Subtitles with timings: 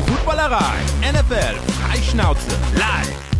[0.00, 0.78] die Footballerei.
[1.00, 3.30] NFL Freischnauze live.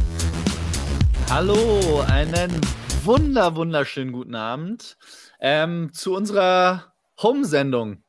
[1.31, 2.61] Hallo, einen
[3.05, 4.99] wunder wunderschönen guten Abend
[5.41, 6.93] ähm, zu unserer
[7.23, 8.03] Home-Sendung.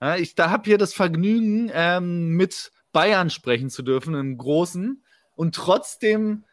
[0.00, 5.04] Ja, ich da habe hier das Vergnügen, ähm, mit Bayern sprechen zu dürfen, im Großen,
[5.34, 6.44] und trotzdem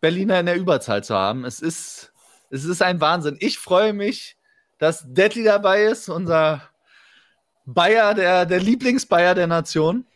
[0.00, 1.44] Berliner in der Überzahl zu haben.
[1.44, 2.12] Es ist,
[2.50, 3.36] es ist ein Wahnsinn.
[3.40, 4.36] Ich freue mich,
[4.78, 6.62] dass Deadly dabei ist, unser
[7.64, 10.06] Bayer, der, der Lieblingsbayer der Nation.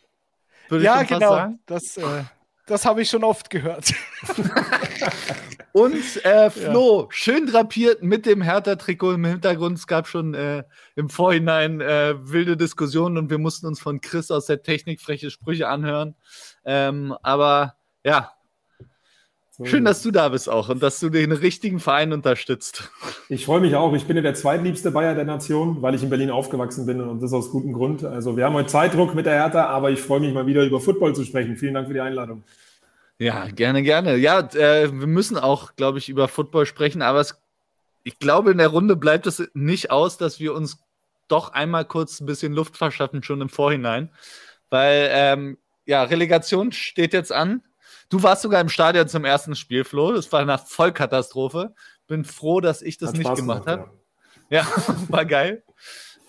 [0.71, 1.53] Ja, genau.
[1.65, 2.23] Das, äh,
[2.65, 3.93] das habe ich schon oft gehört.
[5.73, 7.07] Und äh, Flo, ja.
[7.11, 9.77] schön drapiert mit dem Hertha-Trikot im Hintergrund.
[9.77, 10.63] Es gab schon äh,
[10.95, 15.31] im Vorhinein äh, wilde Diskussionen und wir mussten uns von Chris aus der Technik freche
[15.31, 16.15] Sprüche anhören.
[16.65, 18.33] Ähm, aber ja,
[19.63, 22.91] Schön, dass du da bist auch und dass du den richtigen Verein unterstützt.
[23.29, 23.93] Ich freue mich auch.
[23.93, 27.21] Ich bin ja der zweitliebste Bayer der Nation, weil ich in Berlin aufgewachsen bin und
[27.21, 28.03] das aus gutem Grund.
[28.03, 30.79] Also wir haben heute Zeitdruck mit der Hertha, aber ich freue mich mal wieder über
[30.79, 31.57] Football zu sprechen.
[31.57, 32.43] Vielen Dank für die Einladung.
[33.19, 34.15] Ja, gerne, gerne.
[34.17, 37.39] Ja, äh, wir müssen auch, glaube ich, über Football sprechen, aber es,
[38.03, 40.79] ich glaube, in der Runde bleibt es nicht aus, dass wir uns
[41.27, 44.09] doch einmal kurz ein bisschen Luft verschaffen, schon im Vorhinein.
[44.69, 47.61] Weil, ähm, ja, Relegation steht jetzt an.
[48.11, 50.11] Du warst sogar im Stadion zum ersten Spiel, Flo.
[50.11, 51.73] Das war eine Vollkatastrophe.
[52.07, 53.89] Bin froh, dass ich das Hat nicht Spaß gemacht habe.
[54.49, 54.63] Ja.
[54.63, 54.67] ja,
[55.07, 55.63] war geil.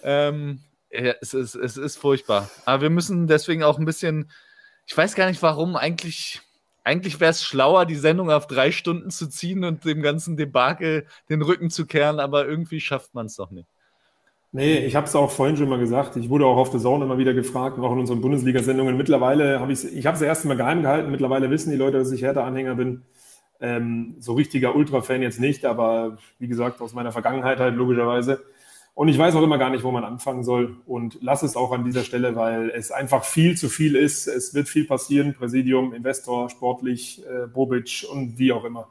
[0.05, 2.49] Ähm, ja, es, ist, es ist furchtbar.
[2.67, 4.31] Aber wir müssen deswegen auch ein bisschen,
[4.87, 6.41] ich weiß gar nicht warum, eigentlich,
[6.85, 11.09] eigentlich wäre es schlauer, die Sendung auf drei Stunden zu ziehen und dem ganzen Debakel
[11.29, 13.69] den Rücken zu kehren, aber irgendwie schafft man es doch nicht.
[14.55, 16.17] Nee, ich habe es auch vorhin schon mal gesagt.
[16.17, 18.99] Ich wurde auch auf der Zone immer wieder gefragt, auch in unseren Bundesliga-Sendungen.
[18.99, 21.11] Mittlerweile habe ich ich habe es erst mal geheim gehalten.
[21.11, 23.03] Mittlerweile wissen die Leute, dass ich Hertha-Anhänger bin.
[23.61, 28.43] Ähm, so richtiger Ultra-Fan jetzt nicht, aber wie gesagt, aus meiner Vergangenheit halt logischerweise.
[28.95, 30.77] Und ich weiß auch immer gar nicht, wo man anfangen soll.
[30.85, 34.27] Und lass es auch an dieser Stelle, weil es einfach viel zu viel ist.
[34.27, 35.33] Es wird viel passieren.
[35.33, 38.89] Präsidium, Investor, sportlich, äh, Bobic und wie auch immer.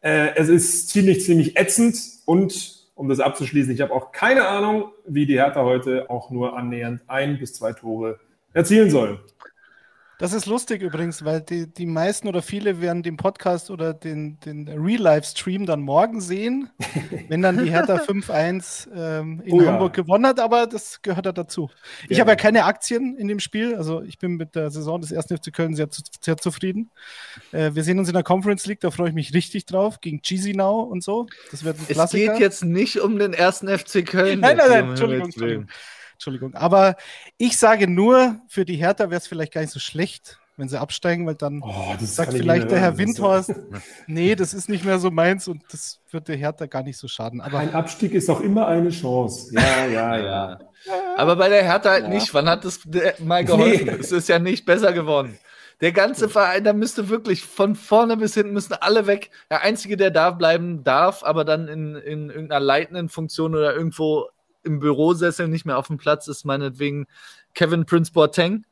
[0.00, 4.92] Äh, es ist ziemlich, ziemlich ätzend und um das abzuschließen, ich habe auch keine Ahnung,
[5.06, 8.20] wie die Hertha heute auch nur annähernd ein bis zwei Tore
[8.52, 9.20] erzielen soll.
[10.20, 14.38] Das ist lustig übrigens, weil die, die meisten oder viele werden den Podcast oder den,
[14.40, 16.68] den Real-Life-Stream dann morgen sehen,
[17.28, 20.02] wenn dann die Hertha 5-1 ähm, in oh, Hamburg ja.
[20.02, 21.70] gewonnen hat, aber das gehört ja dazu.
[22.10, 22.20] Ich ja.
[22.20, 25.28] habe ja keine Aktien in dem Spiel, also ich bin mit der Saison des 1.
[25.28, 25.88] FC Köln sehr,
[26.20, 26.90] sehr zufrieden.
[27.52, 30.20] Äh, wir sehen uns in der Conference League, da freue ich mich richtig drauf, gegen
[30.20, 31.28] Cheesy Now und so.
[31.50, 32.32] Das wird ein es Klassiker.
[32.32, 33.60] Es geht jetzt nicht um den 1.
[33.60, 34.40] FC Köln.
[34.40, 35.66] Nein, nein, nein, Entschuldigung, Entschuldigung.
[36.20, 36.54] Entschuldigung.
[36.54, 36.96] Aber
[37.38, 40.78] ich sage nur, für die Hertha wäre es vielleicht gar nicht so schlecht, wenn sie
[40.78, 43.54] absteigen, weil dann oh, sagt vielleicht der Herr Windhorst,
[44.06, 47.08] nee, das ist nicht mehr so meins und das wird der Hertha gar nicht so
[47.08, 47.40] schaden.
[47.40, 49.54] Aber ein Abstieg ist auch immer eine Chance.
[49.54, 50.58] Ja, ja, ja.
[51.16, 52.10] Aber bei der Hertha halt ja.
[52.10, 52.34] nicht.
[52.34, 52.80] Wann hat das
[53.18, 53.86] mal geholfen?
[53.86, 53.96] Nee.
[53.98, 55.38] Es ist ja nicht besser geworden.
[55.80, 59.30] Der ganze Verein, da müsste wirklich von vorne bis hinten müssen alle weg.
[59.50, 64.28] Der Einzige, der da bleiben darf, aber dann in, in irgendeiner leitenden Funktion oder irgendwo
[64.62, 67.06] im Bürosessel nicht mehr auf dem Platz ist meinetwegen
[67.54, 68.64] Kevin Prince Boateng.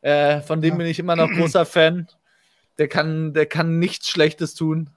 [0.00, 0.78] Äh, von dem ja.
[0.78, 2.08] bin ich immer noch großer Fan.
[2.78, 4.90] Der kann, der kann nichts Schlechtes tun,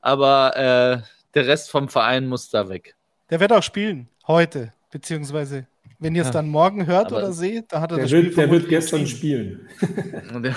[0.00, 1.02] aber äh,
[1.34, 2.96] der Rest vom Verein muss da weg.
[3.28, 5.66] Der wird auch spielen heute, beziehungsweise
[5.98, 8.36] wenn ihr es dann morgen hört oder seht, da hat er der das wird, Spiel
[8.36, 9.68] Der wird gestern spielen.
[9.80, 10.54] der,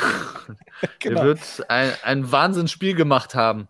[1.00, 1.16] genau.
[1.16, 3.68] der, wird ein, ein Wahnsinnsspiel gemacht haben.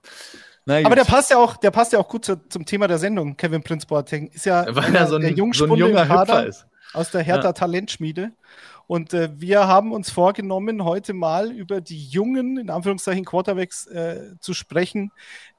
[0.67, 3.35] Aber der passt ja auch, der passt ja auch gut zu, zum Thema der Sendung,
[3.35, 4.27] Kevin Prince Boateng.
[4.27, 6.67] Ist ja, Weil er so ein, der so ein junger Hüpfer ist.
[6.93, 7.53] Aus der Hertha ja.
[7.53, 8.31] Talentschmiede.
[8.85, 14.35] Und äh, wir haben uns vorgenommen, heute mal über die jungen, in Anführungszeichen, Quarterbacks äh,
[14.41, 15.11] zu sprechen,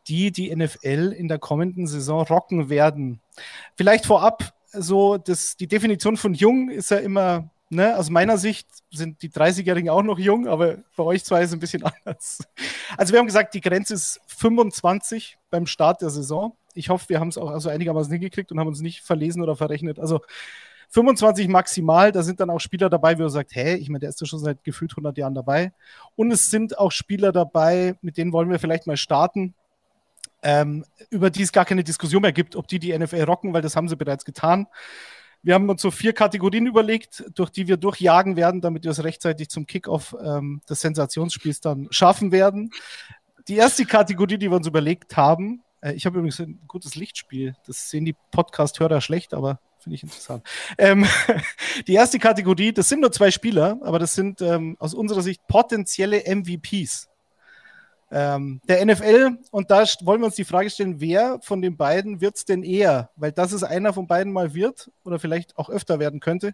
[0.07, 3.21] die die NFL in der kommenden Saison rocken werden.
[3.77, 8.69] Vielleicht vorab, so das, die Definition von jung ist ja immer ne, aus meiner Sicht
[8.91, 12.47] sind die 30-Jährigen auch noch jung, aber bei euch zwei ist es ein bisschen anders.
[12.97, 16.55] Also wir haben gesagt, die Grenze ist 25 beim Start der Saison.
[16.75, 19.57] Ich hoffe, wir haben es auch also einigermaßen hingekriegt und haben uns nicht verlesen oder
[19.57, 19.99] verrechnet.
[19.99, 20.21] Also
[20.91, 24.11] 25 maximal, da sind dann auch Spieler dabei, wo ihr sagt, hä, ich meine, der
[24.11, 25.73] ist ja schon seit gefühlt 100 Jahren dabei.
[26.17, 29.55] Und es sind auch Spieler dabei, mit denen wollen wir vielleicht mal starten,
[30.43, 33.63] ähm, über die es gar keine Diskussion mehr gibt, ob die die NFL rocken, weil
[33.63, 34.67] das haben sie bereits getan.
[35.43, 39.03] Wir haben uns so vier Kategorien überlegt, durch die wir durchjagen werden, damit wir es
[39.03, 42.71] rechtzeitig zum Kickoff ähm, des Sensationsspiels dann schaffen werden.
[43.49, 47.57] Die erste Kategorie, die wir uns überlegt haben, äh, ich habe übrigens ein gutes Lichtspiel.
[47.67, 50.47] Das sehen die Podcast-Hörer schlecht, aber finde ich interessant.
[50.79, 51.07] Ähm,
[51.87, 55.47] die erste Kategorie, das sind nur zwei Spieler, aber das sind ähm, aus unserer Sicht
[55.49, 57.09] potenzielle MVPs
[58.13, 59.39] ähm, der NFL.
[59.51, 62.63] Und da wollen wir uns die Frage stellen, wer von den beiden wird es denn
[62.63, 63.11] eher?
[63.17, 66.53] Weil das es einer von beiden mal wird oder vielleicht auch öfter werden könnte.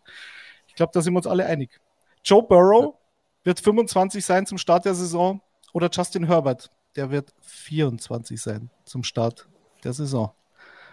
[0.68, 1.80] Ich glaube, da sind wir uns alle einig.
[2.24, 2.94] Joe Burrow
[3.42, 5.40] wird 25 sein zum Start der Saison
[5.72, 9.48] oder Justin Herbert, der wird 24 sein zum Start
[9.84, 10.32] der Saison.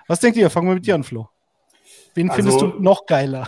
[0.07, 0.49] Was denkt ihr?
[0.49, 1.29] Fangen wir mit dir an, Flo.
[2.13, 3.47] Wen also, findest du noch geiler?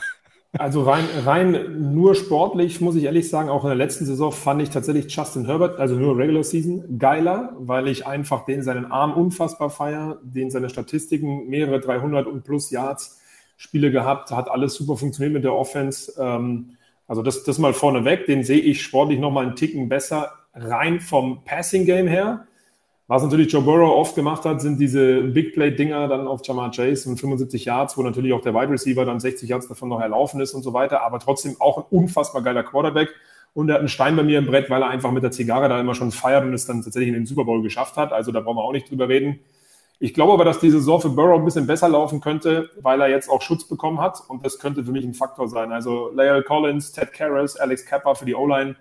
[0.59, 4.61] Also rein, rein nur sportlich, muss ich ehrlich sagen, auch in der letzten Saison fand
[4.61, 9.13] ich tatsächlich Justin Herbert, also nur Regular Season, geiler, weil ich einfach den seinen Arm
[9.13, 13.21] unfassbar feier, den seine Statistiken, mehrere 300 und plus Yards
[13.57, 16.13] Spiele gehabt, hat alles super funktioniert mit der Offense.
[16.19, 16.77] Ähm,
[17.07, 21.43] also das, das mal vorneweg, den sehe ich sportlich nochmal einen Ticken besser, rein vom
[21.43, 22.45] Passing Game her.
[23.09, 27.09] Was natürlich Joe Burrow oft gemacht hat, sind diese Big Play-Dinger dann auf Jamar Chase
[27.09, 30.41] und 75 Yards, wo natürlich auch der Wide Receiver dann 60 Yards davon noch erlaufen
[30.41, 33.09] ist und so weiter, aber trotzdem auch ein unfassbar geiler Quarterback.
[33.53, 35.69] Und er hat einen Stein bei mir im Brett, weil er einfach mit der Zigarre
[35.69, 38.11] da immer schon feiert und es dann tatsächlich in den Super Bowl geschafft hat.
[38.11, 39.39] Also da brauchen wir auch nicht drüber reden.
[39.99, 43.09] Ich glaube aber, dass die Saison für Burrow ein bisschen besser laufen könnte, weil er
[43.09, 44.21] jetzt auch Schutz bekommen hat.
[44.27, 45.71] Und das könnte für mich ein Faktor sein.
[45.71, 48.75] Also Lael Collins, Ted Karras, Alex Kappa für die O-Line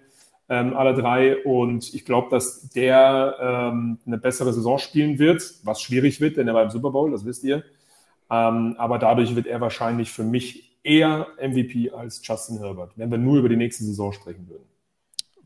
[0.49, 1.43] ähm, alle drei.
[1.45, 6.49] Und ich glaube, dass der ähm, eine bessere Saison spielen wird, was schwierig wird, denn
[6.49, 7.65] er war im Super Bowl, das wisst ihr.
[8.31, 13.19] Ähm, aber dadurch wird er wahrscheinlich für mich eher MVP als Justin Herbert, wenn wir
[13.19, 14.65] nur über die nächste Saison sprechen würden.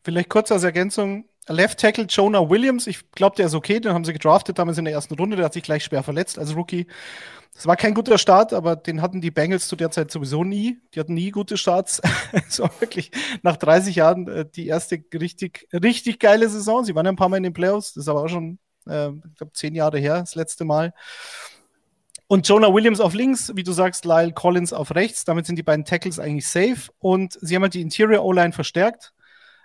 [0.02, 1.24] Vielleicht kurz als Ergänzung.
[1.48, 4.84] Left Tackle Jonah Williams, ich glaube, der ist okay, den haben sie gedraftet damals in
[4.84, 6.86] der ersten Runde, der hat sich gleich schwer verletzt als Rookie.
[7.54, 10.78] Das war kein guter Start, aber den hatten die Bengals zu der Zeit sowieso nie.
[10.94, 12.00] Die hatten nie gute Starts.
[12.48, 13.10] Es war wirklich
[13.42, 16.84] nach 30 Jahren äh, die erste richtig, richtig geile Saison.
[16.84, 19.08] Sie waren ja ein paar Mal in den Playoffs, das ist aber auch schon, äh,
[19.08, 20.94] ich glaube, zehn Jahre her, das letzte Mal.
[22.28, 25.24] Und Jonah Williams auf links, wie du sagst, Lyle Collins auf rechts.
[25.24, 26.92] Damit sind die beiden Tackles eigentlich safe.
[27.00, 29.12] Und sie haben halt die Interior O-Line verstärkt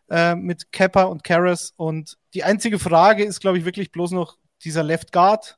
[0.09, 1.73] äh, mit Kappa und Karras.
[1.75, 5.57] Und die einzige Frage ist, glaube ich, wirklich bloß noch dieser Left Guard.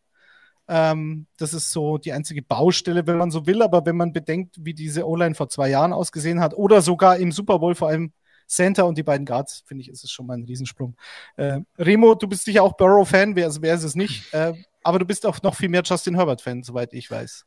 [0.68, 3.62] Ähm, das ist so die einzige Baustelle, wenn man so will.
[3.62, 7.32] Aber wenn man bedenkt, wie diese O-Line vor zwei Jahren ausgesehen hat oder sogar im
[7.32, 8.12] Super Bowl vor allem
[8.48, 10.96] Center und die beiden Guards, finde ich, ist es schon mal ein Riesensprung.
[11.36, 14.34] Äh, Remo, du bist sicher auch Burrow-Fan, wer, also wer ist es nicht?
[14.34, 14.54] Äh,
[14.84, 17.46] aber du bist auch noch viel mehr Justin Herbert-Fan, soweit ich weiß.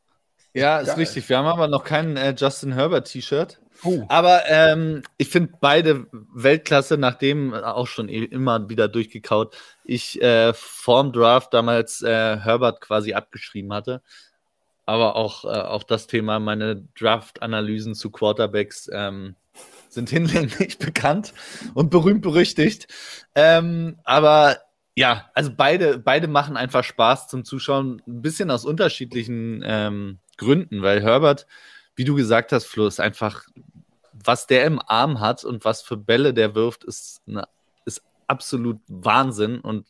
[0.53, 0.95] Ja, ist Geil.
[0.97, 1.27] richtig.
[1.29, 3.60] Wir haben aber noch kein äh, Justin Herbert-T-Shirt.
[3.83, 4.05] Oh.
[4.09, 10.53] Aber ähm, ich finde beide Weltklasse, nachdem auch schon e-, immer wieder durchgekaut, ich äh,
[10.53, 14.01] vorm Draft damals äh, Herbert quasi abgeschrieben hatte.
[14.85, 19.35] Aber auch, äh, auch das Thema, meine Draft-Analysen zu Quarterbacks ähm,
[19.89, 21.33] sind hinlänglich bekannt
[21.73, 22.87] und berühmt berüchtigt.
[23.35, 24.57] Ähm, aber
[24.95, 30.81] ja, also beide, beide machen einfach Spaß zum Zuschauen, ein bisschen aus unterschiedlichen ähm, Gründen,
[30.81, 31.47] weil Herbert,
[31.95, 33.45] wie du gesagt hast, Flo, ist einfach,
[34.13, 37.47] was der im Arm hat und was für Bälle der wirft, ist, eine,
[37.85, 39.59] ist absolut Wahnsinn.
[39.59, 39.87] Und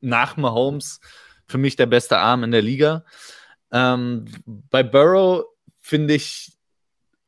[0.00, 1.00] nach Mahomes
[1.46, 3.04] für mich der beste Arm in der Liga.
[3.72, 5.44] Ähm, bei Burrow
[5.80, 6.52] finde ich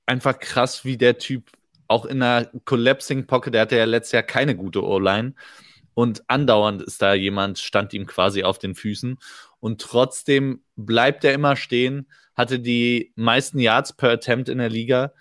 [0.07, 1.51] einfach krass, wie der Typ
[1.89, 5.35] auch in einer Collapsing Pocket, der hatte ja letztes Jahr keine gute O-Line.
[5.95, 9.19] Und andauernd ist da jemand, stand ihm quasi auf den Füßen.
[9.61, 15.13] Und trotzdem bleibt er immer stehen, hatte die meisten Yards per Attempt in der Liga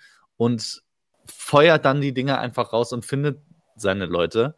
[0.42, 0.82] und
[1.28, 3.40] feuert dann die Dinger einfach raus und findet
[3.76, 4.56] seine Leute.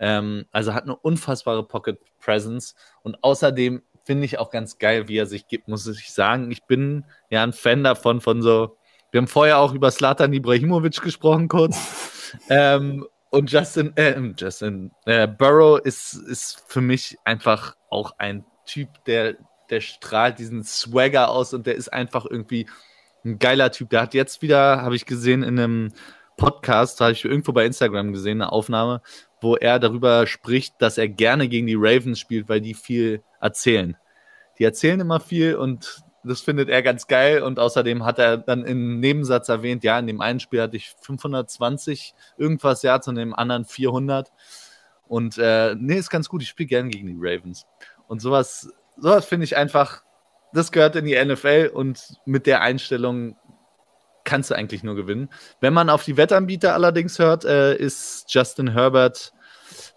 [0.00, 5.18] Ähm, also hat eine unfassbare Pocket Presence und außerdem finde ich auch ganz geil, wie
[5.18, 6.50] er sich gibt, muss ich sagen.
[6.50, 8.78] Ich bin ja ein Fan davon, von so.
[9.10, 11.76] Wir haben vorher auch über Slatan Ibrahimovic gesprochen, kurz.
[12.48, 18.88] ähm, und Justin, äh, Justin äh, Burrow ist, ist für mich einfach auch ein Typ,
[19.04, 19.36] der,
[19.68, 22.66] der strahlt diesen Swagger aus und der ist einfach irgendwie
[23.26, 23.90] ein geiler Typ.
[23.90, 25.92] Der hat jetzt wieder, habe ich gesehen, in einem
[26.36, 29.02] Podcast, habe ich irgendwo bei Instagram gesehen, eine Aufnahme,
[29.40, 33.96] wo er darüber spricht, dass er gerne gegen die Ravens spielt, weil die viel erzählen.
[34.58, 38.64] Die erzählen immer viel und das findet er ganz geil und außerdem hat er dann
[38.64, 43.34] im Nebensatz erwähnt, ja, in dem einen Spiel hatte ich 520 irgendwas und in dem
[43.34, 44.32] anderen 400
[45.06, 47.66] und äh, nee, ist ganz gut, ich spiele gerne gegen die Ravens
[48.08, 50.02] und sowas, sowas finde ich einfach,
[50.56, 53.36] das gehört in die NFL und mit der Einstellung
[54.24, 55.28] kannst du eigentlich nur gewinnen.
[55.60, 59.32] Wenn man auf die Wettanbieter allerdings hört, äh, ist Justin Herbert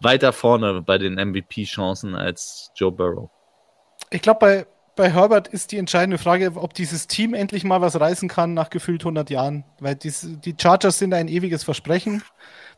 [0.01, 3.29] weiter vorne bei den MVP-Chancen als Joe Burrow.
[4.11, 4.67] Ich glaube, bei
[4.99, 8.69] bei Herbert ist die entscheidende Frage, ob dieses Team endlich mal was reißen kann nach
[8.69, 9.63] gefühlt 100 Jahren.
[9.79, 12.21] Weil dies, die Chargers sind ein ewiges Versprechen.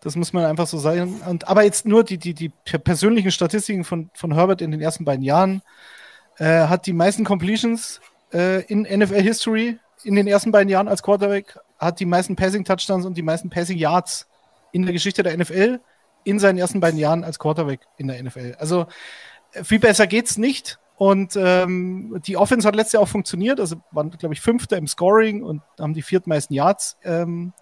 [0.01, 1.19] Das muss man einfach so sagen.
[1.27, 5.03] Und, aber jetzt nur die, die, die persönlichen Statistiken von, von Herbert in den ersten
[5.03, 5.63] beiden Jahren.
[6.37, 8.01] Äh, hat die meisten Completions
[8.33, 12.65] äh, in NFL History in den ersten beiden Jahren als Quarterback, hat die meisten Passing
[12.65, 14.27] Touchdowns und die meisten Passing Yards
[14.71, 15.79] in der Geschichte der NFL
[16.23, 18.55] in seinen ersten beiden Jahren als Quarterback in der NFL.
[18.57, 18.87] Also
[19.53, 20.79] äh, viel besser geht's nicht.
[20.95, 23.59] Und ähm, die Offense hat letztes Jahr auch funktioniert.
[23.59, 27.53] Also waren, glaube ich, Fünfter im Scoring und haben die viertmeisten Yards ähm,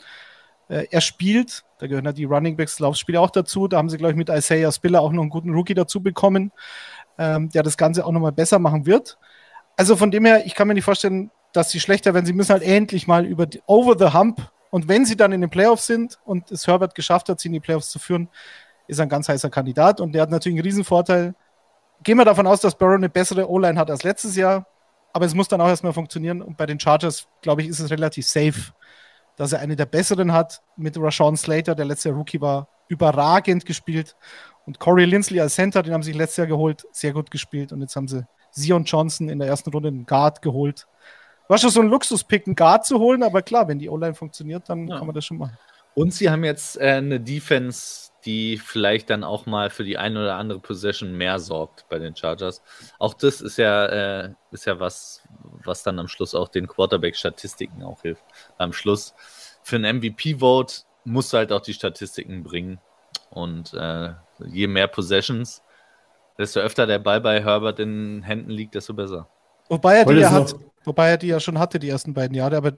[0.70, 3.68] Äh, er spielt, da gehören ja die Running Backs Laufspiele auch dazu.
[3.68, 6.52] Da haben sie, glaube ich, mit Isaiah Spiller auch noch einen guten Rookie dazu bekommen,
[7.20, 9.20] ähm, der das Ganze auch nochmal besser machen wird.
[9.76, 12.26] Also von dem her, ich kann mir nicht vorstellen, dass sie schlechter werden.
[12.26, 15.42] Sie müssen halt endlich mal über die, over the hump und wenn sie dann in
[15.42, 18.30] den Playoffs sind und es Herbert geschafft hat, sie in die Playoffs zu führen,
[18.88, 21.36] ist er ein ganz heißer Kandidat und der hat natürlich einen Riesenvorteil.
[22.04, 24.66] Gehen wir davon aus, dass Burrow eine bessere O-Line hat als letztes Jahr,
[25.12, 27.92] aber es muss dann auch erstmal funktionieren und bei den Chargers, glaube ich, ist es
[27.92, 28.72] relativ safe,
[29.36, 34.16] dass er eine der besseren hat mit Rashawn Slater, der letzte Rookie war, überragend gespielt
[34.66, 37.82] und Corey Lindsley als Center, den haben sie letztes Jahr geholt, sehr gut gespielt und
[37.82, 40.88] jetzt haben sie Zion Johnson in der ersten Runde einen Guard geholt
[41.50, 44.70] war schon so ein Luxuspick, einen Guard zu holen, aber klar, wenn die O-Line funktioniert,
[44.70, 44.98] dann ja.
[44.98, 45.58] kann man das schon machen.
[45.96, 50.20] Und sie haben jetzt äh, eine Defense, die vielleicht dann auch mal für die eine
[50.20, 52.62] oder andere Possession mehr sorgt bei den Chargers.
[53.00, 55.28] Auch das ist ja, äh, ist ja was,
[55.64, 58.24] was dann am Schluss auch den Quarterback-Statistiken auch hilft.
[58.60, 59.16] Am Schluss
[59.64, 62.80] für ein MVP-Vote musst du halt auch die Statistiken bringen.
[63.42, 64.10] Und äh,
[64.46, 65.62] je mehr Possessions,
[66.38, 69.28] desto öfter der Ball bei Herbert in Händen liegt, desto besser.
[69.70, 72.58] Wobei er die ja hat, wobei er die ja schon hatte, die ersten beiden Jahre.
[72.58, 72.74] Aber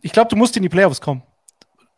[0.00, 1.22] ich glaube, du musst in die Playoffs kommen.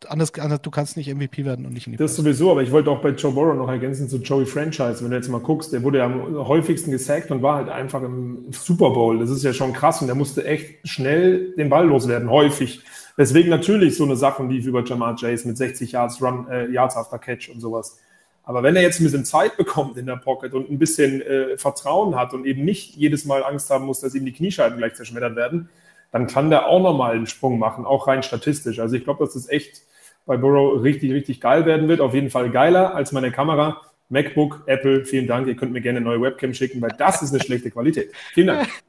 [0.07, 2.15] Anders, anders, du kannst nicht MVP werden und nicht in die Playoffs.
[2.15, 5.01] Das sowieso, aber ich wollte auch bei Joe Burrow noch ergänzen zu Joey Franchise.
[5.01, 8.03] Wenn du jetzt mal guckst, der wurde ja am häufigsten gesackt und war halt einfach
[8.03, 9.17] im Super Bowl.
[9.17, 12.83] Das ist ja schon krass und der musste echt schnell den Ball loswerden, häufig.
[13.17, 16.97] Deswegen natürlich so eine Sache lief über Jamar Chase mit 60 Yards Run, äh, Yards
[16.97, 17.97] after Catch und sowas.
[18.43, 21.57] Aber wenn er jetzt ein bisschen Zeit bekommt in der Pocket und ein bisschen äh,
[21.57, 24.93] Vertrauen hat und eben nicht jedes Mal Angst haben muss, dass ihm die Kniescheiben gleich
[24.93, 25.69] zerschmettert werden,
[26.11, 28.79] dann kann der auch nochmal einen Sprung machen, auch rein statistisch.
[28.79, 29.81] Also ich glaube, dass das echt
[30.25, 32.01] bei Burrow richtig, richtig geil werden wird.
[32.01, 33.81] Auf jeden Fall geiler als meine Kamera.
[34.09, 35.47] MacBook, Apple, vielen Dank.
[35.47, 38.11] Ihr könnt mir gerne eine neue Webcam schicken, weil das ist eine schlechte Qualität.
[38.33, 38.69] Vielen Dank.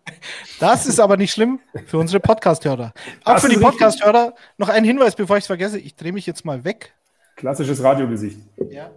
[0.58, 2.94] Das ist aber nicht schlimm für unsere Podcast-Hörer.
[3.24, 5.78] Auch das für die Podcast-Hörer noch ein Hinweis, bevor ich es vergesse.
[5.78, 6.94] Ich drehe mich jetzt mal weg.
[7.34, 8.38] Klassisches Radiogesicht.
[8.70, 8.90] Ja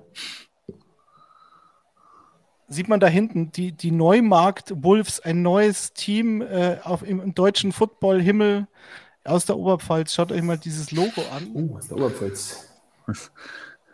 [2.69, 7.33] sieht man da hinten die, die Neumarkt Wolves, ein neues Team äh, auf, im, im
[7.33, 8.67] deutschen Football-Himmel
[9.25, 10.13] aus der Oberpfalz.
[10.13, 11.49] Schaut euch mal dieses Logo an.
[11.53, 12.67] Oh, aus der Oberpfalz.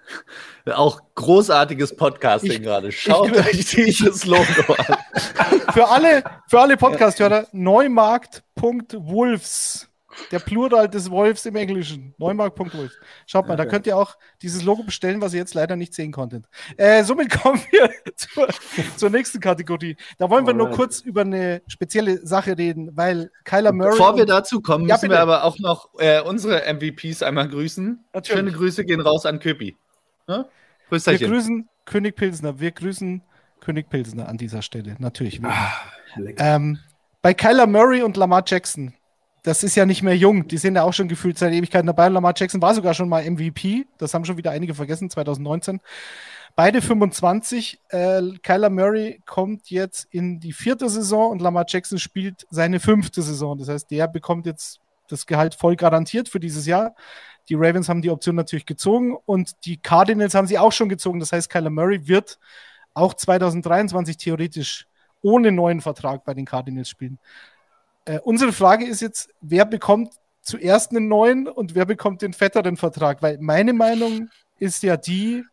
[0.73, 2.91] Auch großartiges Podcasting gerade.
[2.91, 4.97] Schaut ich, euch dieses Logo an.
[5.73, 9.89] für alle, für alle Podcast-Hörer, neumarkt.wolfs
[10.31, 12.13] der Plural des Wolfs im Englischen.
[12.17, 12.91] Neumark.wolf.
[13.25, 13.63] Schaut mal, okay.
[13.63, 16.45] da könnt ihr auch dieses Logo bestellen, was ihr jetzt leider nicht sehen konntet.
[16.77, 18.47] Äh, somit kommen wir zur,
[18.95, 19.97] zur, nächsten Kategorie.
[20.17, 20.69] Da wollen wir Alright.
[20.69, 23.91] nur kurz über eine spezielle Sache reden, weil Kyler Murray.
[23.91, 28.05] Bevor wir dazu kommen, ja, müssen wir aber auch noch äh, unsere MVPs einmal grüßen.
[28.13, 28.39] Natürlich.
[28.39, 29.75] Schöne Grüße gehen raus an Köpi.
[30.27, 30.45] Ja?
[30.89, 32.59] Wir grüßen König Pilsner.
[32.59, 33.21] Wir grüßen
[33.59, 34.95] König Pilsner an dieser Stelle.
[34.99, 35.43] Natürlich.
[35.43, 35.73] Ah,
[36.37, 36.79] ähm,
[37.21, 38.93] bei Kyler Murray und Lamar Jackson
[39.45, 40.47] das ist ja nicht mehr jung.
[40.47, 42.09] Die sind ja auch schon gefühlt seit Ewigkeiten dabei.
[42.09, 43.85] Lamar Jackson war sogar schon mal MVP.
[43.99, 45.81] Das haben schon wieder einige vergessen, 2019.
[46.55, 47.79] Beide 25.
[47.89, 53.21] Äh, Kyler Murray kommt jetzt in die vierte Saison und Lamar Jackson spielt seine fünfte
[53.21, 53.57] Saison.
[53.57, 54.79] Das heißt, der bekommt jetzt
[55.09, 56.95] das Gehalt voll garantiert für dieses Jahr.
[57.49, 61.19] Die Ravens haben die Option natürlich gezogen und die Cardinals haben sie auch schon gezogen.
[61.19, 62.39] Das heißt, Kyler Murray wird
[62.93, 64.87] auch 2023 theoretisch
[65.21, 67.19] ohne neuen Vertrag bei den Cardinals spielen.
[68.05, 72.77] Äh, unsere Frage ist jetzt, wer bekommt zuerst einen neuen und wer bekommt den fetteren
[72.77, 73.21] Vertrag?
[73.21, 75.43] Weil meine Meinung ist ja die,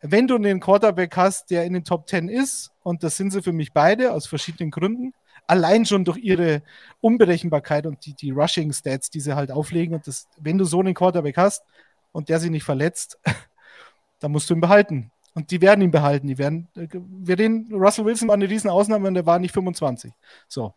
[0.00, 3.42] wenn du einen Quarterback hast, der in den Top 10 ist, und das sind sie
[3.42, 5.12] für mich beide aus verschiedenen Gründen,
[5.46, 6.62] allein schon durch ihre
[7.00, 9.94] Unberechenbarkeit und die, die Rushing-Stats, die sie halt auflegen.
[9.94, 11.64] Und das, wenn du so einen Quarterback hast
[12.12, 13.18] und der sich nicht verletzt,
[14.20, 15.10] dann musst du ihn behalten.
[15.34, 16.26] Und die werden ihn behalten.
[16.26, 19.52] Die werden, äh, wir reden, Russell Wilson war eine riesen Ausnahme und der war nicht
[19.52, 20.12] 25.
[20.48, 20.72] So.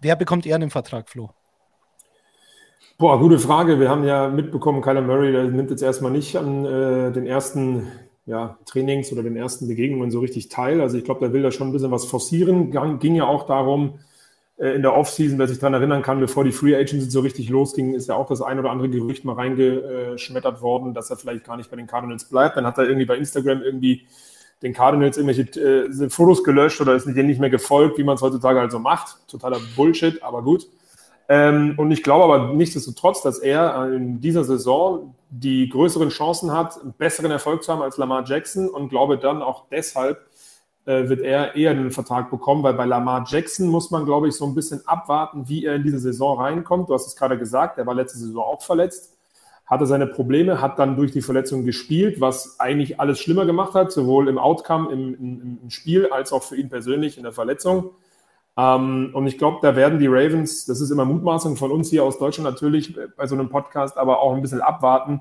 [0.00, 1.30] Wer bekommt eher einen Vertrag, Flo?
[2.98, 3.80] Boah, gute Frage.
[3.80, 7.90] Wir haben ja mitbekommen, Kyler Murray, nimmt jetzt erstmal nicht an äh, den ersten
[8.26, 10.80] ja, Trainings oder den ersten Begegnungen so richtig teil.
[10.80, 12.70] Also ich glaube, der will da schon ein bisschen was forcieren.
[13.00, 13.98] Ging ja auch darum,
[14.58, 17.48] äh, in der Offseason, wer sich daran erinnern kann, bevor die Free Agency so richtig
[17.48, 21.44] losging, ist ja auch das ein oder andere Gerücht mal reingeschmettert worden, dass er vielleicht
[21.44, 22.56] gar nicht bei den Cardinals bleibt.
[22.56, 24.06] Dann hat er irgendwie bei Instagram irgendwie
[24.62, 28.22] den Cardinals irgendwelche äh, Fotos gelöscht oder ist denen nicht mehr gefolgt, wie man es
[28.22, 29.16] heutzutage halt so macht.
[29.28, 30.68] Totaler Bullshit, aber gut.
[31.28, 36.80] Ähm, und ich glaube aber nichtsdestotrotz, dass er in dieser Saison die größeren Chancen hat,
[36.80, 40.26] einen besseren Erfolg zu haben als Lamar Jackson und glaube dann auch deshalb
[40.84, 44.34] äh, wird er eher einen Vertrag bekommen, weil bei Lamar Jackson muss man, glaube ich,
[44.34, 46.88] so ein bisschen abwarten, wie er in diese Saison reinkommt.
[46.88, 49.12] Du hast es gerade gesagt, er war letzte Saison auch verletzt
[49.72, 53.90] hatte seine Probleme, hat dann durch die Verletzung gespielt, was eigentlich alles schlimmer gemacht hat,
[53.90, 57.90] sowohl im Outcome, im, im, im Spiel, als auch für ihn persönlich in der Verletzung.
[58.56, 62.04] Ähm, und ich glaube, da werden die Ravens, das ist immer Mutmaßung von uns hier
[62.04, 65.20] aus Deutschland natürlich bei so einem Podcast, aber auch ein bisschen abwarten,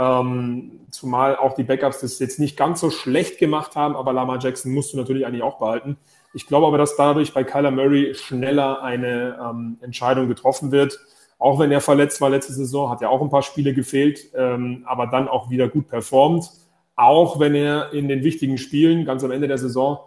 [0.00, 4.38] Ähm, zumal auch die Backups das jetzt nicht ganz so schlecht gemacht haben, aber Lamar
[4.38, 5.96] Jackson musst du natürlich eigentlich auch behalten.
[6.34, 11.00] Ich glaube aber, dass dadurch bei Kyler Murray schneller eine ähm, Entscheidung getroffen wird.
[11.40, 14.84] Auch wenn er verletzt war letzte Saison, hat ja auch ein paar Spiele gefehlt, ähm,
[14.86, 16.48] aber dann auch wieder gut performt.
[16.94, 19.98] Auch wenn er in den wichtigen Spielen, ganz am Ende der Saison,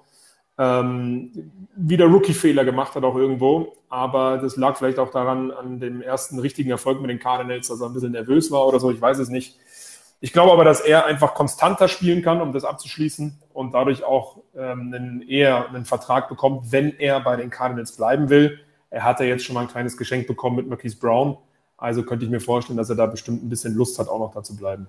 [0.58, 3.74] ähm, wieder Rookie-Fehler gemacht hat auch irgendwo.
[3.90, 7.82] Aber das lag vielleicht auch daran, an dem ersten richtigen Erfolg mit den Cardinals, dass
[7.82, 9.58] er ein bisschen nervös war oder so, ich weiß es nicht.
[10.24, 14.38] Ich glaube aber, dass er einfach konstanter spielen kann, um das abzuschließen und dadurch auch
[14.56, 18.60] ähm, einen, eher einen Vertrag bekommt, wenn er bei den Cardinals bleiben will.
[18.92, 21.38] Er hat ja jetzt schon mal ein kleines Geschenk bekommen mit Marquise Brown.
[21.76, 24.32] Also könnte ich mir vorstellen, dass er da bestimmt ein bisschen Lust hat, auch noch
[24.32, 24.88] da zu bleiben.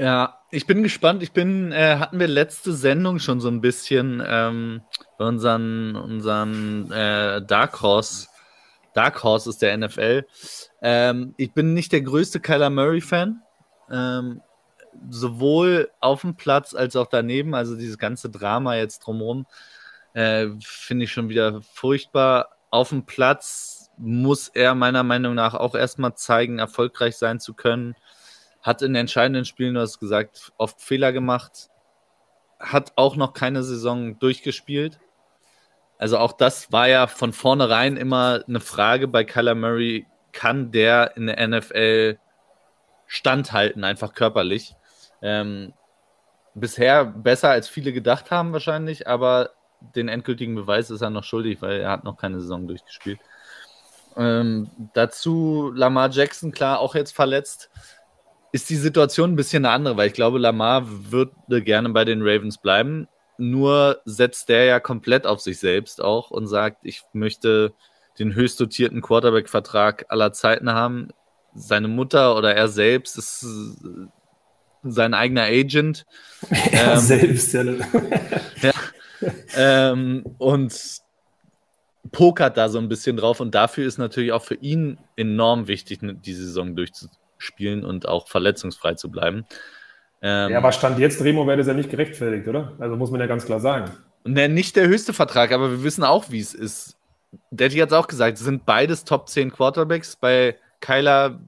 [0.00, 1.22] Ja, ich bin gespannt.
[1.22, 4.80] Ich bin, äh, hatten wir letzte Sendung schon so ein bisschen ähm,
[5.18, 8.28] bei unseren, unseren äh, Dark Horse.
[8.94, 10.24] Dark Horse ist der NFL.
[10.80, 13.42] Ähm, ich bin nicht der größte Kyler Murray-Fan.
[13.90, 14.40] Ähm,
[15.10, 17.54] sowohl auf dem Platz als auch daneben.
[17.54, 19.44] Also dieses ganze Drama jetzt drumherum
[20.14, 22.56] äh, finde ich schon wieder furchtbar.
[22.70, 27.96] Auf dem Platz muss er meiner Meinung nach auch erstmal zeigen, erfolgreich sein zu können
[28.62, 31.70] hat in entscheidenden Spielen, du hast gesagt, oft Fehler gemacht,
[32.58, 35.00] hat auch noch keine Saison durchgespielt.
[35.98, 41.16] Also auch das war ja von vornherein immer eine Frage bei Kyler Murray, kann der
[41.16, 42.18] in der NFL
[43.06, 44.74] standhalten, einfach körperlich?
[45.22, 45.72] Ähm,
[46.54, 49.50] bisher besser als viele gedacht haben wahrscheinlich, aber
[49.94, 53.18] den endgültigen Beweis ist er noch schuldig, weil er hat noch keine Saison durchgespielt.
[54.16, 57.70] Ähm, dazu Lamar Jackson, klar, auch jetzt verletzt
[58.52, 62.22] ist die Situation ein bisschen eine andere, weil ich glaube, Lamar würde gerne bei den
[62.22, 63.06] Ravens bleiben.
[63.38, 67.72] Nur setzt der ja komplett auf sich selbst auch und sagt, ich möchte
[68.18, 71.08] den höchst dotierten Quarterback-Vertrag aller Zeiten haben.
[71.54, 74.06] Seine Mutter oder er selbst ist äh,
[74.82, 76.04] sein eigener Agent.
[76.72, 77.62] Er ähm, selbst, ja.
[78.62, 78.72] ja.
[79.54, 81.00] ähm, und
[82.12, 86.00] pokert da so ein bisschen drauf und dafür ist natürlich auch für ihn enorm wichtig,
[86.02, 89.44] die Saison durchzuziehen spielen und auch verletzungsfrei zu bleiben.
[90.22, 92.74] Ähm, ja, aber Stand jetzt, Remo, wäre das ja nicht gerechtfertigt, oder?
[92.78, 93.90] Also muss man ja ganz klar sagen.
[94.24, 96.96] Ne, nicht der höchste Vertrag, aber wir wissen auch, wie es ist.
[97.50, 100.16] Daddy hat es auch gesagt, es sind beides Top 10 Quarterbacks.
[100.16, 101.40] Bei Kyler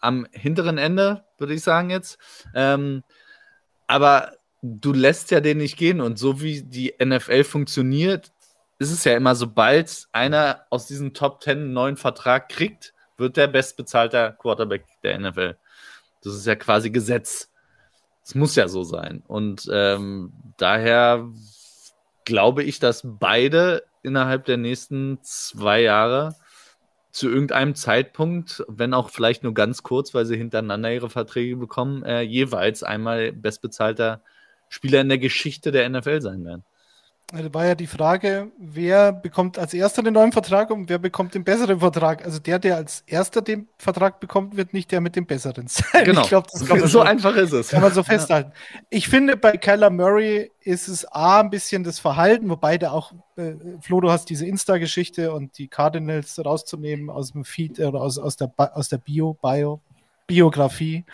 [0.00, 2.18] am hinteren Ende, würde ich sagen jetzt.
[2.54, 3.02] Ähm,
[3.86, 4.32] aber
[4.62, 6.00] du lässt ja den nicht gehen.
[6.00, 8.32] Und so wie die NFL funktioniert,
[8.78, 13.36] ist es ja immer, sobald einer aus diesem Top 10 einen neuen Vertrag kriegt, wird
[13.36, 15.56] der bestbezahlte Quarterback der NFL.
[16.22, 17.50] Das ist ja quasi Gesetz.
[18.24, 19.22] Es muss ja so sein.
[19.26, 21.28] Und ähm, daher
[22.24, 26.34] glaube ich, dass beide innerhalb der nächsten zwei Jahre
[27.10, 32.02] zu irgendeinem Zeitpunkt, wenn auch vielleicht nur ganz kurz, weil sie hintereinander ihre Verträge bekommen,
[32.04, 34.22] äh, jeweils einmal bestbezahlter
[34.68, 36.64] Spieler in der Geschichte der NFL sein werden.
[37.30, 41.34] Also war ja die Frage, wer bekommt als erster den neuen Vertrag und wer bekommt
[41.34, 42.24] den besseren Vertrag.
[42.24, 45.84] Also der, der als erster den Vertrag bekommt, wird nicht der mit dem besseren sein.
[46.04, 46.22] Genau.
[46.22, 46.60] Ich glaub, das
[46.90, 47.68] so, einfach ist es.
[47.68, 48.52] Kann man so festhalten.
[48.72, 48.80] Ja.
[48.88, 53.12] Ich finde, bei Kyler Murray ist es A, ein bisschen das Verhalten, wobei da auch,
[53.36, 58.16] äh, Flo, du hast diese Insta-Geschichte und die Cardinals rauszunehmen aus dem Feed oder aus,
[58.16, 59.82] aus der, aus der Bio, Bio,
[60.28, 61.04] Biografie.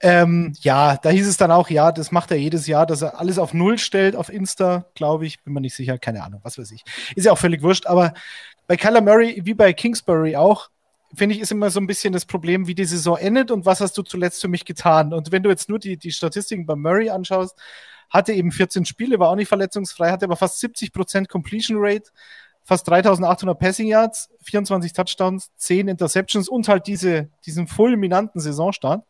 [0.00, 3.20] Ähm, ja, da hieß es dann auch, ja, das macht er jedes Jahr, dass er
[3.20, 5.42] alles auf Null stellt auf Insta, glaube ich.
[5.42, 6.84] Bin mir nicht sicher, keine Ahnung, was weiß ich.
[7.16, 8.14] Ist ja auch völlig wurscht, aber
[8.66, 10.70] bei Kyler Murray, wie bei Kingsbury auch,
[11.14, 13.80] finde ich, ist immer so ein bisschen das Problem, wie die Saison endet und was
[13.80, 15.12] hast du zuletzt für mich getan.
[15.12, 17.58] Und wenn du jetzt nur die, die Statistiken bei Murray anschaust,
[18.08, 22.10] hatte eben 14 Spiele, war auch nicht verletzungsfrei, hatte aber fast 70% Completion Rate,
[22.64, 29.04] fast 3800 Passing Yards, 24 Touchdowns, 10 Interceptions und halt diese, diesen fulminanten Saisonstart,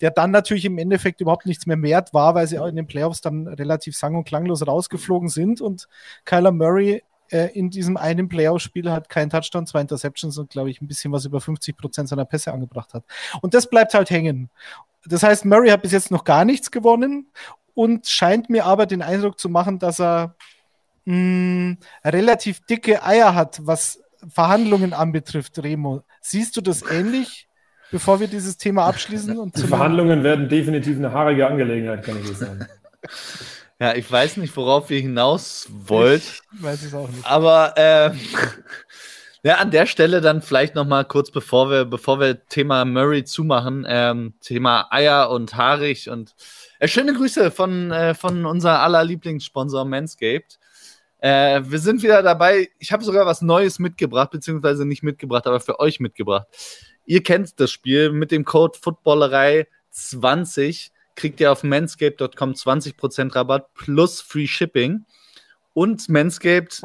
[0.00, 2.86] der dann natürlich im Endeffekt überhaupt nichts mehr wert war, weil sie auch in den
[2.86, 5.88] Playoffs dann relativ sang- und klanglos rausgeflogen sind und
[6.24, 10.80] Kyler Murray äh, in diesem einen Playoff-Spiel hat keinen Touchdown, zwei Interceptions und glaube ich
[10.80, 13.04] ein bisschen was über 50 Prozent seiner Pässe angebracht hat.
[13.42, 14.50] Und das bleibt halt hängen.
[15.06, 17.30] Das heißt, Murray hat bis jetzt noch gar nichts gewonnen
[17.74, 20.34] und scheint mir aber den Eindruck zu machen, dass er
[21.08, 26.02] mh, relativ dicke Eier hat, was Verhandlungen anbetrifft, Remo.
[26.20, 27.48] Siehst du das ähnlich,
[27.90, 29.38] bevor wir dieses Thema abschließen?
[29.38, 32.66] Und Die Verhandlungen werden definitiv eine haarige Angelegenheit, kann ich sagen.
[33.80, 36.24] Ja, ich weiß nicht, worauf ihr hinaus wollt.
[36.52, 37.24] Ich weiß es auch nicht.
[37.24, 38.10] Aber äh,
[39.44, 43.22] ja, an der Stelle dann vielleicht noch mal kurz, bevor wir, bevor wir Thema Murray
[43.22, 46.34] zumachen, ähm, Thema Eier und haarig und
[46.80, 50.58] äh, schöne Grüße von, äh, von unser aller Lieblingssponsor Manscaped.
[51.18, 52.68] Äh, wir sind wieder dabei.
[52.78, 56.46] Ich habe sogar was Neues mitgebracht, beziehungsweise nicht mitgebracht, aber für euch mitgebracht.
[57.04, 63.74] Ihr kennt das Spiel mit dem Code Footballerei 20 kriegt ihr auf manscaped.com 20% Rabatt
[63.74, 65.04] plus Free Shipping.
[65.74, 66.82] Und Manscaped,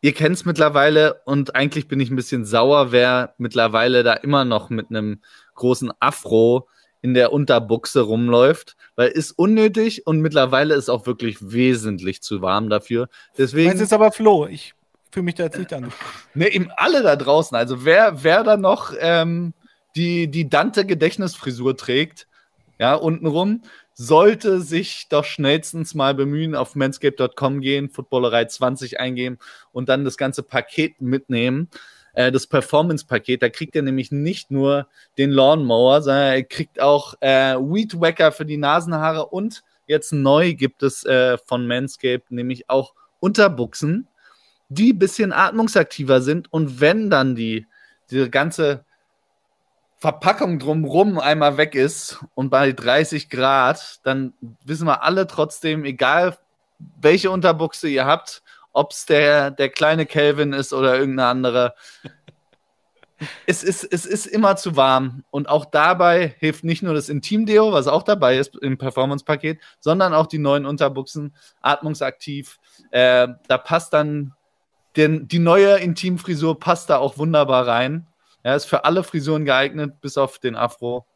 [0.00, 4.44] ihr kennt es mittlerweile und eigentlich bin ich ein bisschen sauer, wer mittlerweile da immer
[4.44, 5.20] noch mit einem
[5.54, 6.68] großen Afro
[7.02, 12.68] in der Unterbuchse rumläuft, weil ist unnötig und mittlerweile ist auch wirklich wesentlich zu warm
[12.68, 13.08] dafür.
[13.38, 13.78] Deswegen.
[13.78, 14.74] Jetzt aber Flo, ich
[15.10, 15.92] fühle mich da jetzt nicht an.
[16.34, 17.56] Ne, eben alle da draußen.
[17.56, 19.54] Also wer, wer da noch ähm,
[19.96, 22.28] die, die Dante-Gedächtnisfrisur trägt,
[22.78, 23.62] ja, untenrum,
[23.94, 29.38] sollte sich doch schnellstens mal bemühen, auf manscape.com gehen, Footballerei 20 eingeben
[29.72, 31.68] und dann das ganze Paket mitnehmen.
[32.20, 37.14] Äh, das Performance-Paket, da kriegt ihr nämlich nicht nur den Lawnmower, sondern ihr kriegt auch
[37.20, 42.68] äh, Weed Wacker für die Nasenhaare und jetzt neu gibt es äh, von Manscaped nämlich
[42.68, 44.06] auch Unterbuchsen,
[44.68, 47.66] die ein bisschen atmungsaktiver sind und wenn dann die,
[48.10, 48.84] diese ganze
[49.96, 54.34] Verpackung drumrum einmal weg ist und bei 30 Grad, dann
[54.66, 56.36] wissen wir alle trotzdem, egal
[57.00, 61.74] welche Unterbuchse ihr habt, ob es der, der kleine Kelvin ist oder irgendeine andere.
[63.46, 65.24] es, ist, es ist immer zu warm.
[65.30, 70.14] Und auch dabei hilft nicht nur das Intim-Deo, was auch dabei ist im Performance-Paket, sondern
[70.14, 72.58] auch die neuen Unterbuchsen, atmungsaktiv.
[72.90, 74.34] Äh, da passt dann
[74.96, 78.06] den, die neue Intimfrisur passt da auch wunderbar rein.
[78.42, 81.06] Er ist für alle Frisuren geeignet, bis auf den Afro.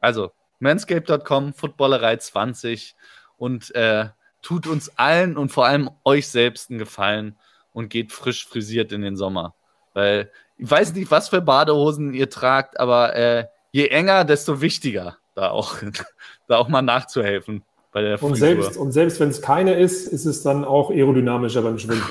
[0.00, 2.94] Also, manscape.com, Footballerei 20
[3.36, 4.08] und äh,
[4.44, 7.34] tut uns allen und vor allem euch selbst einen Gefallen
[7.72, 9.54] und geht frisch frisiert in den Sommer.
[9.94, 15.16] Weil ich weiß nicht, was für Badehosen ihr tragt, aber äh, je enger, desto wichtiger,
[15.34, 15.76] da auch,
[16.46, 17.62] da auch mal nachzuhelfen.
[17.90, 21.62] Bei der und, selbst, und selbst wenn es keine ist, ist es dann auch aerodynamischer
[21.62, 22.02] beim Schwimmen.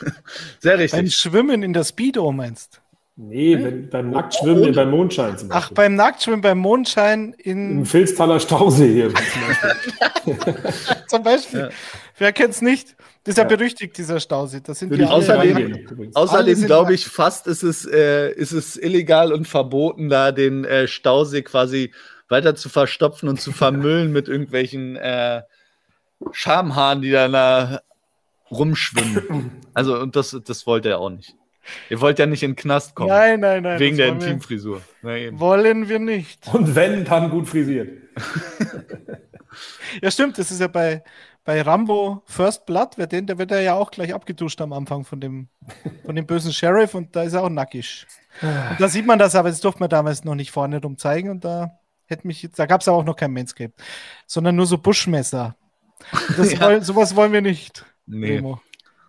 [0.60, 1.00] Sehr richtig.
[1.00, 2.80] Beim Schwimmen in der Speedo meinst
[3.14, 5.70] Nee, wenn, beim Nacktschwimmen oh, beim Mondschein zum Beispiel.
[5.70, 7.78] Ach, beim Nacktschwimmen beim Mondschein in.
[7.80, 9.12] Im Filztaler Stausee hier
[11.12, 11.60] zum Beispiel.
[11.60, 11.68] Ja.
[12.18, 12.96] Wer kennt es nicht?
[13.24, 14.60] Das ist ja, ja, berüchtigt, dieser Stausee.
[14.64, 19.46] Das sind die außerdem, außerdem glaube ich, fast ist es, äh, ist es illegal und
[19.46, 21.92] verboten, da den äh, Stausee quasi
[22.28, 25.42] weiter zu verstopfen und zu vermüllen mit irgendwelchen äh,
[26.32, 27.82] Schamhaaren, die da
[28.50, 29.52] rumschwimmen.
[29.74, 31.34] Also, und das, das wollte er auch nicht.
[31.90, 33.08] Ihr wollt ja nicht in den Knast kommen.
[33.08, 33.78] Nein, nein, nein.
[33.78, 34.82] Wegen der Intimfrisur.
[35.02, 36.52] wollen wir nicht.
[36.52, 37.88] Und wenn, dann gut frisiert.
[40.02, 40.38] ja, stimmt.
[40.38, 41.02] Das ist ja bei,
[41.44, 45.20] bei Rambo First Blood, wer den, der wird ja auch gleich abgeduscht am Anfang von
[45.20, 45.48] dem,
[46.04, 48.06] von dem bösen Sheriff und da ist er auch nackig.
[48.40, 51.30] Und da sieht man das, aber das durfte man damals noch nicht vorne drum zeigen
[51.30, 53.72] und da hätte mich jetzt, da gab es auch noch kein Manscape,
[54.26, 55.56] sondern nur so Buschmesser.
[56.36, 56.60] Das ja.
[56.60, 57.84] wollen, sowas wollen wir nicht.
[58.06, 58.36] Nee.
[58.36, 58.60] Remo.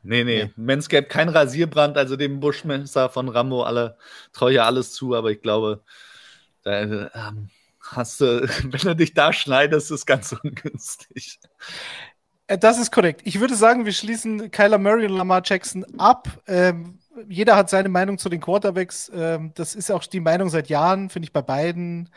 [0.03, 0.51] Nee, nee, nee.
[0.55, 3.97] Manscaped kein Rasierbrand, also dem Buschmesser von Rambo, alle
[4.33, 5.81] traue ja alles zu, aber ich glaube,
[6.63, 7.49] da ähm,
[7.81, 11.39] hast du, wenn du dich da schneidest, ist ganz ungünstig.
[12.47, 13.21] Äh, das ist korrekt.
[13.23, 16.27] Ich würde sagen, wir schließen Kyler Murray und Lamar Jackson ab.
[16.47, 19.11] Ähm, jeder hat seine Meinung zu den Quarterbacks.
[19.13, 22.09] Ähm, das ist auch die Meinung seit Jahren, finde ich bei beiden.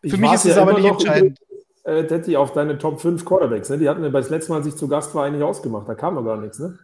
[0.00, 1.38] Für ich mich ist es aber nicht entscheidend.
[1.84, 3.68] Äh, Detti, auf deine Top 5 Quarterbacks.
[3.68, 3.78] Ne?
[3.78, 5.88] Die hatten wir das letzte Mal, als ich zu Gast war, eigentlich ausgemacht.
[5.88, 6.78] Da kam noch gar nichts, ne?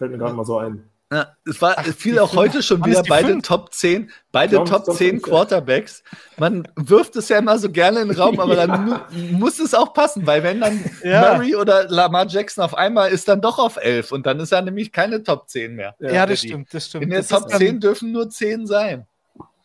[0.00, 0.88] Fällt mir gerade mal so ein.
[1.12, 3.46] Ja, es war Ach, viel auch heute schon wieder beide fünf?
[3.46, 6.02] Top 10, beide glaube, Top 10 Quarterbacks.
[6.38, 8.66] Man wirft es ja immer so gerne in den Raum, aber ja.
[8.66, 11.34] dann muss es auch passen, weil wenn dann ja.
[11.34, 14.62] Murray oder Lamar Jackson auf einmal ist dann doch auf 11 und dann ist er
[14.62, 15.94] nämlich keine Top 10 mehr.
[15.98, 17.04] Ja, ja das stimmt, das stimmt.
[17.04, 19.06] In der das Top 10 dürfen nur 10 sein.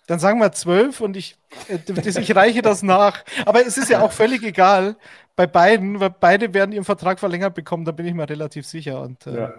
[0.08, 1.38] Dann sagen wir 12 und ich,
[1.69, 1.80] äh,
[2.19, 3.24] ich reiche das nach.
[3.45, 4.98] Aber es ist ja auch völlig egal
[5.38, 9.02] bei beiden, weil beide werden ihren Vertrag verlängert bekommen, da bin ich mir relativ sicher.
[9.02, 9.50] Und äh,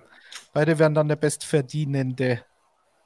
[0.57, 2.41] Beide werden dann der Bestverdienende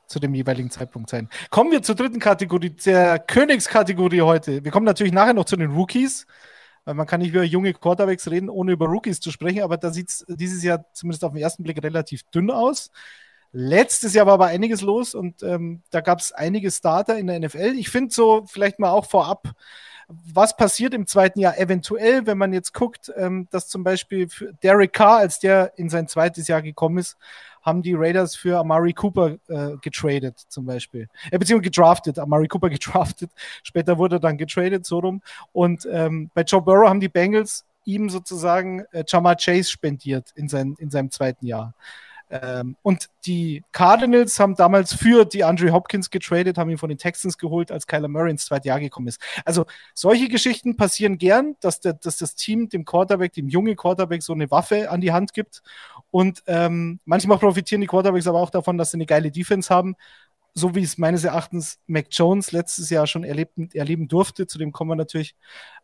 [0.07, 1.29] zu dem jeweiligen Zeitpunkt sein.
[1.51, 4.63] Kommen wir zur dritten Kategorie, der Königskategorie heute.
[4.63, 6.29] Wir kommen natürlich nachher noch zu den Rookies,
[6.85, 9.91] weil man kann nicht über junge Quarterbacks reden, ohne über Rookies zu sprechen, aber da
[9.91, 12.93] sieht es dieses Jahr zumindest auf den ersten Blick relativ dünn aus.
[13.51, 17.41] Letztes Jahr war aber einiges los und ähm, da gab es einige Starter in der
[17.41, 17.75] NFL.
[17.77, 19.51] Ich finde so vielleicht mal auch vorab,
[20.33, 24.29] was passiert im zweiten Jahr eventuell, wenn man jetzt guckt, ähm, dass zum Beispiel
[24.63, 27.17] Derek Carr, als der in sein zweites Jahr gekommen ist,
[27.63, 31.09] haben die Raiders für Amari Cooper äh, getradet, zum Beispiel.
[31.31, 33.31] Äh, beziehungsweise gedraftet, Amari Cooper gedraftet.
[33.63, 35.23] Später wurde er dann getradet, so rum.
[35.53, 40.49] Und ähm, bei Joe Burrow haben die Bengals ihm sozusagen äh, Jamar Chase spendiert in,
[40.49, 41.75] sein, in seinem zweiten Jahr.
[42.31, 46.99] Ähm, und die Cardinals haben damals für die Andre Hopkins getradet, haben ihn von den
[46.99, 49.21] Texans geholt, als Kyler Murray ins zweite Jahr gekommen ist.
[49.45, 54.23] Also solche Geschichten passieren gern, dass, der, dass das Team dem Quarterback, dem jungen Quarterback
[54.23, 55.63] so eine Waffe an die Hand gibt.
[56.13, 59.97] Und ähm, manchmal profitieren die Quarterbacks aber auch davon, dass sie eine geile Defense haben.
[60.55, 64.73] So wie es meines Erachtens Mac Jones letztes Jahr schon erlebt, erleben durfte, zu dem
[64.73, 65.35] kommen wir natürlich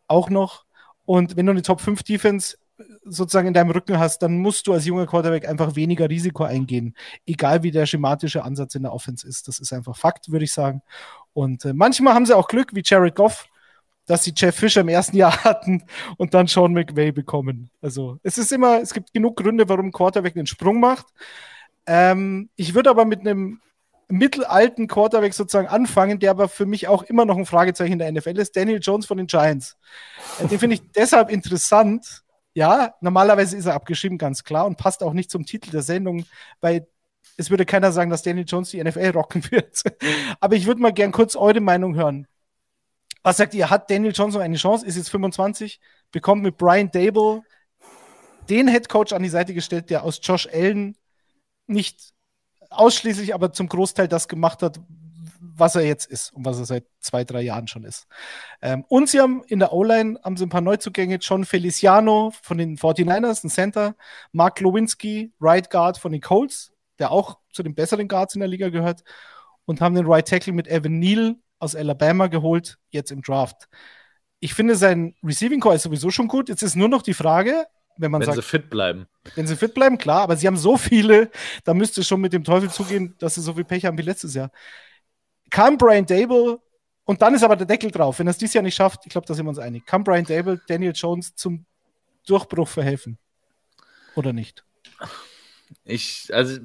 [0.07, 0.65] auch noch.
[1.05, 2.57] Und wenn du eine Top 5 Defense
[3.03, 6.95] sozusagen in deinem Rücken hast, dann musst du als junger Quarterback einfach weniger Risiko eingehen.
[7.25, 9.47] Egal wie der schematische Ansatz in der Offense ist.
[9.47, 10.81] Das ist einfach Fakt, würde ich sagen.
[11.33, 13.47] Und äh, manchmal haben sie auch Glück, wie Jared Goff,
[14.05, 15.83] dass sie Jeff Fisher im ersten Jahr hatten
[16.17, 17.69] und dann Sean McVay bekommen.
[17.81, 21.07] Also es ist immer, es gibt genug Gründe, warum Quarterback einen Sprung macht.
[21.85, 23.61] Ähm, ich würde aber mit einem
[24.09, 28.11] mittelalten Quarterback sozusagen anfangen, der aber für mich auch immer noch ein Fragezeichen in der
[28.11, 29.77] NFL ist, Daniel Jones von den Giants.
[30.39, 32.23] Äh, den finde ich deshalb interessant.
[32.57, 36.25] Ja, normalerweise ist er abgeschrieben, ganz klar, und passt auch nicht zum Titel der Sendung,
[36.59, 36.87] weil
[37.37, 39.83] es würde keiner sagen, dass Daniel Jones die NFL rocken wird.
[40.39, 42.25] aber ich würde mal gern kurz eure Meinung hören.
[43.21, 43.69] Was sagt ihr?
[43.69, 44.87] Hat Daniel Jones noch eine Chance?
[44.87, 45.79] Ist jetzt 25,
[46.11, 47.43] bekommt mit Brian Dable
[48.49, 50.97] den Head Coach an die Seite gestellt, der aus Josh Allen
[51.67, 52.11] nicht
[52.71, 54.79] ausschließlich, aber zum Großteil das gemacht hat,
[55.59, 58.07] was er jetzt ist und was er seit zwei, drei Jahren schon ist.
[58.61, 62.57] Ähm, und sie haben in der O-Line haben sie ein paar Neuzugänge, John Feliciano von
[62.57, 63.95] den 49ers, ein Center,
[64.31, 68.49] Mark Lewinsky, Right Guard von den Colts, der auch zu den besseren Guards in der
[68.49, 69.03] Liga gehört,
[69.65, 73.67] und haben den Right Tackle mit Evan Neal aus Alabama geholt, jetzt im Draft.
[74.39, 76.47] Ich finde, sein Receiving Core ist sowieso schon gut.
[76.49, 77.65] Jetzt ist nur noch die Frage,
[77.97, 78.37] wenn man wenn sagt.
[78.37, 79.07] Wenn sie fit bleiben.
[79.35, 81.31] Wenn sie fit bleiben, klar, aber sie haben so viele,
[81.63, 84.03] da müsste es schon mit dem Teufel zugehen, dass sie so viel Pech haben wie
[84.03, 84.51] letztes Jahr.
[85.49, 86.59] Kam Brian Dable
[87.05, 88.19] und dann ist aber der Deckel drauf.
[88.19, 89.85] Wenn er es dieses Jahr nicht schafft, ich glaube, da sind wir uns einig.
[89.85, 91.65] Kann Brian Dable Daniel Jones zum
[92.25, 93.17] Durchbruch verhelfen?
[94.15, 94.65] Oder nicht?
[95.85, 96.59] Ich, also,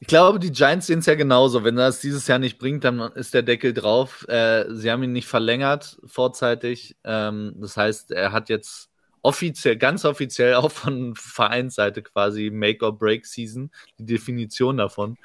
[0.00, 1.64] ich glaube, die Giants sehen es ja genauso.
[1.64, 4.26] Wenn er es dieses Jahr nicht bringt, dann ist der Deckel drauf.
[4.28, 6.96] Äh, sie haben ihn nicht verlängert vorzeitig.
[7.04, 8.90] Ähm, das heißt, er hat jetzt
[9.22, 15.18] offiziell, ganz offiziell auch von Vereinsseite quasi Make or Break Season, die Definition davon.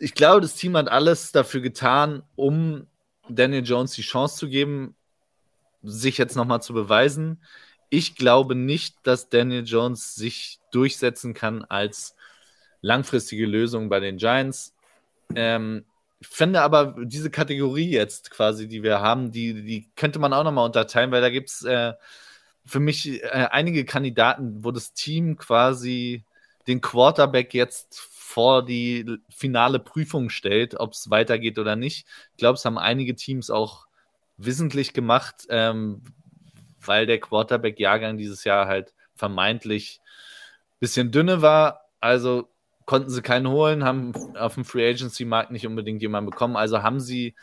[0.00, 2.86] Ich glaube, das Team hat alles dafür getan, um
[3.28, 4.94] Daniel Jones die Chance zu geben,
[5.82, 7.42] sich jetzt nochmal zu beweisen.
[7.90, 12.14] Ich glaube nicht, dass Daniel Jones sich durchsetzen kann als
[12.80, 14.74] langfristige Lösung bei den Giants.
[15.34, 15.84] Ähm,
[16.20, 20.44] ich finde aber diese Kategorie jetzt quasi, die wir haben, die, die könnte man auch
[20.44, 21.94] nochmal unterteilen, weil da gibt es äh,
[22.66, 26.24] für mich äh, einige Kandidaten, wo das Team quasi
[26.66, 32.06] den Quarterback jetzt vor die finale Prüfung stellt, ob es weitergeht oder nicht.
[32.32, 33.86] Ich glaube, es haben einige Teams auch
[34.36, 36.02] wissentlich gemacht, ähm,
[36.78, 41.86] weil der Quarterback-Jahrgang dieses Jahr halt vermeintlich ein bisschen dünne war.
[42.00, 42.50] Also
[42.84, 46.56] konnten sie keinen holen, haben auf dem Free Agency Markt nicht unbedingt jemanden bekommen.
[46.56, 47.34] Also haben sie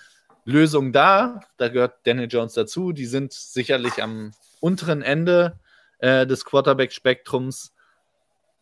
[0.44, 1.40] Lösungen da.
[1.58, 2.92] Da gehört Daniel Jones dazu.
[2.92, 5.60] Die sind sicherlich am unteren Ende
[5.98, 7.74] äh, des Quarterback-Spektrums,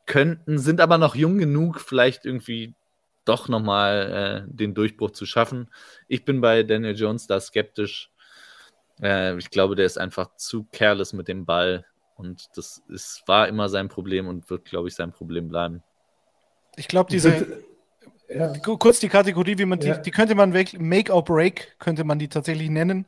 [0.06, 2.76] könnten, sind aber noch jung genug, vielleicht irgendwie
[3.26, 5.70] doch nochmal äh, den Durchbruch zu schaffen.
[6.08, 8.12] Ich bin bei Daniel Jones da skeptisch.
[9.02, 11.86] Äh, ich glaube, der ist einfach zu careless mit dem Ball.
[12.16, 15.84] Und das ist, war immer sein Problem und wird, glaube ich, sein Problem bleiben.
[16.76, 17.64] Ich glaube, diese.
[18.30, 18.52] Ja.
[18.58, 19.98] Kurz die Kategorie, wie man die, ja.
[19.98, 23.06] die könnte man weg, Make or Break könnte man die tatsächlich nennen.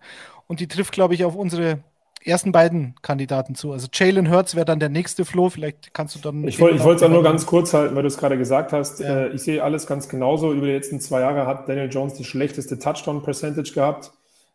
[0.48, 1.84] Und die trifft, glaube ich, auf unsere
[2.26, 3.72] ersten beiden Kandidaten zu.
[3.72, 5.50] Also Jalen Hurts wäre dann der nächste Flo.
[5.50, 6.48] Vielleicht kannst du dann.
[6.48, 9.00] Ich, wollte es auch nur ganz kurz halten, weil du es gerade gesagt hast.
[9.00, 9.26] Ja.
[9.26, 10.54] Äh, ich sehe alles ganz genauso.
[10.54, 14.12] Über die letzten zwei Jahre hat Daniel Jones die schlechteste Touchdown-Percentage gehabt.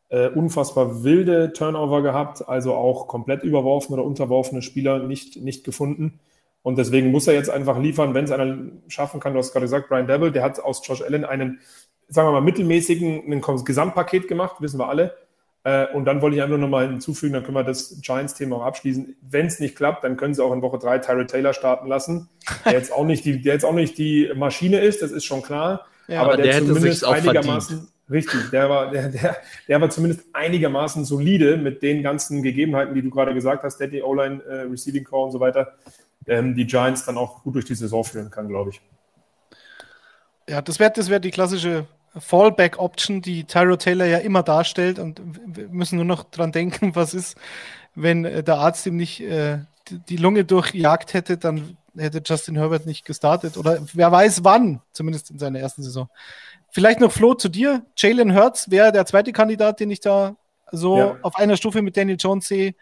[0.09, 6.19] Äh, unfassbar wilde Turnover gehabt, also auch komplett überworfene oder unterworfene Spieler nicht, nicht gefunden.
[6.63, 9.35] Und deswegen muss er jetzt einfach liefern, wenn es einer schaffen kann.
[9.35, 11.61] Du hast gerade gesagt, Brian Devil, der hat aus Josh Allen einen,
[12.09, 15.15] sagen wir mal, mittelmäßigen ein Gesamtpaket gemacht, wissen wir alle.
[15.63, 18.57] Äh, und dann wollte ich einfach nur noch mal hinzufügen, dann können wir das Giants-Thema
[18.57, 19.17] auch abschließen.
[19.21, 22.29] Wenn es nicht klappt, dann können sie auch in Woche drei Tyrell Taylor starten lassen,
[22.65, 25.43] der jetzt auch nicht die, der jetzt auch nicht die Maschine ist, das ist schon
[25.43, 25.87] klar.
[26.09, 28.11] Ja, aber, aber, der, der zumindest einigermaßen, verdient.
[28.11, 29.37] richtig, der war, der, der,
[29.69, 34.03] der war zumindest einigermaßen solide mit den ganzen Gegebenheiten, die du gerade gesagt hast, Daddy
[34.03, 35.75] O-Line, äh, Receiving Core und so weiter
[36.27, 38.81] ähm, die Giants dann auch gut durch die Saison führen kann, glaube ich.
[40.49, 44.99] Ja, das wäre das wär die klassische Fallback-Option, die Tyro Taylor ja immer darstellt.
[44.99, 47.37] Und wir müssen nur noch dran denken, was ist,
[47.95, 49.59] wenn äh, der Arzt ihm nicht äh,
[49.91, 53.57] die Lunge durchjagt hätte, dann hätte Justin Herbert nicht gestartet.
[53.57, 56.09] Oder wer weiß wann, zumindest in seiner ersten Saison.
[56.71, 57.85] Vielleicht noch Flo zu dir.
[57.97, 60.37] Jalen Hurts wäre der zweite Kandidat, den ich da
[60.71, 61.17] so ja.
[61.23, 62.75] auf einer Stufe mit Daniel Jones sehe.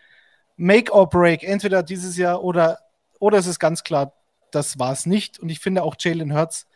[0.56, 2.80] Make or break, entweder dieses Jahr oder
[3.20, 4.12] oder es ist ganz klar,
[4.50, 5.38] das war es nicht.
[5.38, 6.66] Und ich finde auch Jalen Hurts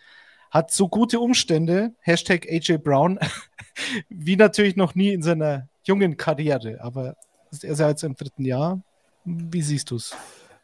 [0.52, 3.18] hat so gute Umstände, Hashtag AJ Brown,
[4.10, 6.78] wie natürlich noch nie in seiner jungen Karriere.
[6.82, 7.16] Aber
[7.62, 8.82] er ist ja jetzt im dritten Jahr.
[9.24, 10.14] Wie siehst du es?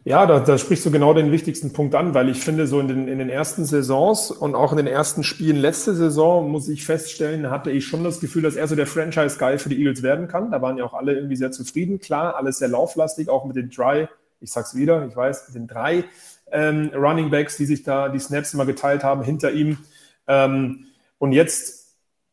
[0.04, 2.88] Ja, da, da sprichst du genau den wichtigsten Punkt an, weil ich finde, so in
[2.88, 6.84] den, in den ersten Saisons und auch in den ersten Spielen letzte Saison, muss ich
[6.84, 10.28] feststellen, hatte ich schon das Gefühl, dass er so der Franchise-Guy für die Eagles werden
[10.28, 10.50] kann.
[10.50, 11.98] Da waren ja auch alle irgendwie sehr zufrieden.
[11.98, 14.08] Klar, alles sehr lauflastig, auch mit den drei,
[14.40, 16.04] ich sag's wieder, ich weiß, mit den drei
[16.52, 19.78] ähm, Running Backs, die sich da die Snaps immer geteilt haben hinter ihm.
[20.26, 20.86] Ähm,
[21.18, 21.78] und jetzt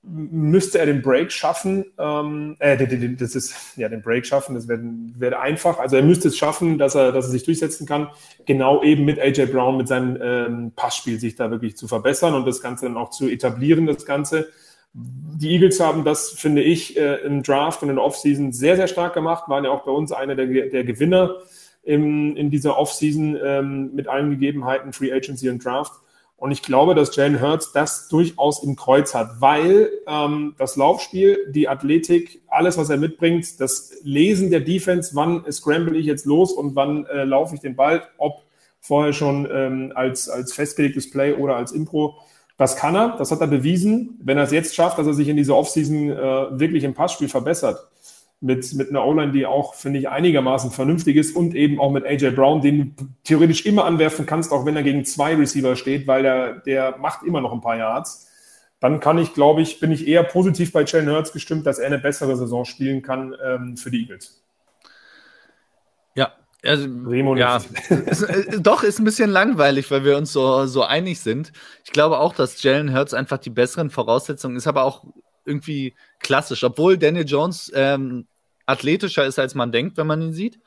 [0.07, 1.85] müsste er den Break schaffen.
[1.97, 2.77] Ähm, äh,
[3.17, 4.81] das ist ja den Break schaffen, das wäre
[5.17, 5.79] wär einfach.
[5.79, 8.09] Also er müsste es schaffen, dass er, dass er sich durchsetzen kann,
[8.45, 12.45] genau eben mit AJ Brown, mit seinem ähm, Passspiel sich da wirklich zu verbessern und
[12.45, 14.49] das Ganze dann auch zu etablieren, das Ganze.
[14.93, 18.87] Die Eagles haben das, finde ich, äh, im Draft und in der Offseason sehr, sehr
[18.87, 21.35] stark gemacht, waren ja auch bei uns einer der, der Gewinner
[21.85, 25.93] im, in dieser Offseason ähm, mit allen Gegebenheiten, Free Agency und Draft.
[26.37, 31.37] Und ich glaube, dass Jalen Hurts das durchaus im Kreuz hat, weil ähm, das Laufspiel,
[31.51, 36.51] die Athletik, alles, was er mitbringt, das Lesen der Defense, wann scramble ich jetzt los
[36.51, 38.43] und wann äh, laufe ich den Ball, ob
[38.81, 42.15] vorher schon ähm, als, als festgelegtes Play oder als Impro,
[42.57, 44.19] das kann er, das hat er bewiesen.
[44.23, 47.27] Wenn er es jetzt schafft, dass er sich in dieser Offseason äh, wirklich im Passspiel
[47.27, 47.79] verbessert,
[48.41, 52.05] mit, mit einer O-Line, die auch, finde ich, einigermaßen vernünftig ist und eben auch mit
[52.05, 56.07] AJ Brown, den du theoretisch immer anwerfen kannst, auch wenn er gegen zwei Receiver steht,
[56.07, 58.29] weil der, der macht immer noch ein paar Yards.
[58.79, 61.87] Dann kann ich, glaube ich, bin ich eher positiv bei Jalen Hurts gestimmt, dass er
[61.87, 64.43] eine bessere Saison spielen kann ähm, für die Eagles.
[66.13, 70.65] Ja, also, Remo ja, ist, äh, doch, ist ein bisschen langweilig, weil wir uns so,
[70.65, 71.51] so einig sind.
[71.83, 75.05] Ich glaube auch, dass Jalen Hurts einfach die besseren Voraussetzungen ist, aber auch
[75.45, 76.63] irgendwie klassisch.
[76.63, 78.25] Obwohl Daniel Jones ähm,
[78.65, 80.59] athletischer ist, als man denkt, wenn man ihn sieht,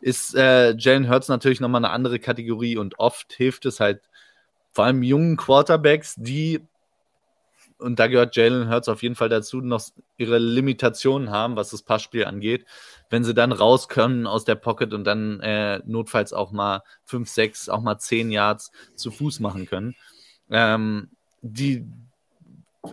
[0.00, 4.08] ist äh, Jalen Hurts natürlich nochmal eine andere Kategorie und oft hilft es halt
[4.72, 6.60] vor allem jungen Quarterbacks, die,
[7.78, 9.82] und da gehört Jalen Hurts auf jeden Fall dazu, noch
[10.16, 12.64] ihre Limitationen haben, was das Passspiel angeht.
[13.10, 17.28] Wenn sie dann raus können aus der Pocket und dann äh, notfalls auch mal 5,
[17.28, 19.96] 6, auch mal 10 Yards zu Fuß machen können.
[20.50, 21.10] Ähm,
[21.42, 21.84] die,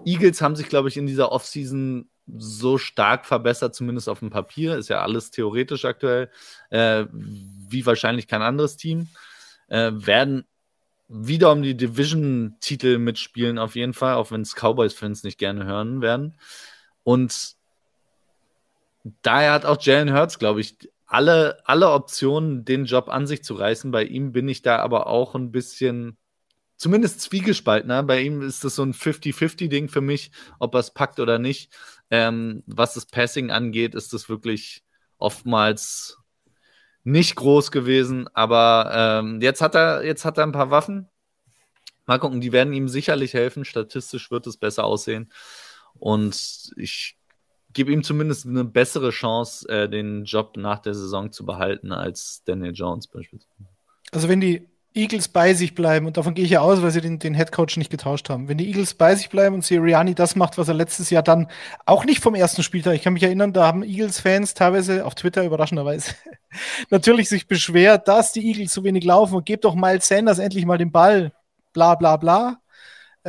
[0.06, 4.78] Eagles haben sich, glaube ich, in dieser Offseason so stark verbessert, zumindest auf dem Papier.
[4.78, 6.30] Ist ja alles theoretisch aktuell,
[6.70, 9.08] äh, wie wahrscheinlich kein anderes Team.
[9.70, 10.46] Äh, werden
[11.08, 16.02] wieder um die Division-Titel mitspielen, auf jeden Fall, auch wenn es Cowboys-Fans nicht gerne hören
[16.02, 16.38] werden.
[17.04, 17.56] Und
[19.22, 23.54] daher hat auch Jalen Hurts, glaube ich, alle, alle Optionen, den Job an sich zu
[23.54, 23.92] reißen.
[23.92, 26.18] Bei ihm bin ich da aber auch ein bisschen
[26.78, 28.04] zumindest zwiegespaltener.
[28.04, 31.74] Bei ihm ist das so ein 50-50-Ding für mich, ob er es packt oder nicht.
[32.10, 34.84] Ähm, was das Passing angeht, ist das wirklich
[35.18, 36.18] oftmals
[37.04, 38.30] nicht groß gewesen.
[38.34, 41.10] Aber ähm, jetzt, hat er, jetzt hat er ein paar Waffen.
[42.06, 43.66] Mal gucken, die werden ihm sicherlich helfen.
[43.66, 45.32] Statistisch wird es besser aussehen.
[46.00, 47.18] Und ich
[47.74, 52.44] gebe ihm zumindest eine bessere Chance, äh, den Job nach der Saison zu behalten, als
[52.46, 53.70] Daniel Jones beispielsweise.
[54.12, 57.02] Also wenn die Eagles bei sich bleiben, und davon gehe ich ja aus, weil sie
[57.02, 58.50] den, den Headcoach nicht getauscht haben.
[58.50, 61.48] Wenn die Eagles bei sich bleiben und Sirianni das macht, was er letztes Jahr dann
[61.86, 65.44] auch nicht vom ersten Spieltag, ich kann mich erinnern, da haben Eagles-Fans teilweise auf Twitter
[65.44, 66.16] überraschenderweise
[66.90, 70.66] natürlich sich beschwert, dass die Eagles so wenig laufen und gebt doch Miles Sanders endlich
[70.66, 71.32] mal den Ball,
[71.74, 72.60] bla bla bla.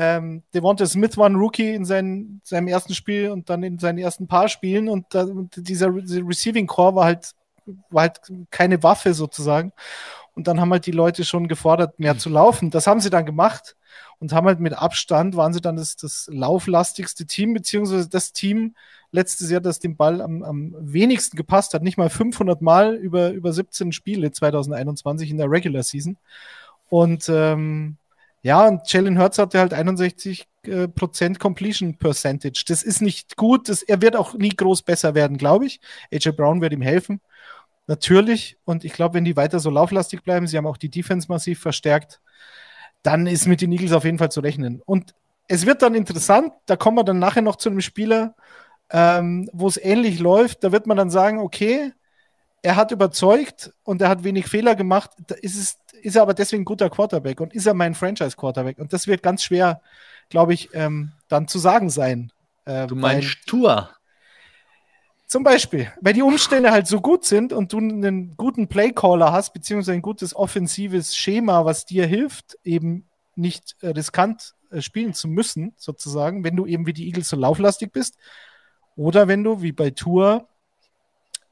[0.01, 3.99] Ähm, Devonta Smith war ein Rookie in seinen, seinem ersten Spiel und dann in seinen
[3.99, 7.33] ersten paar Spielen und, da, und dieser, dieser Receiving Core war halt,
[7.91, 9.73] war halt keine Waffe sozusagen.
[10.39, 12.71] Und dann haben halt die Leute schon gefordert, mehr zu laufen.
[12.71, 13.75] Das haben sie dann gemacht
[14.21, 18.77] und haben halt mit Abstand, waren sie dann das, das lauflastigste Team, beziehungsweise das Team
[19.11, 21.83] letztes Jahr, das den Ball am, am wenigsten gepasst hat.
[21.83, 26.17] Nicht mal 500 Mal über, über 17 Spiele 2021 in der Regular Season.
[26.89, 27.97] Und ähm,
[28.43, 32.63] ja, und Jalen Hurts hatte halt 61 äh, Prozent Completion Percentage.
[32.69, 33.69] Das ist nicht gut.
[33.69, 35.81] Das, er wird auch nie groß besser werden, glaube ich.
[36.13, 37.21] AJ Brown wird ihm helfen.
[37.89, 38.59] Natürlich.
[38.65, 41.59] Und ich glaube, wenn die weiter so lauflastig bleiben, sie haben auch die Defense massiv
[41.59, 42.21] verstärkt,
[43.03, 44.83] dann ist mit den Eagles auf jeden Fall zu rechnen.
[44.85, 45.15] Und
[45.49, 48.37] es wird dann interessant, da kommen wir dann nachher noch zu einem Spieler,
[48.91, 50.63] ähm, wo es ähnlich läuft.
[50.63, 51.93] Da wird man dann sagen, okay,
[52.61, 55.11] er hat überzeugt und er hat wenig Fehler gemacht.
[55.27, 58.79] Da ist, es, ist er aber deswegen ein guter Quarterback und ist er mein Franchise-Quarterback.
[58.79, 59.81] Und das wird ganz schwer,
[60.29, 62.33] glaube ich, ähm, dann zu sagen sein.
[62.67, 63.89] Äh, du meinst Tour?
[65.29, 69.53] Zum Beispiel, weil die Umstände halt so gut sind und du einen guten Playcaller hast,
[69.53, 73.07] beziehungsweise ein gutes offensives Schema, was dir hilft, eben
[73.37, 77.37] nicht äh, riskant äh, spielen zu müssen, sozusagen, wenn du eben wie die Eagles so
[77.37, 78.17] lauflastig bist.
[78.97, 80.49] Oder wenn du, wie bei Tour,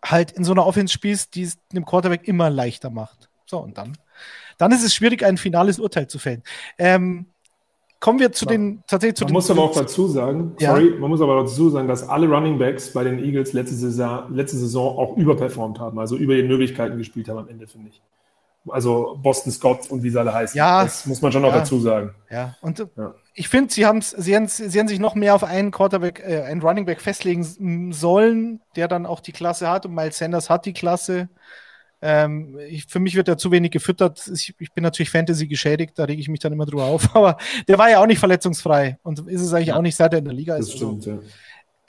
[0.02, 3.28] halt in so einer Offense spielst, die es einem Quarterback immer leichter macht.
[3.44, 3.98] So, und dann,
[4.56, 6.42] dann ist es schwierig, ein finales Urteil zu fällen.
[6.78, 7.26] Ähm,
[7.98, 8.50] Kommen wir zu ja.
[8.52, 9.34] den tatsächlich zu man den.
[9.34, 10.70] muss aber auch dazu sagen, ja.
[10.72, 14.32] sorry, man muss aber dazu sagen, dass alle Running Backs bei den Eagles letzte Saison,
[14.34, 18.02] letzte Saison auch überperformt haben, also über den Möglichkeiten gespielt haben am Ende, finde ich.
[18.68, 20.58] Also Boston Scott und wie sie alle heißen.
[20.58, 20.82] Ja.
[20.82, 21.58] Das muss man schon noch Ja.
[21.60, 22.10] dazu sagen.
[22.30, 23.14] Ja, und Ja.
[23.32, 26.42] ich finde, sie, haben's- sie, haben's- sie haben sich noch mehr auf einen Quarterback, äh,
[26.42, 29.86] einen Running Back festlegen sollen, der dann auch die Klasse hat.
[29.86, 31.28] Und Miles Sanders hat die Klasse.
[32.02, 34.26] Ähm, ich, für mich wird er zu wenig gefüttert.
[34.32, 37.08] Ich, ich bin natürlich Fantasy geschädigt, da rege ich mich dann immer drüber auf.
[37.16, 37.38] Aber
[37.68, 39.76] der war ja auch nicht verletzungsfrei und ist es eigentlich Ja.
[39.76, 40.74] auch nicht, seit er in der Liga Das ist.
[40.74, 41.18] Also, stimmt, ja.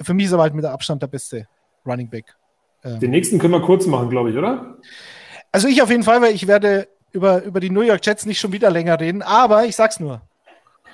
[0.05, 1.47] für mich ist er halt mit der Abstand der beste
[1.85, 2.35] Running Back.
[2.83, 4.77] Ähm, Den nächsten können wir kurz machen, glaube ich, oder?
[5.51, 8.39] Also ich auf jeden Fall, weil ich werde über, über die New York Jets nicht
[8.39, 10.21] schon wieder länger reden, aber ich sag's nur.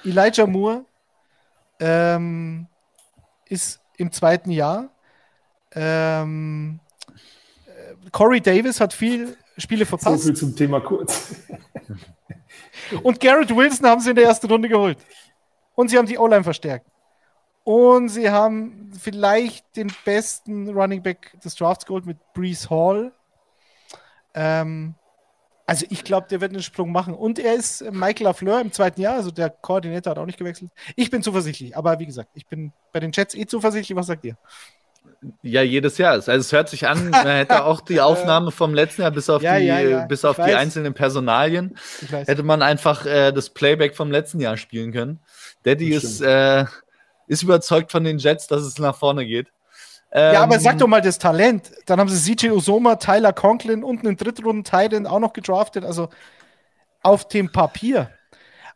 [0.06, 0.86] Elijah Moore
[1.80, 2.68] ähm,
[3.48, 4.90] ist im zweiten Jahr.
[5.76, 6.93] Ähm, äh,
[8.12, 10.24] Corey Davis hat viel Spiele So verpasst.
[10.24, 11.36] viel zum Thema kurz.
[13.04, 14.98] Und Garrett Wilson haben sie in der ersten Runde geholt.
[15.76, 16.86] Und sie haben die O-Line verstärkt.
[17.64, 23.14] Und sie haben vielleicht den besten Running Back des Drafts geholt mit Brees Hall.
[24.34, 24.96] Ähm,
[25.66, 27.14] also ich glaube, der wird einen Sprung machen.
[27.14, 30.72] Und er ist Michael LaFleur im zweiten Jahr, also der Koordinator hat auch nicht gewechselt.
[30.96, 33.96] Ich bin zuversichtlich, aber wie gesagt, ich bin bei den Jets eh zuversichtlich.
[33.96, 34.38] Was sagt ihr?
[35.42, 36.14] Ja, jedes Jahr.
[36.14, 39.42] Also es hört sich an, man hätte auch die Aufnahme vom letzten Jahr bis auf
[39.42, 40.06] Ja, die, ja, ja.
[40.06, 40.58] bis auf Ich die weiß.
[40.58, 41.76] einzelnen Personalien
[42.10, 45.20] hätte man einfach äh, das Playback vom letzten Jahr spielen können.
[45.64, 46.66] Daddy ist, äh,
[47.28, 49.48] ist überzeugt von den Jets, dass es nach vorne geht.
[50.14, 51.72] Ja, aber Ähm, sag doch mal das Talent.
[51.88, 55.84] Dann haben sie CJ Osoma, Tyler Conklin und einen drittrunden Titan auch noch gedraftet.
[55.86, 56.10] Also
[57.02, 58.12] auf dem Papier.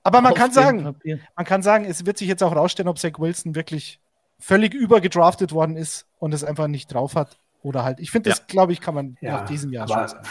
[0.04, 1.20] Aber man auf kann sagen, Papier.
[1.36, 4.00] man kann sagen, es wird sich jetzt auch rausstellen, ob Zach Wilson wirklich
[4.40, 7.38] völlig übergedraftet worden ist und es einfach nicht drauf hat.
[7.62, 8.00] Oder halt.
[8.00, 10.28] Ich finde, das, glaube ich, kann man nach diesem Jahr schon sagen.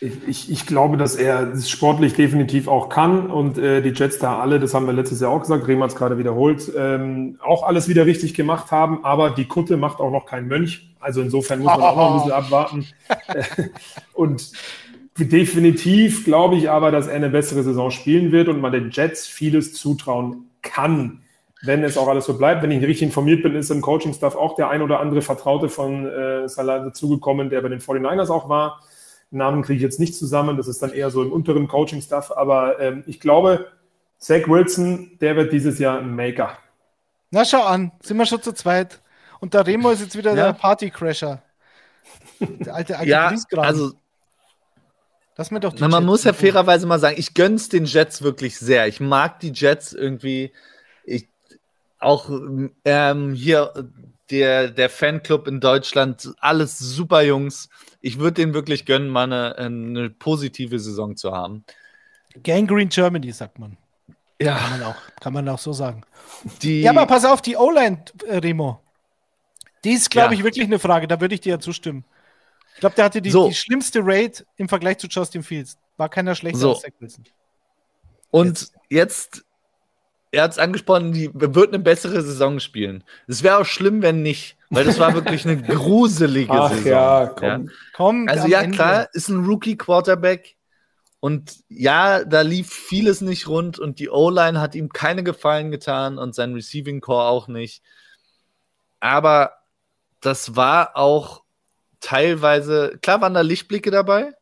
[0.00, 4.38] ich, ich, glaube, dass er es sportlich definitiv auch kann und äh, die Jets da
[4.40, 7.62] alle, das haben wir letztes Jahr auch gesagt, Bremer hat es gerade wiederholt, ähm, auch
[7.62, 10.94] alles wieder richtig gemacht haben, aber die Kutte macht auch noch kein Mönch.
[11.00, 12.86] Also insofern muss man auch noch ein bisschen abwarten.
[14.14, 14.52] und
[15.18, 19.26] definitiv glaube ich aber, dass er eine bessere Saison spielen wird und man den Jets
[19.26, 21.22] vieles zutrauen kann.
[21.62, 24.54] Wenn es auch alles so bleibt, wenn ich richtig informiert bin, ist im Coaching-Staff auch
[24.54, 28.82] der ein oder andere Vertraute von äh, Salah dazugekommen, der bei den 49ers auch war.
[29.30, 32.80] Namen kriege ich jetzt nicht zusammen, das ist dann eher so im unteren Coaching-Staff, aber
[32.80, 33.66] ähm, ich glaube,
[34.18, 36.56] Zach Wilson, der wird dieses Jahr ein Maker.
[37.30, 39.00] Na, schau an, sind wir schon zu zweit.
[39.38, 40.46] Und der Remo ist jetzt wieder Ja.
[40.46, 41.42] der Partycrasher.
[42.40, 43.92] Der alte, alte Ja, also
[45.36, 47.86] Lass mir doch die Na, man Jets muss ja fairerweise mal sagen, ich gönn's den
[47.86, 48.88] Jets wirklich sehr.
[48.88, 50.52] Ich mag die Jets irgendwie.
[52.00, 52.30] Auch
[52.84, 53.90] ähm, hier
[54.30, 57.68] der, der Fanclub in Deutschland, alles super Jungs.
[58.00, 61.64] Ich würde denen wirklich gönnen, mal eine, eine positive Saison zu haben.
[62.42, 63.76] Gangrene Germany, sagt man.
[64.06, 66.02] Kann Ja, man auch, kann man auch so sagen.
[66.62, 66.82] die.
[66.82, 68.80] Ja, aber pass auf, die O-Line, äh, Remo.
[69.84, 70.38] Die ist, glaube Ja.
[70.38, 71.06] ich, wirklich eine Frage.
[71.08, 72.04] Da würde ich dir ja zustimmen.
[72.74, 73.48] Ich glaube, der hatte die, So.
[73.48, 75.76] die schlimmste Rate im Vergleich zu Justin Fields.
[75.96, 76.70] War keiner schlechter So.
[76.72, 77.24] als Zach Wilson.
[78.30, 79.44] Und jetzt,
[80.32, 83.04] er hat es angesprochen, die wird eine bessere Saison spielen.
[83.26, 86.86] Es wäre auch schlimm, wenn nicht, weil das war wirklich eine gruselige Ach Saison.
[86.86, 87.70] ja, komm.
[87.92, 88.76] Komm, Also ja, Ende.
[88.76, 90.56] klar, ist ein Rookie-Quarterback.
[91.18, 96.16] Und ja, da lief vieles nicht rund und die O-Line hat ihm keine Gefallen getan
[96.16, 97.82] und sein Receiving Core auch nicht.
[99.00, 99.52] Aber
[100.20, 101.42] das war auch
[102.00, 104.32] teilweise, klar waren da Lichtblicke dabei,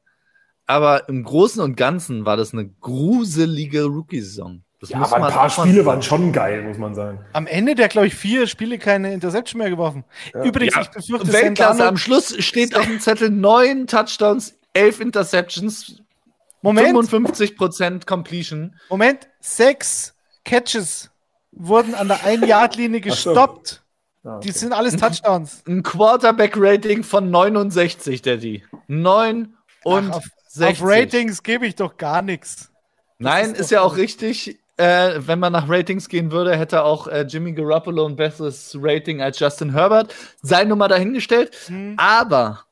[0.67, 4.63] aber im Großen und Ganzen war das eine gruselige Rookie-Saison.
[4.81, 5.87] Das Ja, muss aber ein paar Spiele sagen.
[5.87, 7.19] waren schon geil, muss man sagen.
[7.33, 10.05] Am Ende der, glaube ich, vier Spiele keine Interception mehr geworfen.
[10.45, 11.87] Übrigens, Ja, ich befürchte, Sam Weltklasse.
[11.87, 16.01] Am Schluss steht auf dem Zettel neun Touchdowns, elf Interceptions,
[16.63, 18.77] Moment, 55% Completion.
[18.89, 20.15] Moment, sechs
[20.45, 21.11] Catches
[21.53, 23.31] wurden an der Ein-Yard-Linie Ach so.
[23.33, 23.83] gestoppt.
[24.25, 24.59] Ja, Die okay.
[24.59, 25.63] sind alles Touchdowns.
[25.67, 28.65] Ein Quarterback-Rating von 69, Daddy.
[28.89, 29.55] 9
[29.85, 30.83] und Ach, auf, 60.
[30.83, 32.71] auf Ratings gebe ich doch gar nichts.
[33.19, 34.59] Nein, ist ist, ja auch richtig.
[34.79, 39.21] Äh, wenn man nach Ratings gehen würde, hätte auch äh, Jimmy Garoppolo ein besseres Rating
[39.21, 40.15] als Justin Herbert.
[40.41, 41.55] Sei nur mal dahingestellt.
[41.67, 41.95] Hm.
[41.97, 42.65] Aber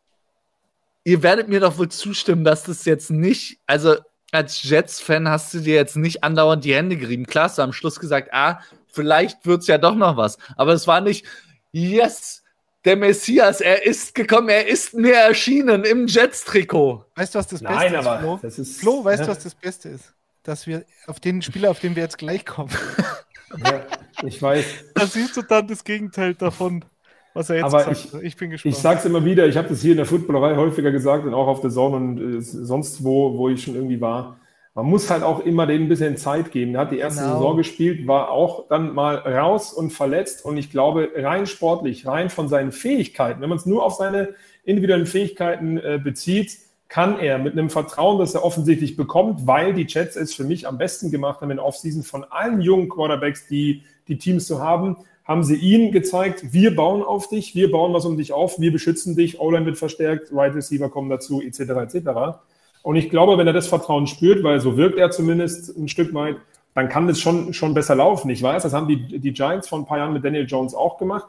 [1.02, 3.96] ihr werdet mir doch wohl zustimmen, dass das jetzt nicht, also
[4.32, 7.26] als Jets-Fan hast du dir jetzt nicht andauernd die Hände gerieben.
[7.26, 10.38] Klar, hast du am Schluss gesagt, ah, vielleicht wird es ja doch noch was.
[10.56, 11.26] Aber es war nicht,
[11.72, 12.44] yes,
[12.84, 17.04] der Messias, er ist gekommen, er ist mir erschienen im Jets-Trikot.
[17.16, 18.38] Weißt du, was das Nein, Beste aber ist, Flo?
[18.42, 18.80] das ist.
[18.80, 20.15] Flo, weißt du, ja, was das Beste ist?
[20.46, 22.70] Dass wir auf den Spieler, auf den wir jetzt gleich kommen,
[23.64, 23.80] Ja,
[24.24, 24.64] ich weiß.
[24.94, 26.84] da siehst du dann das Gegenteil davon,
[27.34, 28.22] was er jetzt Aber gesagt ich- hat.
[28.22, 28.74] Ich bin gespannt.
[28.74, 31.34] Ich sage es immer wieder, ich habe das hier in der Footballerei häufiger gesagt und
[31.34, 34.38] auch auf der Zone und äh, sonst wo, wo ich schon irgendwie war.
[34.74, 36.74] Man muss halt auch immer denen ein bisschen Zeit geben.
[36.74, 37.34] Er hat die erste Genau.
[37.36, 40.44] Saison gespielt, war auch dann mal raus und verletzt.
[40.44, 44.34] Und ich glaube, rein sportlich, rein von seinen Fähigkeiten, wenn man es nur auf seine
[44.64, 46.58] individuellen Fähigkeiten äh, bezieht,
[46.88, 50.68] kann er mit einem Vertrauen, das er offensichtlich bekommt, weil die Jets es für mich
[50.68, 54.96] am besten gemacht haben in Offseason von allen jungen Quarterbacks, die die Teams zu haben,
[55.24, 58.70] haben sie ihn gezeigt, wir bauen auf dich, wir bauen was um dich auf, wir
[58.70, 62.38] beschützen dich, O-Line wird verstärkt, Right Receiver kommen dazu, etc., etc.
[62.82, 66.14] Und ich glaube, wenn er das Vertrauen spürt, weil so wirkt er zumindest ein Stück
[66.14, 66.36] weit,
[66.74, 68.30] dann kann das schon, schon besser laufen.
[68.30, 70.98] Ich weiß, das haben die, die Giants vor ein paar Jahren mit Daniel Jones auch
[70.98, 71.26] gemacht.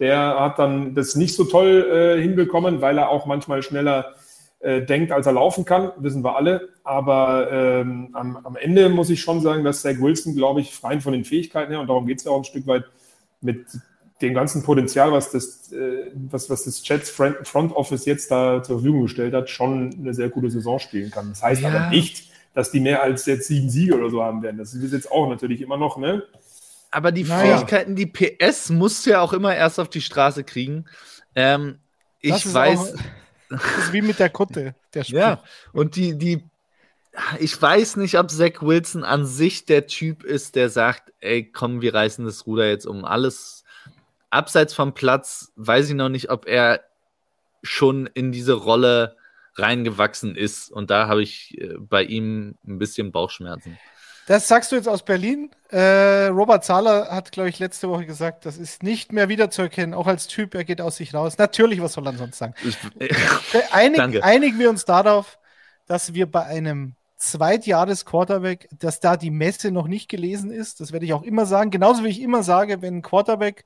[0.00, 4.14] Der hat dann das nicht so toll äh, hinbekommen, weil er auch manchmal schneller
[4.64, 6.70] äh, denkt, als er laufen kann, wissen wir alle.
[6.84, 11.02] Aber ähm, am, am, Ende muss ich schon sagen, dass Zach Wilson, glaube ich, rein
[11.02, 12.84] von den Fähigkeiten her, und darum geht es ja auch ein Stück weit,
[13.42, 13.66] mit
[14.22, 18.78] dem ganzen Potenzial, was das, äh, was, was das Jets Front Office jetzt da zur
[18.78, 21.28] Verfügung gestellt hat, schon eine sehr gute Saison spielen kann.
[21.28, 21.68] Das heißt ja.
[21.68, 24.56] aber nicht, dass die mehr als jetzt sieben Siege oder so haben werden.
[24.56, 26.22] Das ist jetzt auch natürlich immer noch, ne?
[26.90, 27.58] Aber die naja.
[27.58, 30.86] Fähigkeiten, die PS musst du ja auch immer erst auf die Straße kriegen.
[31.34, 31.80] Ähm,
[32.20, 32.94] ich weiß.
[32.94, 32.98] Auch,
[33.56, 35.18] das ist wie mit der Kutte, der Spiel.
[35.18, 35.42] Ja,
[35.72, 36.44] und die, die,
[37.38, 41.80] ich weiß nicht, ob Zach Wilson an sich der Typ ist, der sagt, ey, komm,
[41.80, 43.04] wir reißen das Ruder jetzt um.
[43.04, 43.64] Alles
[44.30, 46.80] abseits vom Platz, weiß ich noch nicht, ob er
[47.62, 49.16] schon in diese Rolle
[49.56, 50.70] reingewachsen ist.
[50.70, 53.78] Und da habe ich äh, bei ihm ein bisschen Bauchschmerzen.
[54.26, 55.50] Das sagst du jetzt aus Berlin.
[55.70, 60.06] Äh, Robert Zahler hat, glaube ich, letzte Woche gesagt, das ist nicht mehr wiederzuerkennen, auch
[60.06, 61.36] als Typ, er geht aus sich raus.
[61.36, 62.54] Natürlich, was soll er sonst sagen?
[62.64, 63.12] Ich, äh,
[63.70, 65.38] Einig, einigen wir uns darauf,
[65.86, 70.80] dass wir bei einem Zweitjahres-Quarterback, dass da die Messe noch nicht gelesen ist.
[70.80, 71.70] Das werde ich auch immer sagen.
[71.70, 73.64] Genauso wie ich immer sage, wenn ein Quarterback,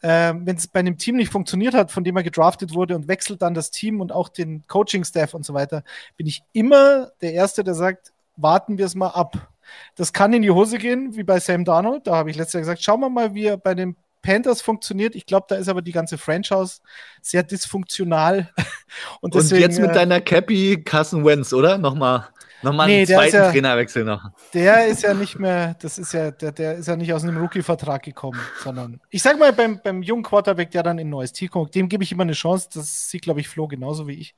[0.00, 3.08] äh, wenn es bei einem Team nicht funktioniert hat, von dem er gedraftet wurde und
[3.08, 5.82] wechselt dann das Team und auch den Coaching-Staff und so weiter,
[6.16, 9.51] bin ich immer der Erste, der sagt, warten wir es mal ab
[9.94, 12.06] das kann in die Hose gehen, wie bei Sam Darnold.
[12.06, 15.14] Da habe ich letztes Jahr gesagt, schauen wir mal, wie er bei den Panthers funktioniert.
[15.14, 16.80] Ich glaube, da ist aber die ganze Franchise
[17.20, 18.50] sehr dysfunktional.
[19.20, 21.76] Und, deswegen, Und jetzt mit äh, deiner Cappy Carson Wentz, oder?
[21.78, 22.28] Nochmal.
[22.62, 24.30] Nochmal nee, einen zweiten ja, Trainerwechsel noch.
[24.54, 27.36] Der ist ja nicht mehr, das ist ja, der, der ist ja nicht aus einem
[27.38, 31.32] Rookie-Vertrag gekommen, sondern ich sag mal, beim, beim jungen Quarterback, der dann in ein neues
[31.32, 32.68] Team kommt, dem gebe ich immer eine Chance.
[32.72, 34.36] Das sieht, glaube ich, Flo genauso wie ich.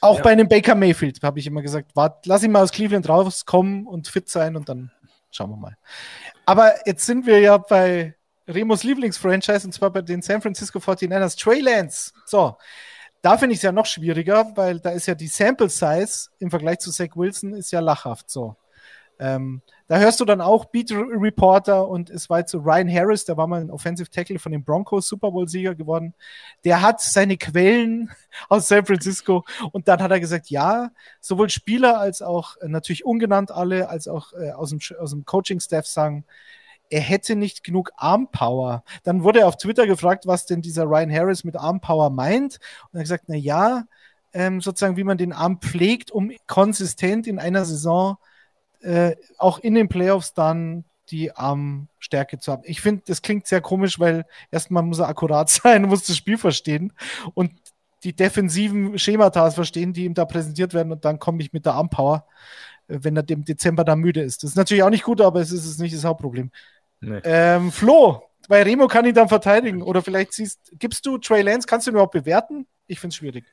[0.00, 0.22] Auch ja.
[0.22, 3.86] bei einem Baker Mayfield habe ich immer gesagt, wart, lass ihn mal aus Cleveland rauskommen
[3.86, 4.90] und fit sein und dann
[5.30, 5.76] schauen wir mal.
[6.46, 8.14] Aber jetzt sind wir ja bei
[8.46, 12.12] Remos Lieblingsfranchise und zwar bei den San Francisco 49ers, Trey Lance.
[12.24, 12.56] So,
[13.22, 16.50] da finde ich es ja noch schwieriger, weil da ist ja die Sample Size im
[16.50, 18.56] Vergleich zu Zach Wilson ist ja lachhaft so.
[19.20, 23.24] Ähm, da hörst du dann auch Beat Reporter und es war jetzt so Ryan Harris,
[23.24, 26.14] der war mal ein Offensive Tackle von den Broncos, Super Bowl-Sieger geworden.
[26.64, 28.10] Der hat seine Quellen
[28.48, 30.90] aus San Francisco und dann hat er gesagt, ja,
[31.20, 35.24] sowohl Spieler als auch äh, natürlich ungenannt alle, als auch äh, aus dem, aus dem
[35.24, 36.24] Coaching-Staff sagen,
[36.90, 38.82] er hätte nicht genug Armpower.
[39.02, 42.58] Dann wurde er auf Twitter gefragt, was denn dieser Ryan Harris mit Armpower meint.
[42.84, 43.84] Und er hat gesagt, na ja,
[44.32, 48.16] ähm, sozusagen, wie man den Arm pflegt, um konsistent in einer Saison
[48.80, 52.62] äh, auch in den Playoffs dann die Armstärke zu haben.
[52.64, 56.38] Ich finde, das klingt sehr komisch, weil erstmal muss er akkurat sein, muss das Spiel
[56.38, 56.92] verstehen
[57.34, 57.52] und
[58.04, 61.74] die defensiven Schemata verstehen, die ihm da präsentiert werden und dann komme ich mit der
[61.74, 62.26] Armpower,
[62.88, 64.42] äh, wenn er im Dezember da müde ist.
[64.42, 66.50] Das ist natürlich auch nicht gut, aber es ist nicht das Hauptproblem.
[67.00, 67.20] Nee.
[67.24, 71.66] Ähm, Flo, bei Remo kann ihn dann verteidigen oder vielleicht siehst, gibst du Trey Lance,
[71.66, 72.66] kannst du ihn überhaupt bewerten?
[72.86, 73.44] Ich finde es schwierig.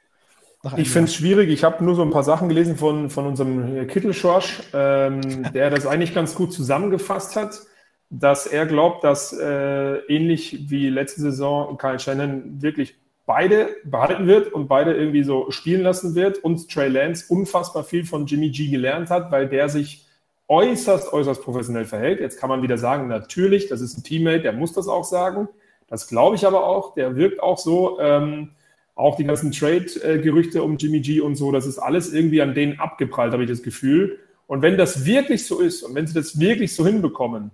[0.78, 1.50] Ich finde es schwierig.
[1.50, 5.22] Ich habe nur so ein paar Sachen gelesen von, von unserem Kittelschorsch, ähm,
[5.54, 7.62] der das eigentlich ganz gut zusammengefasst hat,
[8.10, 12.96] dass er glaubt, dass äh, ähnlich wie letzte Saison Kyle Shannon wirklich
[13.26, 18.06] beide behalten wird und beide irgendwie so spielen lassen wird und Trey Lance unfassbar viel
[18.06, 20.06] von Jimmy G gelernt hat, weil der sich
[20.48, 22.20] äußerst, äußerst professionell verhält.
[22.20, 25.48] Jetzt kann man wieder sagen, natürlich, das ist ein Teammate, der muss das auch sagen.
[25.88, 26.94] Das glaube ich aber auch.
[26.94, 28.00] Der wirkt auch so.
[28.00, 28.52] Ähm,
[28.96, 32.80] auch die ganzen Trade-Gerüchte um Jimmy G und so, das ist alles irgendwie an denen
[32.80, 34.20] abgeprallt, habe ich das Gefühl.
[34.48, 37.52] Und wenn das wirklich so ist und wenn sie das wirklich so hinbekommen,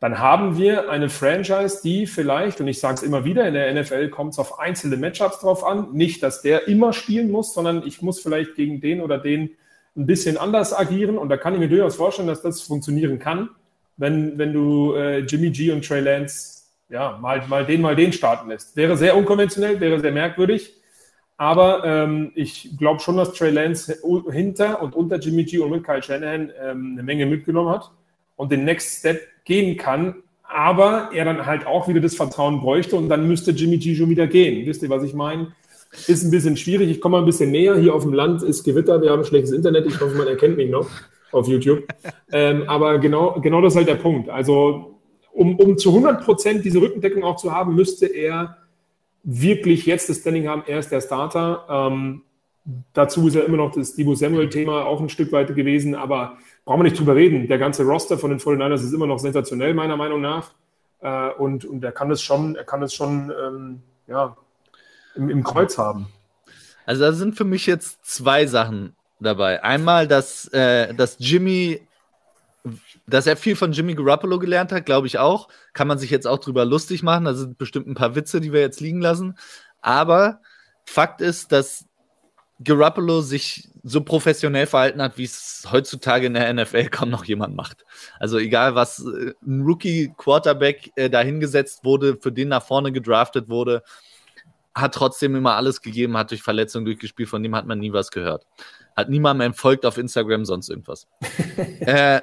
[0.00, 3.72] dann haben wir eine Franchise, die vielleicht, und ich sage es immer wieder, in der
[3.72, 5.92] NFL kommt es auf einzelne Matchups drauf an.
[5.92, 9.50] Nicht, dass der immer spielen muss, sondern ich muss vielleicht gegen den oder den
[9.96, 11.16] ein bisschen anders agieren.
[11.16, 13.50] Und da kann ich mir durchaus vorstellen, dass das funktionieren kann,
[13.96, 16.61] wenn, wenn du äh, Jimmy G und Trey Lance
[16.92, 18.76] ja, mal, mal den, mal den starten lässt.
[18.76, 20.74] Wäre sehr unkonventionell, wäre sehr merkwürdig.
[21.38, 23.98] Aber ähm, ich glaube schon, dass Trey Lance
[24.30, 27.90] hinter und unter Jimmy G und mit Kyle Shanahan ähm, eine Menge mitgenommen hat
[28.36, 30.16] und den Next Step gehen kann.
[30.42, 34.10] Aber er dann halt auch wieder das Vertrauen bräuchte und dann müsste Jimmy G schon
[34.10, 34.66] wieder gehen.
[34.66, 35.52] Wisst ihr, was ich meine?
[36.06, 36.90] Ist ein bisschen schwierig.
[36.90, 37.76] Ich komme mal ein bisschen näher.
[37.76, 39.00] Hier auf dem Land ist Gewitter.
[39.00, 39.86] Wir haben schlechtes Internet.
[39.86, 40.88] Ich hoffe, man erkennt mich noch
[41.32, 41.84] auf YouTube.
[42.30, 44.28] Ähm, aber genau, genau das ist halt der Punkt.
[44.28, 44.91] Also
[45.32, 48.58] um, um zu 100 Prozent diese Rückendeckung auch zu haben, müsste er
[49.24, 51.64] wirklich jetzt das Standing haben, er ist der Starter.
[51.68, 52.22] Ähm,
[52.92, 56.80] dazu ist ja immer noch das Debo Samuel-Thema auch ein Stück weit gewesen, aber brauchen
[56.80, 57.48] wir nicht drüber reden.
[57.48, 60.52] Der ganze Roster von den 49ers ist immer noch sensationell, meiner Meinung nach.
[61.00, 64.36] Äh, und, und er kann es schon, er kann es schon ähm, ja,
[65.14, 66.06] im, im Kreuz haben.
[66.86, 69.62] Also da sind für mich jetzt zwei Sachen dabei.
[69.62, 71.80] Einmal, dass, äh, dass Jimmy,
[73.06, 75.48] dass er viel von Jimmy Garoppolo gelernt hat, glaube ich auch.
[75.72, 77.24] Kann man sich jetzt auch drüber lustig machen.
[77.24, 79.36] Da sind bestimmt ein paar Witze, die wir jetzt liegen lassen.
[79.80, 80.40] Aber
[80.84, 81.86] Fakt ist, dass
[82.62, 87.56] Garoppolo sich so professionell verhalten hat, wie es heutzutage in der NFL kaum noch jemand
[87.56, 87.84] macht.
[88.18, 93.82] Also egal, was äh, ein Rookie-Quarterback äh, dahingesetzt wurde, für den nach vorne gedraftet wurde,
[94.74, 98.10] hat trotzdem immer alles gegeben, hat durch Verletzungen durchgespielt, von dem hat man nie was
[98.10, 98.46] gehört.
[98.96, 101.08] Hat niemandem folgt auf Instagram, sonst irgendwas.
[101.80, 102.20] äh,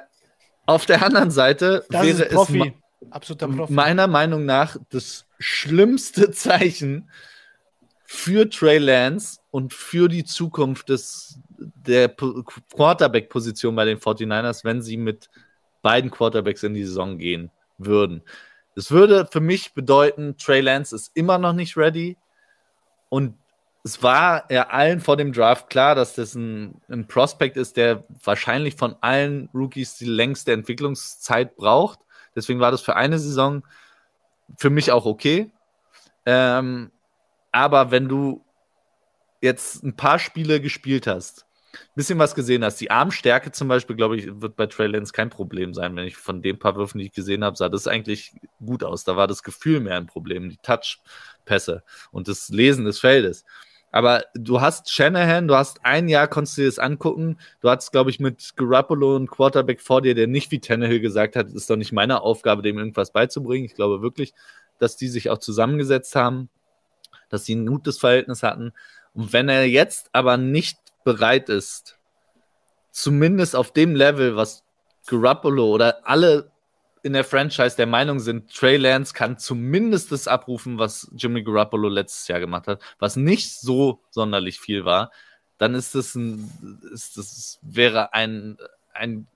[0.70, 2.74] auf der anderen Seite das wäre Profi.
[3.10, 7.10] es meiner Meinung nach das schlimmste Zeichen
[8.04, 14.96] für Trey Lance und für die Zukunft des, der Quarterback-Position bei den 49ers, wenn sie
[14.96, 15.30] mit
[15.82, 18.22] beiden Quarterbacks in die Saison gehen würden.
[18.74, 22.16] Das würde für mich bedeuten, Trey Lance ist immer noch nicht ready.
[23.08, 23.34] Und
[23.82, 28.04] es war ja allen vor dem Draft klar, dass das ein, ein Prospect ist, der
[28.22, 31.98] wahrscheinlich von allen Rookies die längste Entwicklungszeit braucht.
[32.34, 33.62] Deswegen war das für eine Saison
[34.58, 35.50] für mich auch okay.
[36.26, 36.90] Ähm,
[37.52, 38.44] aber wenn du
[39.40, 43.96] jetzt ein paar Spiele gespielt hast, ein bisschen was gesehen hast, die Armstärke zum Beispiel,
[43.96, 45.94] glaube ich, wird bei Trey Lance kein Problem sein.
[45.96, 48.32] Wenn ich von den paar Würfen, die ich gesehen habe, sah das eigentlich
[48.64, 49.04] gut aus.
[49.04, 53.44] Da war das Gefühl mehr ein Problem, die Touchpässe und das Lesen des Feldes.
[53.90, 57.38] Aber du hast Shanahan, du hast ein Jahr, konntest du dir das angucken.
[57.60, 61.34] Du hattest, glaube ich, mit Garoppolo einen Quarterback vor dir, der nicht wie Tannehill gesagt
[61.34, 63.64] hat, ist doch nicht meine Aufgabe, dem irgendwas beizubringen.
[63.64, 64.32] Ich glaube wirklich,
[64.78, 66.48] dass die sich auch zusammengesetzt haben
[67.30, 68.72] dass sie ein gutes Verhältnis hatten.
[69.14, 71.96] Und wenn er jetzt aber nicht bereit ist,
[72.90, 74.62] zumindest auf dem Level, was
[75.06, 76.50] Garoppolo oder alle
[77.02, 81.88] in der Franchise der Meinung sind, Trey Lance kann zumindest das abrufen, was Jimmy Garoppolo
[81.88, 85.10] letztes Jahr gemacht hat, was nicht so sonderlich viel war,
[85.58, 86.50] dann ist das ein,
[86.92, 88.58] ist das wäre ein,
[88.92, 89.26] ein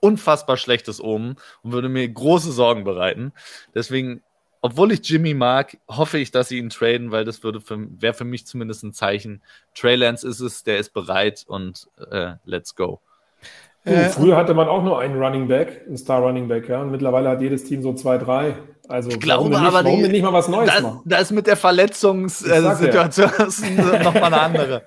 [0.00, 3.32] unfassbar schlechtes Omen und würde mir große Sorgen bereiten.
[3.74, 4.22] Deswegen
[4.64, 8.24] obwohl ich Jimmy mag, hoffe ich, dass sie ihn traden, weil das würde wäre für
[8.24, 9.42] mich zumindest ein Zeichen.
[9.74, 13.00] Trey Lance ist es, der ist bereit und äh, let's go.
[13.84, 16.82] Äh, früher hatte man auch nur einen Running Back, einen Star Running Back, ja.
[16.82, 18.54] Und mittlerweile hat jedes Team so zwei, drei.
[18.88, 21.00] Also ich glaube, warum, aber nicht, warum die, nicht mal was Neues da, machen?
[21.04, 24.82] Da ist mit der Verletzungssituation äh, nochmal eine andere.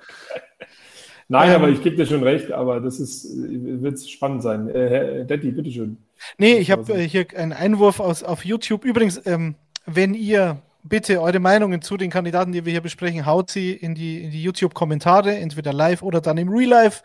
[1.27, 4.69] Nein, ähm, aber ich gebe dir schon recht, aber das ist, wird spannend sein.
[4.69, 5.97] Äh, Herr Detti, bitteschön.
[6.37, 8.85] Nee, ich habe äh, hier einen Einwurf aus, auf YouTube.
[8.85, 13.49] Übrigens, ähm, wenn ihr bitte eure Meinungen zu den Kandidaten, die wir hier besprechen, haut
[13.49, 17.03] sie in die, in die YouTube-Kommentare, entweder live oder dann im Real Life.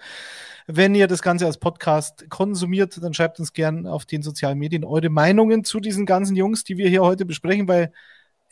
[0.66, 4.84] Wenn ihr das Ganze als Podcast konsumiert, dann schreibt uns gern auf den sozialen Medien
[4.84, 7.90] eure Meinungen zu diesen ganzen Jungs, die wir hier heute besprechen, weil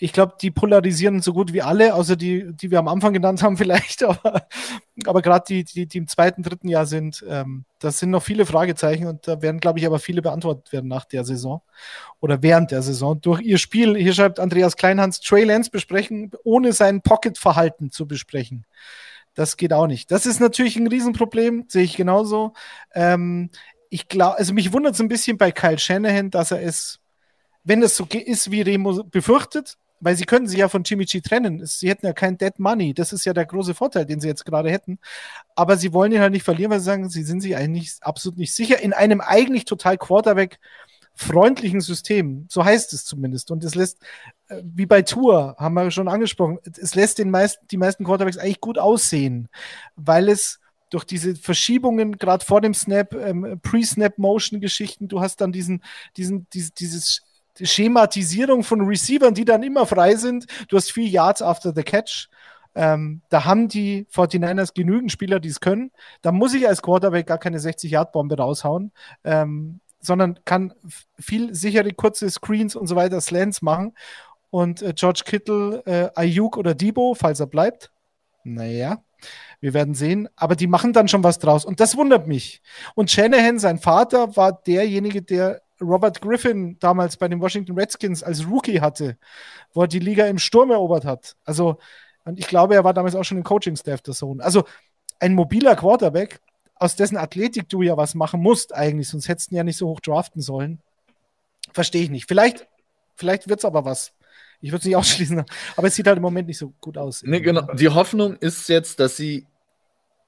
[0.00, 3.42] ich glaube, die polarisieren so gut wie alle, außer die, die wir am Anfang genannt
[3.42, 4.04] haben, vielleicht.
[4.04, 4.46] Aber,
[5.04, 8.46] aber gerade die, die, die im zweiten, dritten Jahr sind, ähm, das sind noch viele
[8.46, 11.62] Fragezeichen und da werden, glaube ich, aber viele beantwortet werden nach der Saison
[12.20, 13.96] oder während der Saison durch ihr Spiel.
[13.96, 18.66] Hier schreibt Andreas Kleinhans, Trey Lance besprechen, ohne sein Pocket-Verhalten zu besprechen.
[19.34, 20.10] Das geht auch nicht.
[20.10, 22.54] Das ist natürlich ein Riesenproblem, sehe ich genauso.
[22.94, 23.50] Ähm,
[23.90, 27.00] ich glaube, also mich wundert es ein bisschen bei Kyle Shanahan, dass er es,
[27.64, 31.64] wenn es so ist, wie Remo befürchtet, weil sie können sich ja von G trennen.
[31.64, 32.94] Sie hätten ja kein Dead Money.
[32.94, 34.98] Das ist ja der große Vorteil, den sie jetzt gerade hätten.
[35.54, 38.38] Aber sie wollen ihn halt nicht verlieren, weil sie sagen, sie sind sich eigentlich absolut
[38.38, 40.58] nicht sicher in einem eigentlich total Quarterback
[41.14, 42.46] freundlichen System.
[42.48, 43.50] So heißt es zumindest.
[43.50, 44.00] Und es lässt,
[44.48, 48.38] äh, wie bei Tour, haben wir schon angesprochen, es lässt den meisten, die meisten Quarterbacks
[48.38, 49.48] eigentlich gut aussehen,
[49.96, 55.82] weil es durch diese Verschiebungen, gerade vor dem Snap, ähm, Pre-Snap-Motion-Geschichten, du hast dann diesen,
[56.16, 57.22] diesen, dieses, dieses
[57.62, 60.46] Schematisierung von Receivern, die dann immer frei sind.
[60.68, 62.28] Du hast vier Yards after the catch.
[62.74, 65.90] Ähm, da haben die 49ers genügend Spieler, die es können.
[66.22, 68.92] Da muss ich als Quarterback gar keine 60-Yard-Bombe raushauen,
[69.24, 70.72] ähm, sondern kann
[71.18, 73.94] viel sichere kurze Screens und so weiter, Slants machen.
[74.50, 77.90] Und äh, George Kittle, äh, Ayuk oder Debo, falls er bleibt,
[78.44, 79.02] naja,
[79.60, 80.28] wir werden sehen.
[80.36, 81.64] Aber die machen dann schon was draus.
[81.64, 82.62] Und das wundert mich.
[82.94, 88.46] Und Shanahan, sein Vater, war derjenige, der Robert Griffin damals bei den Washington Redskins als
[88.46, 89.16] Rookie hatte,
[89.72, 91.36] wo er die Liga im Sturm erobert hat.
[91.44, 91.78] Also,
[92.24, 94.40] und ich glaube, er war damals auch schon im Coaching-Staff der Sohn.
[94.40, 94.64] Also,
[95.20, 96.40] ein mobiler Quarterback,
[96.76, 99.76] aus dessen Athletik du ja was machen musst, eigentlich, sonst hättest du ihn ja nicht
[99.76, 100.80] so hoch draften sollen.
[101.72, 102.28] Verstehe ich nicht.
[102.28, 102.66] Vielleicht,
[103.16, 104.12] vielleicht wird es aber was.
[104.60, 105.44] Ich würde es nicht ausschließen,
[105.76, 107.22] aber es sieht halt im Moment nicht so gut aus.
[107.24, 107.62] Nee, genau.
[107.74, 109.46] Die Hoffnung ist jetzt, dass sie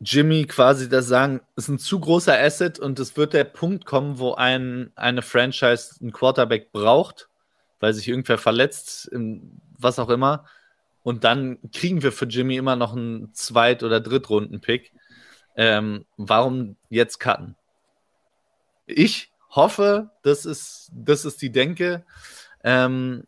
[0.00, 4.18] Jimmy quasi das sagen, ist ein zu großer Asset und es wird der Punkt kommen,
[4.18, 7.28] wo ein, eine Franchise einen Quarterback braucht,
[7.80, 9.10] weil sich irgendwer verletzt,
[9.78, 10.46] was auch immer.
[11.02, 14.92] Und dann kriegen wir für Jimmy immer noch einen Zweit- oder Drittrunden-Pick.
[15.56, 17.56] Ähm, warum jetzt cutten?
[18.86, 22.04] Ich hoffe, das ist, das ist die Denke.
[22.64, 23.24] Ähm,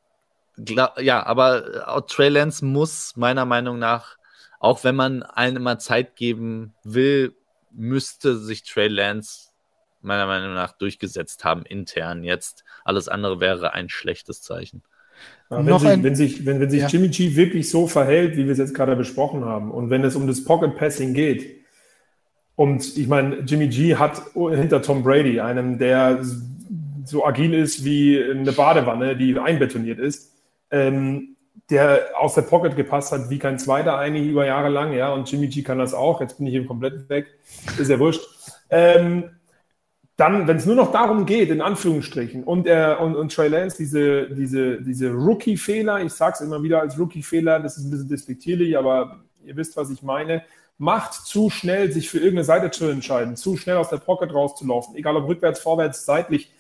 [0.57, 4.17] ja, aber äh, Trey Lance muss meiner Meinung nach,
[4.63, 7.35] auch wenn man allen immer Zeit geben will,
[7.73, 9.49] müsste sich Trey Lance
[10.03, 12.65] meiner Meinung nach durchgesetzt haben intern jetzt.
[12.85, 14.83] Alles andere wäre ein schlechtes Zeichen.
[15.51, 16.89] Ja, wenn, sich, ein, wenn, sich, wenn, wenn sich ja.
[16.89, 20.15] Jimmy G wirklich so verhält, wie wir es jetzt gerade besprochen haben, und wenn es
[20.15, 21.65] um das Pocket Passing geht,
[22.55, 26.25] und ich meine, Jimmy G hat hinter Tom Brady, einem, der
[27.05, 30.33] so agil ist wie eine Badewanne, die einbetoniert ist,
[30.71, 31.33] ähm,
[31.71, 35.31] der aus der Pocket gepasst hat wie kein zweiter eigentlich über Jahre lang, ja, und
[35.31, 37.27] Jimmy G kann das auch, jetzt bin ich eben komplett weg,
[37.79, 38.23] ist ja wurscht.
[38.71, 39.31] Ähm,
[40.17, 43.77] dann, wenn es nur noch darum geht, in Anführungsstrichen, und, er, und, und Trey Lance,
[43.79, 48.09] diese, diese, diese Rookie-Fehler, ich sage es immer wieder als Rookie-Fehler, das ist ein bisschen
[48.09, 50.45] despektierlich, aber ihr wisst, was ich meine,
[50.79, 54.97] macht zu schnell, sich für irgendeine Seite zu entscheiden, zu schnell aus der Pocket rauszulaufen,
[54.97, 56.53] egal ob rückwärts, vorwärts, seitlich,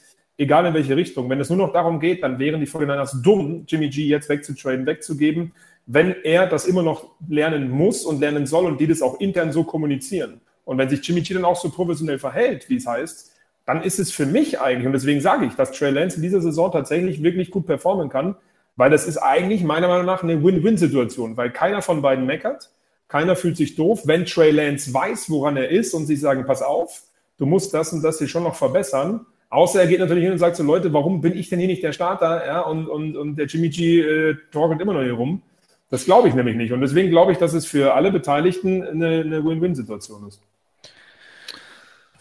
[0.42, 1.30] egal in welche Richtung.
[1.30, 4.86] Wenn es nur noch darum geht, dann wären die 49ers dumm, Jimmy G jetzt wegzutraden,
[4.86, 5.52] wegzugeben,
[5.86, 9.52] wenn er das immer noch lernen muss und lernen soll und die das auch intern
[9.52, 10.40] so kommunizieren.
[10.64, 13.32] Und wenn sich Jimmy G dann auch so professionell verhält, wie es heißt,
[13.64, 16.40] dann ist es für mich eigentlich, und deswegen sage ich, dass Trey Lance in dieser
[16.40, 18.36] Saison tatsächlich wirklich gut performen kann,
[18.76, 22.70] weil das ist eigentlich meiner Meinung nach eine Win-Win-Situation, weil keiner von beiden meckert.
[23.08, 24.02] Keiner fühlt sich doof.
[24.04, 27.02] Wenn Trey Lance weiß, woran er ist und sich sagen, pass auf,
[27.36, 29.26] du musst das und das hier schon noch verbessern.
[29.52, 31.82] Außer er geht natürlich hin und sagt so, Leute, warum bin ich denn hier nicht
[31.82, 32.46] der Starter?
[32.46, 35.42] Ja, und, und, und der Jimmy G äh, torkelt immer noch hier rum.
[35.90, 36.72] Das glaube ich nämlich nicht.
[36.72, 40.40] Und deswegen glaube ich, dass es für alle Beteiligten eine, eine Win-Win-Situation ist.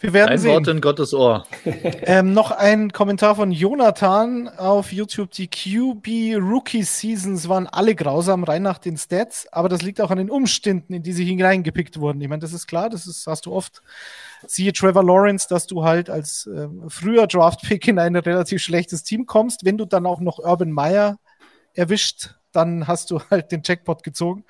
[0.00, 0.50] Wir werden ein sehen.
[0.50, 1.46] Wort in Gottes Ohr.
[2.02, 5.30] ähm, noch ein Kommentar von Jonathan auf YouTube.
[5.30, 10.10] Die QB Rookie Seasons waren alle grausam, rein nach den Stats, aber das liegt auch
[10.10, 12.20] an den Umständen, in die sie hineingepickt wurden.
[12.20, 13.80] Ich meine, das ist klar, das ist, hast du oft.
[14.46, 19.26] Siehe Trevor Lawrence, dass du halt als äh, früher Draft-Pick in ein relativ schlechtes Team
[19.26, 19.64] kommst.
[19.64, 21.18] Wenn du dann auch noch Urban Meyer
[21.74, 24.44] erwischt, dann hast du halt den Jackpot gezogen.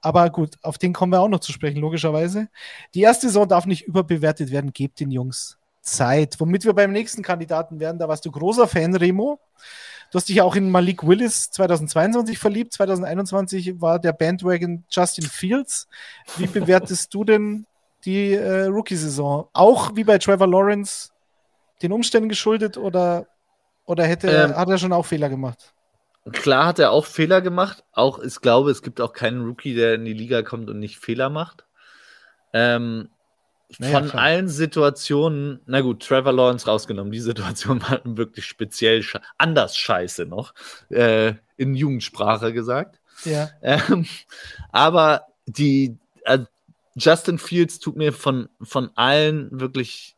[0.00, 2.48] Aber gut, auf den kommen wir auch noch zu sprechen, logischerweise.
[2.94, 4.72] Die erste Saison darf nicht überbewertet werden.
[4.72, 6.38] Gebt den Jungs Zeit.
[6.38, 9.40] Womit wir beim nächsten Kandidaten werden, da warst du großer Fan, Remo.
[10.10, 12.72] Du hast dich auch in Malik Willis 2022 verliebt.
[12.72, 15.88] 2021 war der Bandwagon Justin Fields.
[16.36, 17.66] Wie bewertest du denn
[18.04, 19.48] die äh, Rookie-Saison?
[19.52, 21.10] Auch wie bei Trevor Lawrence
[21.82, 23.26] den Umständen geschuldet oder,
[23.84, 25.74] oder hätte, ähm, hat er schon auch Fehler gemacht?
[26.32, 27.84] Klar hat er auch Fehler gemacht.
[27.92, 30.98] Auch, ich glaube, es gibt auch keinen Rookie, der in die Liga kommt und nicht
[30.98, 31.64] Fehler macht.
[32.52, 33.08] Ähm,
[33.78, 34.22] naja, von klar.
[34.22, 40.26] allen Situationen, na gut, Trevor Lawrence rausgenommen, die Situation war wirklich speziell sche anders scheiße
[40.26, 40.54] noch,
[40.90, 43.00] äh, in Jugendsprache gesagt.
[43.24, 43.50] Ja.
[43.62, 44.06] Ähm,
[44.72, 46.40] aber die äh,
[47.00, 50.16] Justin Fields tut mir von, von allen wirklich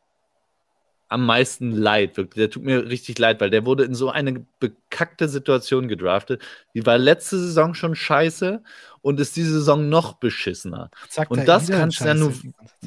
[1.12, 2.41] am meisten leid, wirklich.
[2.41, 6.41] Der tut mir richtig leid, weil der wurde in so eine bekackte Situation gedraftet.
[6.74, 8.62] Die war letzte Saison schon scheiße
[9.03, 10.91] und ist diese Saison noch beschissener.
[11.11, 12.33] Sagt und das kann es ja nur,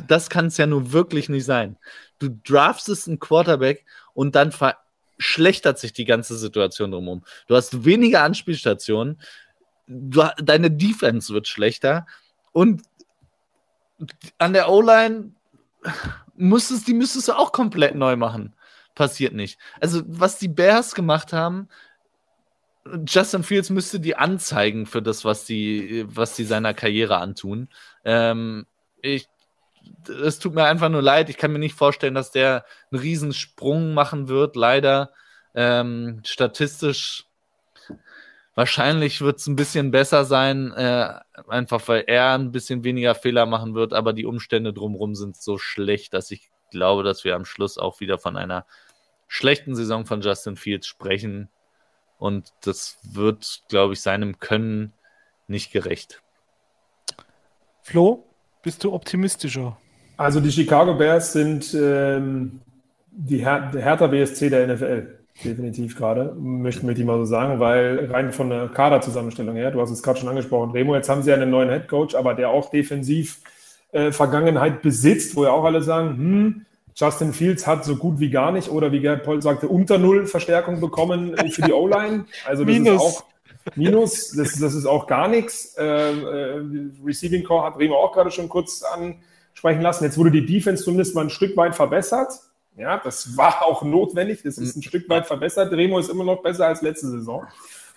[0.07, 1.77] das kann es ja nur wirklich nicht sein.
[2.17, 3.85] Du draftest einen Quarterback
[4.15, 7.23] und dann verschlechtert sich die ganze Situation drumherum.
[7.47, 9.21] Du hast weniger Anspielstationen,
[9.85, 12.07] du, deine Defense wird schlechter
[12.53, 12.81] und
[14.37, 15.31] an der O-Line
[16.35, 18.53] musstest, die müsstest du auch komplett neu machen.
[18.93, 19.59] Passiert nicht.
[19.79, 21.67] Also, was die Bears gemacht haben,
[23.07, 27.69] Justin Fields müsste die anzeigen für das, was die, was die seiner Karriere antun.
[28.03, 28.67] Ähm,
[29.01, 29.27] ich,
[30.07, 31.29] es tut mir einfach nur leid.
[31.29, 34.55] Ich kann mir nicht vorstellen, dass der einen Riesensprung machen wird.
[34.55, 35.11] Leider
[35.55, 37.25] ähm, statistisch
[38.55, 41.13] Wahrscheinlich wird es ein bisschen besser sein, äh,
[41.49, 45.57] einfach weil er ein bisschen weniger Fehler machen wird, aber die Umstände drumherum sind so
[45.57, 48.65] schlecht, dass ich glaube, dass wir am Schluss auch wieder von einer
[49.27, 51.49] schlechten Saison von Justin Fields sprechen.
[52.17, 54.93] Und das wird, glaube ich, seinem Können
[55.47, 56.21] nicht gerecht.
[57.81, 58.23] Flo,
[58.63, 59.77] bist du optimistischer?
[60.15, 62.61] Also die Chicago Bears sind ähm,
[63.11, 68.09] die Her der Hertha BSC der NFL definitiv gerade, möchte ich mal so sagen, weil
[68.11, 71.33] rein von der Kaderzusammenstellung her, du hast es gerade schon angesprochen, Remo, jetzt haben sie
[71.33, 73.41] einen neuen Headcoach, aber der auch defensiv
[73.91, 76.65] äh, Vergangenheit besitzt, wo ja auch alle sagen, hm,
[76.95, 80.27] Justin Fields hat so gut wie gar nicht oder wie Gerd Poll sagte, unter Null
[80.27, 82.25] Verstärkung bekommen für die O-Line.
[82.45, 82.93] Also das Minus.
[82.93, 83.23] ist auch
[83.75, 85.75] Minus, das, das ist auch gar nichts.
[85.77, 86.61] Äh, äh,
[87.03, 89.15] Receiving Core hat Remo auch gerade schon kurz an,
[89.53, 90.05] sprechen lassen.
[90.05, 92.31] Jetzt wurde die Defense zumindest mal ein Stück weit verbessert.
[92.77, 94.41] Ja, das war auch notwendig.
[94.43, 95.71] Das ist ein Stück weit verbessert.
[95.71, 97.45] Remo ist immer noch besser als letzte Saison.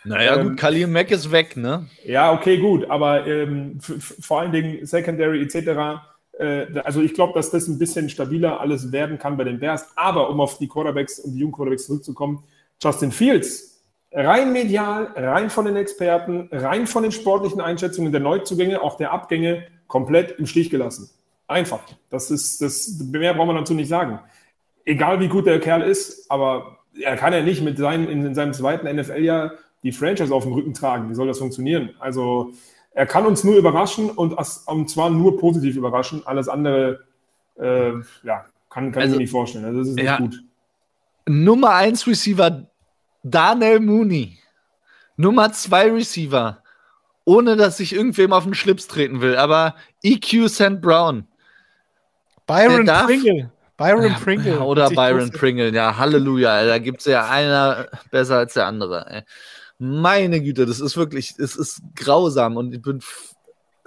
[0.04, 1.86] Naja, ähm, gut, Khalil Mack ist weg, ne?
[2.04, 2.88] Ja, okay, gut.
[2.88, 6.00] Aber ähm, vor allen Dingen Secondary etc.
[6.38, 9.86] Äh, also ich glaube, dass das ein bisschen stabiler alles werden kann bei den Bears.
[9.96, 12.44] Aber um auf die Quarterbacks und die jungen Quarterbacks zurückzukommen,
[12.80, 18.80] Justin Fields, rein medial, rein von den Experten, rein von den sportlichen Einschätzungen der Neuzugänge,
[18.80, 21.10] auch der Abgänge, komplett im Stich gelassen.
[21.48, 21.80] Einfach.
[22.10, 24.20] Das ist, das, mehr braucht man dazu nicht sagen.
[24.88, 28.54] Egal wie gut der Kerl ist, aber er kann ja nicht mit seinem, in, seinem
[28.54, 31.10] zweiten NFL-Jahr die Franchise auf dem Rücken tragen.
[31.10, 31.90] Wie soll das funktionieren?
[31.98, 32.54] Also,
[32.92, 36.22] er kann uns nur überraschen und, und zwar nur positiv überraschen.
[36.24, 37.00] Alles andere,
[37.58, 37.90] äh,
[38.22, 39.66] ja, kann, kann also, ich mir nicht vorstellen.
[39.66, 40.42] Also, das ist nicht ja, gut.
[41.26, 42.66] Nummer 1 Receiver
[43.22, 44.38] Daniel Mooney.
[45.18, 46.62] Nummer 2 Receiver.
[47.26, 50.80] Ohne dass ich irgendwem auf den Schlips treten will, aber EQ St.
[50.80, 51.26] Brown.
[52.46, 53.50] Byron Pringle.
[53.78, 54.56] Byron Pringle.
[54.56, 56.66] Ja, oder Byron Pringle, ja, Halleluja.
[56.66, 59.06] Da gibt es ja einer besser als der andere.
[59.08, 59.22] Ey.
[59.78, 62.56] Meine Güte, das ist wirklich, es ist grausam.
[62.56, 63.00] Und ich bin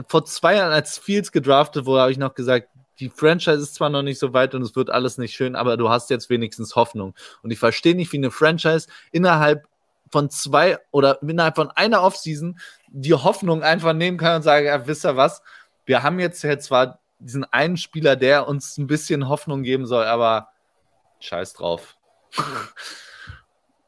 [0.08, 2.70] vor zwei Jahren als Fields gedraftet wurde, habe ich noch gesagt,
[3.00, 5.76] die Franchise ist zwar noch nicht so weit und es wird alles nicht schön, aber
[5.76, 7.14] du hast jetzt wenigstens Hoffnung.
[7.42, 9.66] Und ich verstehe nicht, wie eine Franchise innerhalb
[10.10, 14.88] von zwei oder innerhalb von einer Offseason die Hoffnung einfach nehmen kann und sagen, ja,
[14.88, 15.42] wisst ihr was,
[15.86, 20.06] wir haben jetzt, jetzt zwar diesen einen Spieler, der uns ein bisschen Hoffnung geben soll,
[20.06, 20.50] aber
[21.20, 21.98] scheiß drauf.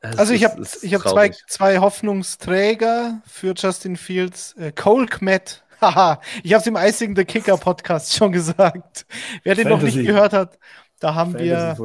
[0.02, 4.54] Es also ich habe ich hab zwei, zwei Hoffnungsträger für Justin Fields.
[4.54, 9.06] Äh, Cole Kmet, haha, ich habe es im Icing the Kicker Podcast schon gesagt.
[9.44, 9.86] Wer den Fantasy.
[9.86, 10.60] noch nicht gehört hat,
[11.00, 11.76] da haben wir,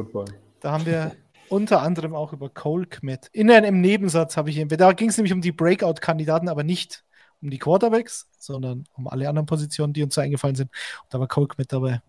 [0.59, 1.15] da haben wir
[1.49, 3.27] unter anderem auch über Cole Kmet.
[3.31, 4.67] In einem Nebensatz habe ich ihn.
[4.67, 7.03] Da ging es nämlich um die Breakout-Kandidaten, aber nicht
[7.41, 10.69] um die Quarterbacks, sondern um alle anderen Positionen, die uns so eingefallen sind.
[11.03, 12.01] Und da war Colk mit dabei.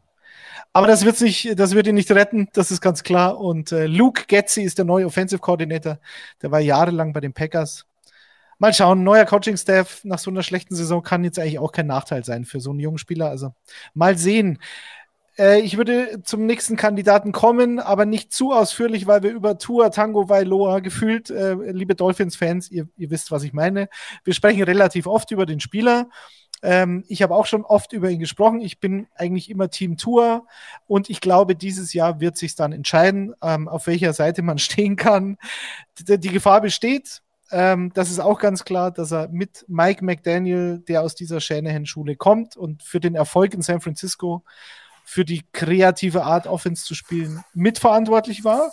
[0.72, 3.38] Aber das wird nicht, das wird ihn nicht retten, das ist ganz klar.
[3.38, 5.98] Und äh, Luke Getzi ist der neue Offensive Coordinator.
[6.42, 7.86] Der war jahrelang bei den Packers.
[8.58, 12.24] Mal schauen, neuer Coaching-Staff nach so einer schlechten Saison kann jetzt eigentlich auch kein Nachteil
[12.24, 13.30] sein für so einen jungen Spieler.
[13.30, 13.54] Also
[13.94, 14.58] mal sehen.
[15.38, 19.90] Äh, ich würde zum nächsten Kandidaten kommen, aber nicht zu ausführlich, weil wir über Tua
[19.90, 23.88] Tango Vailoa gefühlt, äh, liebe Dolphins-Fans, ihr, ihr wisst, was ich meine.
[24.24, 26.08] Wir sprechen relativ oft über den Spieler.
[26.62, 28.60] Ähm, ich habe auch schon oft über ihn gesprochen.
[28.60, 30.46] Ich bin eigentlich immer Team Tour
[30.86, 34.96] und ich glaube, dieses Jahr wird sich dann entscheiden, ähm, auf welcher Seite man stehen
[34.96, 35.38] kann.
[35.98, 37.22] Die, die Gefahr besteht.
[37.50, 42.16] Ähm, das ist auch ganz klar, dass er mit Mike McDaniel, der aus dieser Shanahan-Schule
[42.16, 44.44] kommt und für den Erfolg in San Francisco
[45.10, 48.70] für die kreative Art, Offense zu spielen, mitverantwortlich war.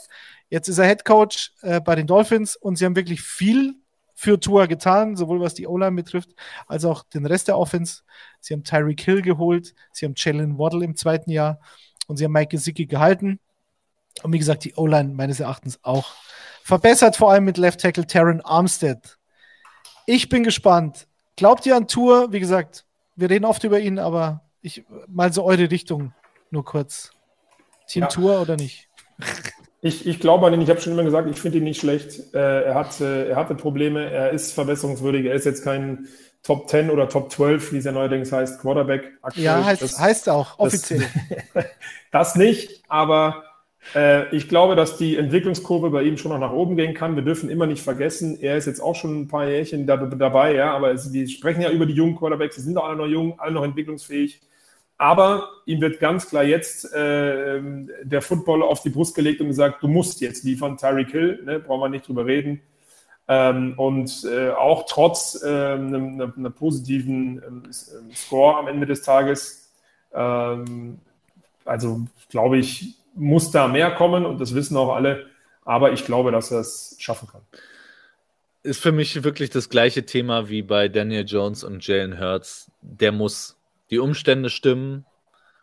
[0.49, 3.73] Jetzt ist er Head Coach äh, bei den Dolphins und sie haben wirklich viel
[4.13, 6.29] für Tua getan, sowohl was die O-Line betrifft,
[6.67, 8.03] als auch den Rest der Offense.
[8.39, 11.59] Sie haben Tyreek Hill geholt, sie haben Jalen Waddle im zweiten Jahr
[12.05, 13.39] und sie haben Mike Gesicki gehalten.
[14.21, 16.13] Und wie gesagt, die O-Line meines Erachtens auch
[16.63, 19.17] verbessert, vor allem mit Left Tackle Taron Armstead.
[20.05, 21.07] Ich bin gespannt.
[21.35, 22.31] Glaubt ihr an Tour?
[22.31, 22.85] Wie gesagt,
[23.15, 26.13] wir reden oft über ihn, aber ich mal so eure Richtung.
[26.51, 27.11] Nur kurz.
[27.87, 28.07] Team ja.
[28.07, 28.87] Tour oder nicht?
[29.81, 32.33] Ich, ich glaube an ihn, ich habe schon immer gesagt, ich finde ihn nicht schlecht.
[32.33, 36.07] Äh, er, hat, äh, er hatte Probleme, er ist verbesserungswürdig, er ist jetzt kein
[36.43, 39.17] Top 10 oder Top 12, wie es ja neuerdings heißt, Quarterback.
[39.21, 39.45] Aktuell.
[39.45, 41.03] Ja, heißt, das, heißt auch, offiziell.
[41.53, 41.65] Das,
[42.11, 43.43] das nicht, aber
[43.95, 47.15] äh, ich glaube, dass die Entwicklungskurve bei ihm schon noch nach oben gehen kann.
[47.15, 50.55] Wir dürfen immer nicht vergessen, er ist jetzt auch schon ein paar Jährchen da, dabei,
[50.55, 53.07] ja, aber es, wir sprechen ja über die jungen Quarterbacks, sie sind doch alle noch
[53.07, 54.41] jung, alle noch entwicklungsfähig.
[54.97, 57.61] Aber ihm wird ganz klar jetzt äh,
[58.03, 61.59] der Football auf die Brust gelegt und gesagt, du musst jetzt liefern, Tyreek Hill, ne,
[61.59, 62.61] brauchen wir nicht drüber reden.
[63.27, 69.71] Ähm, und äh, auch trotz einem, einem positiven ähm, Score am Ende des Tages,
[70.13, 70.99] ähm,
[71.65, 75.25] also glaube ich, muss da mehr kommen und das wissen auch alle.
[75.65, 77.41] Aber ich glaube, dass er es schaffen kann.
[78.63, 82.71] Ist für mich wirklich das gleiche Thema wie bei Daniel Jones und Jalen Hurts.
[82.81, 83.56] Der muss
[83.89, 85.05] die Umstände stimmen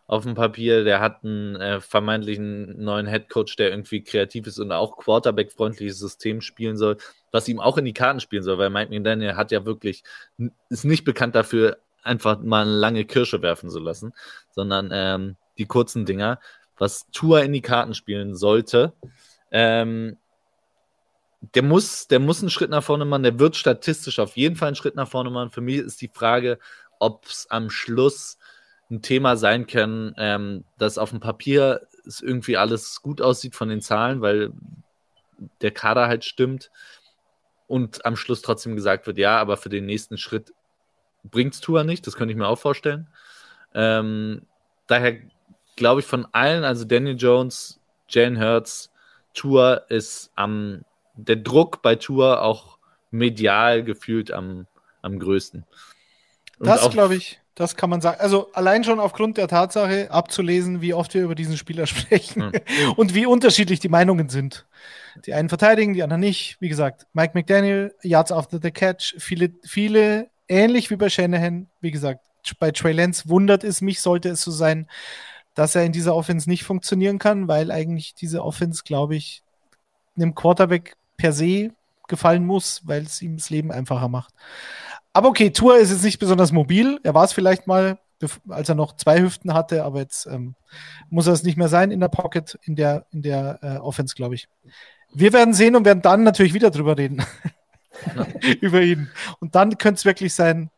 [0.06, 0.84] auf dem Papier.
[0.84, 6.40] Der hat einen äh, vermeintlichen neuen Headcoach, der irgendwie kreativ ist und auch Quarterback-freundliches System
[6.40, 6.98] spielen soll,
[7.32, 10.04] was ihm auch in die Karten spielen soll, weil Mike McDaniel hat ja wirklich,
[10.68, 14.12] ist nicht bekannt dafür, einfach mal eine lange Kirsche werfen zu lassen,
[14.50, 16.38] sondern ähm, die kurzen Dinger,
[16.76, 18.92] was Tour in die Karten spielen sollte.
[19.50, 20.18] Ähm,
[21.54, 24.68] der muss, der muss einen Schritt nach vorne machen, der wird statistisch auf jeden Fall
[24.68, 25.50] einen Schritt nach vorne machen.
[25.50, 26.58] Für mich ist die Frage,
[27.04, 28.38] ob es am Schluss
[28.90, 33.68] ein Thema sein kann, ähm, dass auf dem Papier es irgendwie alles gut aussieht von
[33.68, 34.52] den Zahlen, weil
[35.60, 36.70] der Kader halt stimmt
[37.66, 40.52] und am Schluss trotzdem gesagt wird, ja, aber für den nächsten Schritt
[41.22, 43.08] bringt es Tour nicht, das könnte ich mir auch vorstellen.
[43.74, 44.42] Ähm,
[44.86, 45.18] daher
[45.76, 48.90] glaube ich, von allen, also Daniel Jones, Jane Hurts,
[49.32, 50.84] Tour ist am,
[51.14, 52.78] der Druck bei Tour auch
[53.10, 54.66] medial gefühlt am,
[55.02, 55.64] am größten.
[56.64, 58.20] Das glaube ich, das kann man sagen.
[58.20, 62.92] Also allein schon aufgrund der Tatsache abzulesen, wie oft wir über diesen Spieler sprechen hm.
[62.96, 64.66] und wie unterschiedlich die Meinungen sind.
[65.26, 66.56] Die einen verteidigen, die anderen nicht.
[66.60, 71.68] Wie gesagt, Mike McDaniel, Yards after the catch, viele, viele ähnlich wie bei Shanahan.
[71.80, 72.24] Wie gesagt,
[72.58, 74.88] bei Trey Lance wundert es mich, sollte es so sein,
[75.54, 79.42] dass er in dieser Offense nicht funktionieren kann, weil eigentlich diese Offense, glaube ich,
[80.16, 81.70] einem Quarterback per se
[82.08, 84.34] gefallen muss, weil es ihm das Leben einfacher macht.
[85.14, 86.98] Aber okay, Tour ist jetzt nicht besonders mobil.
[87.04, 87.98] Er war es vielleicht mal,
[88.48, 90.56] als er noch zwei Hüften hatte, aber jetzt ähm,
[91.08, 94.16] muss er es nicht mehr sein in der Pocket, in der, in der äh, Offense,
[94.16, 94.48] glaube ich.
[95.14, 97.24] Wir werden sehen und werden dann natürlich wieder drüber reden.
[98.60, 99.08] Über ihn.
[99.38, 100.70] Und dann könnte es wirklich sein,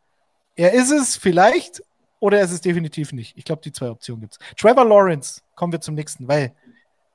[0.54, 1.82] er ist es vielleicht
[2.20, 3.38] oder er ist es definitiv nicht.
[3.38, 4.56] Ich glaube, die zwei Optionen gibt es.
[4.56, 6.52] Trevor Lawrence, kommen wir zum nächsten, weil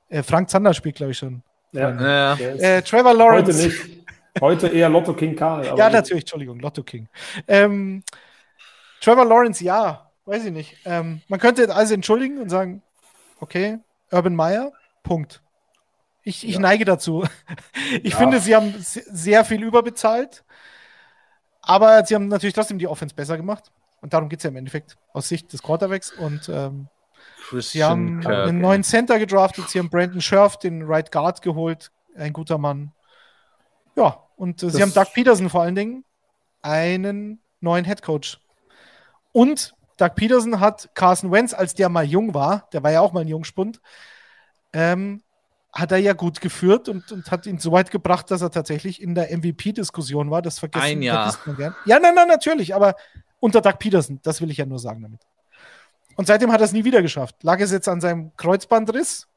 [0.09, 1.43] äh, Frank Zander spielt, glaube ich, schon.
[1.72, 2.36] Ja, ja.
[2.36, 3.53] Äh, Trevor Lawrence.
[3.53, 4.01] Heute nicht.
[4.39, 5.65] Heute eher Lotto King Karl.
[5.77, 7.09] ja, natürlich, Entschuldigung, Lotto King.
[7.47, 8.03] Ähm,
[9.01, 10.77] Trevor Lawrence, ja, weiß ich nicht.
[10.86, 12.82] Ähm, man könnte alles entschuldigen und sagen,
[13.39, 13.79] okay,
[14.11, 14.71] Urban Meyer,
[15.03, 15.41] Punkt.
[16.23, 16.59] Ich, ich ja.
[16.59, 17.25] neige dazu.
[18.03, 18.17] Ich ja.
[18.19, 20.45] finde, sie haben sehr viel überbezahlt,
[21.61, 23.69] aber sie haben natürlich trotzdem die Offense besser gemacht.
[23.99, 26.11] Und darum geht es ja im Endeffekt aus Sicht des Quarterbacks.
[26.11, 26.88] Und ähm,
[27.59, 31.91] sie haben Kirk, einen neuen Center gedraftet, sie haben Brandon Scherf, den Right Guard, geholt.
[32.15, 32.93] Ein guter Mann.
[33.95, 36.05] Ja, und äh, sie haben Doug Peterson vor allen Dingen
[36.61, 38.39] einen neuen Head Coach.
[39.31, 43.13] Und Doug Peterson hat Carson Wentz, als der mal jung war, der war ja auch
[43.13, 43.81] mal ein Jungspund,
[44.73, 45.21] ähm,
[45.71, 49.01] hat er ja gut geführt und, und hat ihn so weit gebracht, dass er tatsächlich
[49.01, 50.41] in der MVP-Diskussion war.
[50.41, 51.33] Das vergessen ein Jahr.
[51.45, 51.75] man gern.
[51.85, 52.95] Ja, nein, nein, natürlich, aber
[53.39, 55.21] unter Doug Peterson, das will ich ja nur sagen damit.
[56.17, 57.43] Und seitdem hat er es nie wieder geschafft.
[57.43, 59.27] Lag es jetzt an seinem Kreuzbandriss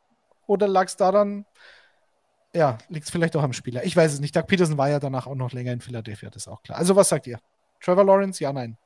[0.47, 1.47] oder lag es daran,
[2.55, 3.85] ja, liegt es vielleicht auch am Spieler.
[3.85, 4.35] Ich weiß es nicht.
[4.35, 6.79] Doug Peterson war ja danach auch noch länger in Philadelphia, das ist auch klar.
[6.79, 7.39] Also, was sagt ihr?
[7.81, 8.77] Trevor Lawrence, ja, nein?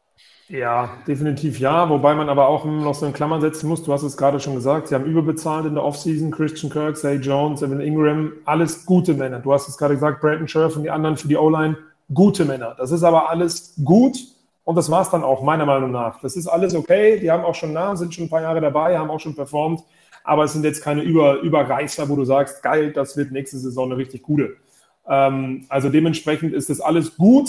[0.49, 3.85] Ja, definitiv ja, wobei man aber auch noch so in Klammern setzen muss.
[3.85, 6.31] Du hast es gerade schon gesagt, sie haben überbezahlt in der Offseason.
[6.31, 9.41] Christian Kirk, Zay Jones, Evan Ingram, alles gute Männer.
[9.41, 11.77] Du hast es gerade gesagt, Brandon Scherf und die anderen für die O-Line,
[12.13, 12.75] gute Männer.
[12.79, 14.17] Das ist aber alles gut
[14.65, 16.19] und das war es dann auch, meiner Meinung nach.
[16.21, 17.21] Das ist alles okay.
[17.21, 19.83] Die haben auch schon nah, sind schon ein paar Jahre dabei, haben auch schon performt
[20.29, 23.87] aber es sind jetzt keine Über Überreißer, wo du sagst, geil, das wird nächste Saison
[23.87, 24.57] eine richtig gute.
[25.09, 27.49] Ähm, also dementsprechend ist das alles gut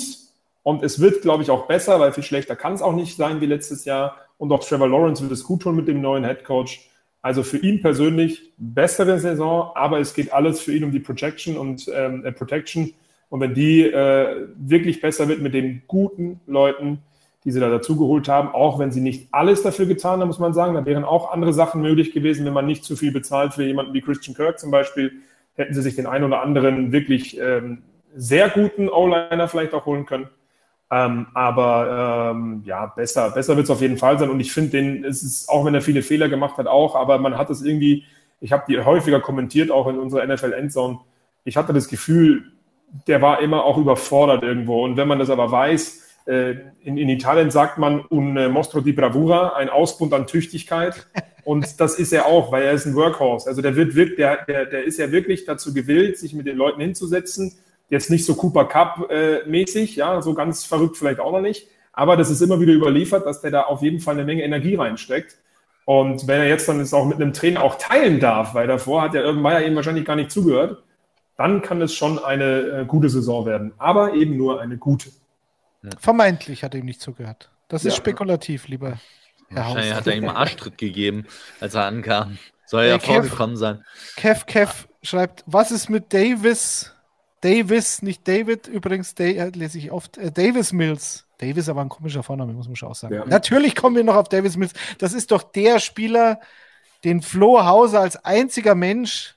[0.64, 3.42] und es wird, glaube ich, auch besser, weil viel schlechter kann es auch nicht sein
[3.42, 4.16] wie letztes Jahr.
[4.38, 6.90] Und auch Trevor Lawrence wird es gut tun mit dem neuen Head Coach.
[7.22, 11.58] Also für ihn persönlich bessere Saison, aber es geht alles für ihn um die Projection
[11.58, 12.94] und ähm, äh, Protection.
[13.28, 17.00] Und wenn die äh, wirklich besser wird mit den guten Leuten,
[17.46, 20.54] die sie da dazugeholt haben, auch wenn sie nicht alles dafür getan haben, muss man
[20.54, 20.74] sagen.
[20.74, 23.94] Da wären auch andere Sachen möglich gewesen, wenn man nicht zu viel bezahlt für jemanden
[23.94, 25.12] wie Christian Kirk zum Beispiel.
[25.56, 27.84] Hätten sie sich den einen oder anderen wirklich ähm,
[28.16, 30.28] sehr guten O-Liner vielleicht auch holen können.
[30.92, 34.30] Ähm, aber ähm, ja, besser, besser wird es auf jeden Fall sein.
[34.30, 37.20] Und ich finde den, es ist, auch wenn er viele Fehler gemacht hat, auch, aber
[37.20, 38.04] man hat es irgendwie,
[38.42, 41.00] ich habe die häufiger kommentiert, auch in unserer NFL Endzone.
[41.46, 42.52] Ich hatte das Gefühl,
[43.08, 44.84] der war immer auch überfordert irgendwo.
[44.84, 49.56] Und wenn man das aber weiß, in, in, Italien sagt man un mostro di bravura,
[49.56, 51.08] ein Ausbund an Tüchtigkeit.
[51.44, 53.50] Und das ist er auch, weil er ist ein Workhorse.
[53.50, 56.58] Also der wird wirklich, der, der, der ist ja wirklich dazu gewillt, sich mit den
[56.58, 57.54] Leuten hinzusetzen.
[57.90, 59.42] Jetzt nicht so Cooper Cup äh,
[59.96, 61.68] ja, so ganz verrückt vielleicht auch noch nicht.
[61.92, 64.76] Aber das ist immer wieder überliefert, dass der da auf jeden Fall eine Menge Energie
[64.76, 65.38] reinsteckt.
[65.86, 69.02] Und wenn er jetzt dann es auch mit einem Trainer auch teilen darf, weil davor
[69.02, 70.84] hat ja irgendwann ihm wahrscheinlich gar nicht zugehört,
[71.36, 73.72] dann kann es schon eine äh, gute Saison werden.
[73.80, 75.10] Aber eben nur eine gute.
[76.00, 77.50] Vermeintlich hat er ihm nicht zugehört.
[77.68, 77.98] Das ist ja.
[77.98, 79.00] spekulativ, lieber
[79.50, 81.26] Herr Wahrscheinlich hat er ihm einen Arschtritt gegeben,
[81.60, 82.38] als er ankam.
[82.66, 83.84] Soll ja Kev, vorgekommen sein.
[84.16, 86.94] Kev Kev schreibt, was ist mit Davis?
[87.42, 91.26] Davis, nicht David, übrigens, Day, äh, lese ich oft, äh, Davis Mills.
[91.38, 93.16] Davis aber ein komischer Vorname, muss man schon auch sagen.
[93.16, 93.26] Ja.
[93.26, 94.74] Natürlich kommen wir noch auf Davis Mills.
[94.98, 96.42] Das ist doch der Spieler,
[97.06, 99.36] den Flo Hauser als einziger Mensch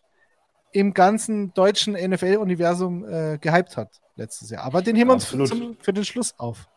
[0.72, 4.64] im ganzen deutschen NFL-Universum äh, gehypt hat letztes Jahr.
[4.64, 6.68] Aber den heben wir uns für den Schluss auf.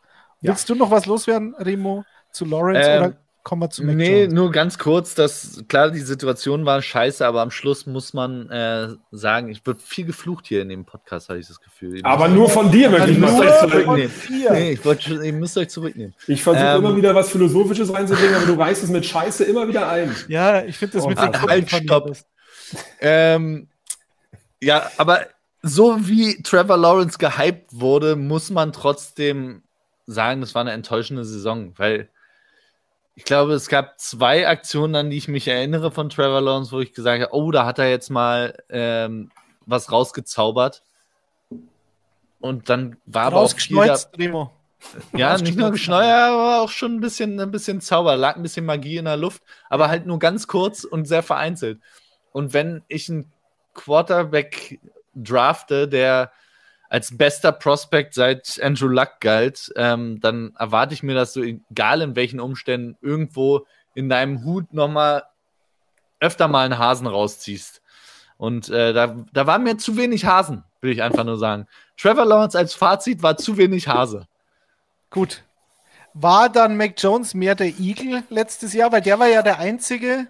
[0.42, 0.52] Ja.
[0.52, 4.24] Willst du noch was loswerden, Remo, zu Lawrence ähm, oder kommen wir zu Mac Nee,
[4.24, 4.34] Jones?
[4.34, 8.90] nur ganz kurz, dass klar, die Situation war scheiße, aber am Schluss muss man äh,
[9.12, 11.98] sagen, ich wird viel geflucht hier in dem Podcast, habe ich das Gefühl.
[11.98, 13.18] Ich aber nur von dir wirklich.
[13.18, 14.12] Müsst euch zurücknehmen.
[14.30, 16.14] Nee, ich wollte, ihr müsst euch zurücknehmen.
[16.28, 19.68] Ich versuche ähm, immer wieder was Philosophisches reinzubringen, aber du reißt es mit Scheiße immer
[19.68, 20.14] wieder ein.
[20.28, 22.12] Ja, ich finde das oh, mit dem Halt, stopp.
[23.00, 23.68] Ähm,
[24.62, 25.28] ja, aber
[25.62, 29.64] so wie Trevor Lawrence gehypt wurde, muss man trotzdem
[30.06, 32.10] sagen, das war eine enttäuschende Saison, weil
[33.16, 36.82] ich glaube, es gab zwei Aktionen, an die ich mich erinnere von Trevor Lawrence, wo
[36.82, 39.32] ich gesagt habe, oh, da hat er jetzt mal ähm,
[39.66, 40.84] was rausgezaubert.
[42.40, 44.52] Und dann war aber auch viel da, Remo.
[45.14, 48.66] Ja, nicht nur geschneuert, aber auch schon ein bisschen, ein bisschen Zauber, lag ein bisschen
[48.66, 51.80] Magie in der Luft, aber halt nur ganz kurz und sehr vereinzelt.
[52.34, 53.32] Und wenn ich einen
[53.76, 54.80] Quarterback
[55.14, 56.32] drafte, der
[56.90, 62.02] als bester Prospect seit Andrew Luck galt, ähm, dann erwarte ich mir, dass du, egal
[62.02, 65.24] in welchen Umständen, irgendwo in deinem Hut nochmal
[66.20, 67.82] öfter mal einen Hasen rausziehst.
[68.38, 71.68] Und äh, da, da war mir zu wenig Hasen, will ich einfach nur sagen.
[71.98, 74.28] Trevor Lawrence als Fazit war zu wenig Hase.
[75.10, 75.44] Gut.
[76.14, 78.92] War dann Mac Jones mehr der Eagle letztes Jahr?
[78.92, 80.28] Weil der war ja der Einzige,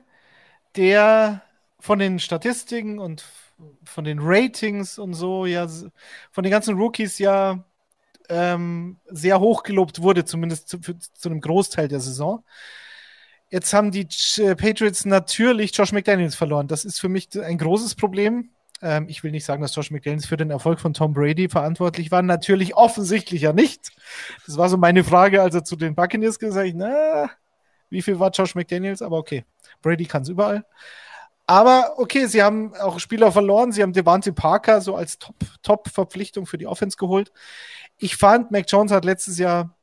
[0.76, 1.41] der
[1.86, 3.24] von den Statistiken und
[3.84, 5.68] von den Ratings und so, ja,
[6.32, 7.64] von den ganzen Rookies ja
[8.28, 12.44] ähm, sehr hoch gelobt wurde, zumindest zu, für, zu einem Großteil der Saison.
[13.52, 14.08] Jetzt haben die
[14.56, 16.68] Patriots natürlich Josh McDaniels verloren.
[16.68, 18.50] Das ist für mich ein großes Problem.
[18.82, 22.10] Ähm, ich will nicht sagen, dass Josh McDaniels für den Erfolg von Tom Brady verantwortlich
[22.10, 22.24] war.
[22.24, 23.92] Natürlich offensichtlich ja nicht.
[24.48, 27.30] Das war so meine Frage, als er zu den Buccaneers gesagt hat, na,
[27.92, 29.04] wie viel war Josh McDaniels?
[29.04, 29.46] Aber okay,
[29.84, 30.66] Brady kann es überall.
[31.48, 33.72] Aber okay, sie haben auch Spieler verloren.
[33.72, 35.20] Sie haben Devante Parker so als
[35.62, 37.32] Top-Verpflichtung Top für die Offense geholt.
[37.98, 39.76] Ich fand, Mac Jones hat letztes Jahr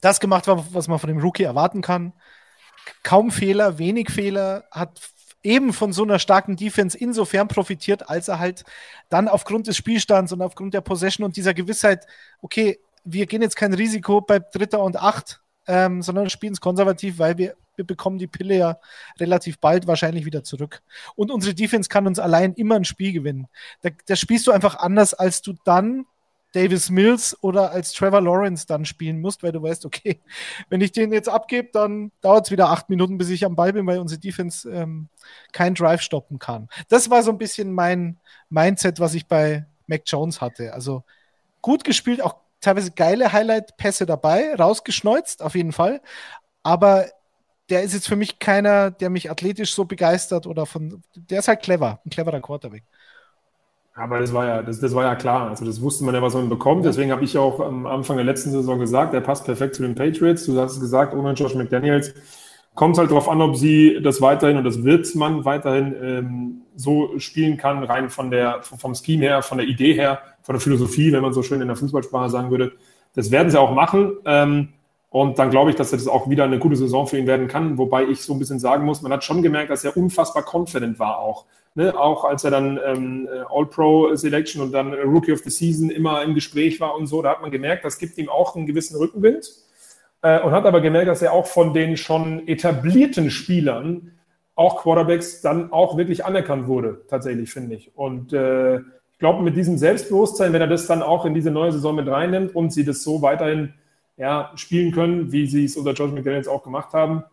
[0.00, 2.12] das gemacht, was man von dem Rookie erwarten kann.
[3.02, 5.00] Kaum Fehler, wenig Fehler, hat
[5.42, 8.64] eben von so einer starken Defense insofern profitiert, als er halt
[9.08, 12.06] dann aufgrund des Spielstands und aufgrund der Possession und dieser Gewissheit,
[12.42, 17.18] okay, wir gehen jetzt kein Risiko bei Dritter und Acht, ähm, sondern spielen es konservativ,
[17.18, 18.78] weil wir wir bekommen die Pille ja
[19.20, 20.82] relativ bald wahrscheinlich wieder zurück.
[21.14, 23.48] Und unsere Defense kann uns allein immer ein Spiel gewinnen.
[23.82, 26.06] Da, da spielst du einfach anders, als du dann
[26.56, 30.22] Davis Mills oder als Trevor Lawrence dann spielen musst, weil du weißt, okay,
[30.70, 33.74] wenn ich den jetzt abgebe, dann dauert es wieder acht Minuten, bis ich am Ball
[33.74, 35.08] bin, weil unsere Defense ähm,
[35.52, 36.68] keinen Drive stoppen kann.
[36.88, 38.18] Das war so ein bisschen mein
[38.48, 40.72] Mindset, was ich bei Mac Jones hatte.
[40.72, 41.04] Also
[41.60, 46.00] gut gespielt, auch teilweise geile Highlight-Pässe dabei, rausgeschneuzt, auf jeden Fall.
[46.62, 47.06] Aber
[47.68, 51.02] der ist jetzt für mich keiner, der mich athletisch so begeistert oder von.
[51.14, 52.84] Der ist halt clever, ein cleverer Quarterback.
[53.94, 55.48] Aber das war ja, das, das war ja klar.
[55.48, 56.84] Also das wusste man ja, was man bekommt.
[56.84, 59.94] Deswegen habe ich auch am Anfang der letzten Saison gesagt, er passt perfekt zu den
[59.94, 60.44] Patriots.
[60.44, 62.12] Du hast es gesagt, ohne Josh McDaniels
[62.74, 66.62] kommt es halt darauf an, ob sie das weiterhin und das wird man weiterhin ähm,
[66.76, 70.60] so spielen kann, rein von der, vom Scheme her, von der Idee her, von der
[70.60, 72.72] Philosophie, wenn man so schön in der Fußballsprache sagen würde.
[73.14, 74.12] Das werden sie auch machen.
[74.26, 74.68] Ähm,
[75.16, 77.78] und dann glaube ich, dass das auch wieder eine gute Saison für ihn werden kann.
[77.78, 80.98] Wobei ich so ein bisschen sagen muss, man hat schon gemerkt, dass er unfassbar confident
[80.98, 81.46] war auch.
[81.74, 81.98] Ne?
[81.98, 86.34] Auch als er dann ähm, äh, All-Pro-Selection und dann Rookie of the Season immer im
[86.34, 89.50] Gespräch war und so, da hat man gemerkt, das gibt ihm auch einen gewissen Rückenwind.
[90.20, 94.12] Äh, und hat aber gemerkt, dass er auch von den schon etablierten Spielern,
[94.54, 97.90] auch Quarterbacks, dann auch wirklich anerkannt wurde, tatsächlich, finde ich.
[97.96, 101.72] Und äh, ich glaube, mit diesem Selbstbewusstsein, wenn er das dann auch in diese neue
[101.72, 103.72] Saison mit reinnimmt und sie das so weiterhin
[104.16, 107.24] ja, spielen können, wie sie es unter George McDaniels auch gemacht haben.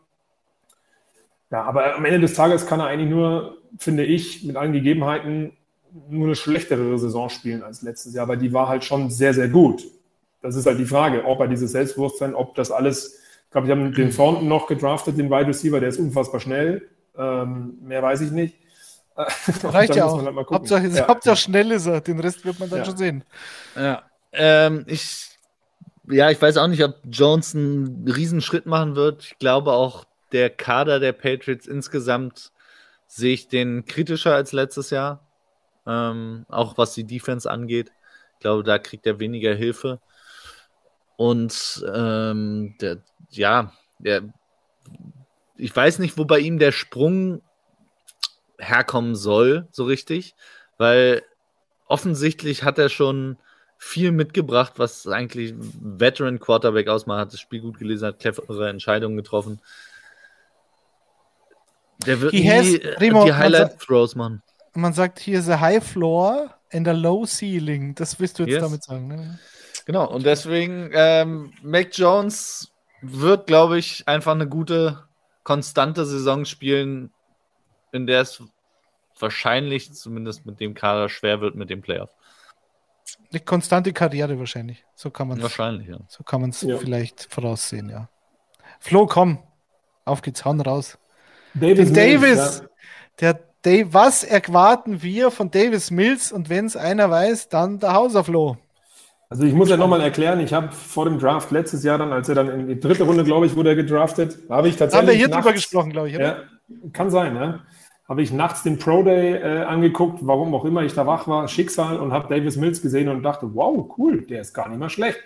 [1.52, 5.54] Ja, aber am Ende des Tages kann er eigentlich nur, finde ich, mit allen Gegebenheiten
[6.10, 9.48] nur eine schlechtere Saison spielen als letztes Jahr, weil die war halt schon sehr, sehr
[9.48, 9.84] gut.
[10.42, 13.72] Das ist halt die Frage, ob er dieses Selbstbewusstsein, ob das alles, ich glaube, ich
[13.72, 16.90] habe den Thornton noch gedraftet, den Wide Receiver, der ist unfassbar schnell.
[17.18, 18.58] Ähm, mehr weiß ich nicht.
[19.64, 20.26] Reicht ja auch.
[20.26, 21.08] Halt Hauptsache, ja.
[21.08, 22.86] Hauptsache schnell ist er, den Rest wird man dann ja.
[22.86, 23.24] schon sehen.
[23.76, 24.02] Ja,
[24.32, 25.33] ähm, ich
[26.10, 29.24] ja, ich weiß auch nicht, ob Jones einen Riesenschritt machen wird.
[29.24, 32.52] Ich glaube auch, der Kader der Patriots insgesamt
[33.08, 35.26] sehe ich den kritischer als letztes Jahr.
[35.86, 37.92] Ähm, auch was die Defense angeht.
[38.34, 40.00] Ich glaube, da kriegt er weniger Hilfe.
[41.16, 42.98] Und ähm, der,
[43.30, 44.24] ja, der,
[45.58, 47.42] ich weiß nicht, wo bei ihm der Sprung
[48.58, 50.36] herkommen soll, so richtig,
[50.78, 51.22] weil
[51.86, 53.38] offensichtlich hat er schon
[53.84, 59.18] viel mitgebracht, was eigentlich Veteran Quarterback ausmacht, hat das Spiel gut gelesen, hat clevere Entscheidungen
[59.18, 59.60] getroffen.
[62.08, 62.66] Der wird nie has,
[63.00, 64.42] Remo, die Highlight Throws machen.
[64.74, 67.94] Man sagt hier ist a high floor and a low ceiling.
[67.94, 68.64] Das willst du jetzt yes.
[68.64, 69.40] damit sagen, ne?
[69.86, 75.04] Genau, und deswegen, ähm, Mac Jones wird, glaube ich, einfach eine gute,
[75.44, 77.12] konstante Saison spielen,
[77.92, 78.42] in der es
[79.20, 82.10] wahrscheinlich, zumindest mit dem Kader, schwer wird mit dem Playoff.
[83.34, 84.86] Eine konstante Karriere wahrscheinlich.
[84.96, 85.98] So kann man Wahrscheinlich, ja.
[86.08, 86.78] So kann man es ja.
[86.78, 88.08] vielleicht voraussehen, ja.
[88.80, 89.40] Flo, komm.
[90.06, 91.00] Auf geht's, hauen raus.
[91.56, 92.70] Davis, Davis ja.
[93.20, 96.32] der Dave, was erwarten wir von Davis Mills?
[96.32, 98.58] Und wenn es einer weiß, dann der Hauser Flo.
[99.30, 102.30] Also ich muss ja nochmal erklären, ich habe vor dem Draft letztes Jahr dann, als
[102.30, 105.00] er dann in die dritte Runde, glaube ich, wurde er gedraftet, habe ich tatsächlich.
[105.00, 106.16] Haben wir hier nachts, drüber gesprochen, glaube ich.
[106.16, 106.26] Oder?
[106.26, 106.44] Ja,
[106.92, 107.62] kann sein, ja.
[108.14, 111.48] Habe ich nachts den Pro Day äh, angeguckt, warum auch immer ich da wach war,
[111.48, 114.92] Schicksal, und habe Davis Mills gesehen und dachte, wow, cool, der ist gar nicht mal
[114.92, 115.18] schlecht.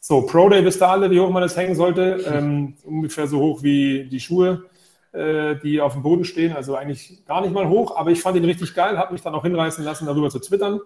[0.00, 2.24] So, Pro Day wisst ihr alle, wie hoch man das hängen sollte.
[2.26, 4.64] Ähm, ungefähr so hoch wie die Schuhe,
[5.12, 6.56] äh, die auf dem Boden stehen.
[6.56, 9.36] Also eigentlich gar nicht mal hoch, aber ich fand ihn richtig geil, habe mich dann
[9.36, 10.80] auch hinreißen lassen, darüber zu twittern.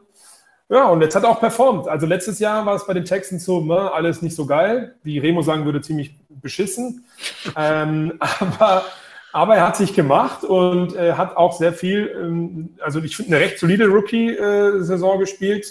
[0.68, 1.88] Ja, und jetzt hat er auch performt.
[1.88, 4.96] Also letztes Jahr war es bei den Texans so, ne, alles nicht so geil.
[5.02, 7.06] Wie Remo sagen würde, ziemlich beschissen.
[7.56, 8.84] ähm, aber,
[9.32, 13.36] aber er hat sich gemacht und äh, hat auch sehr viel, ähm, also ich finde,
[13.36, 15.66] eine recht solide Rookie-Saison gespielt.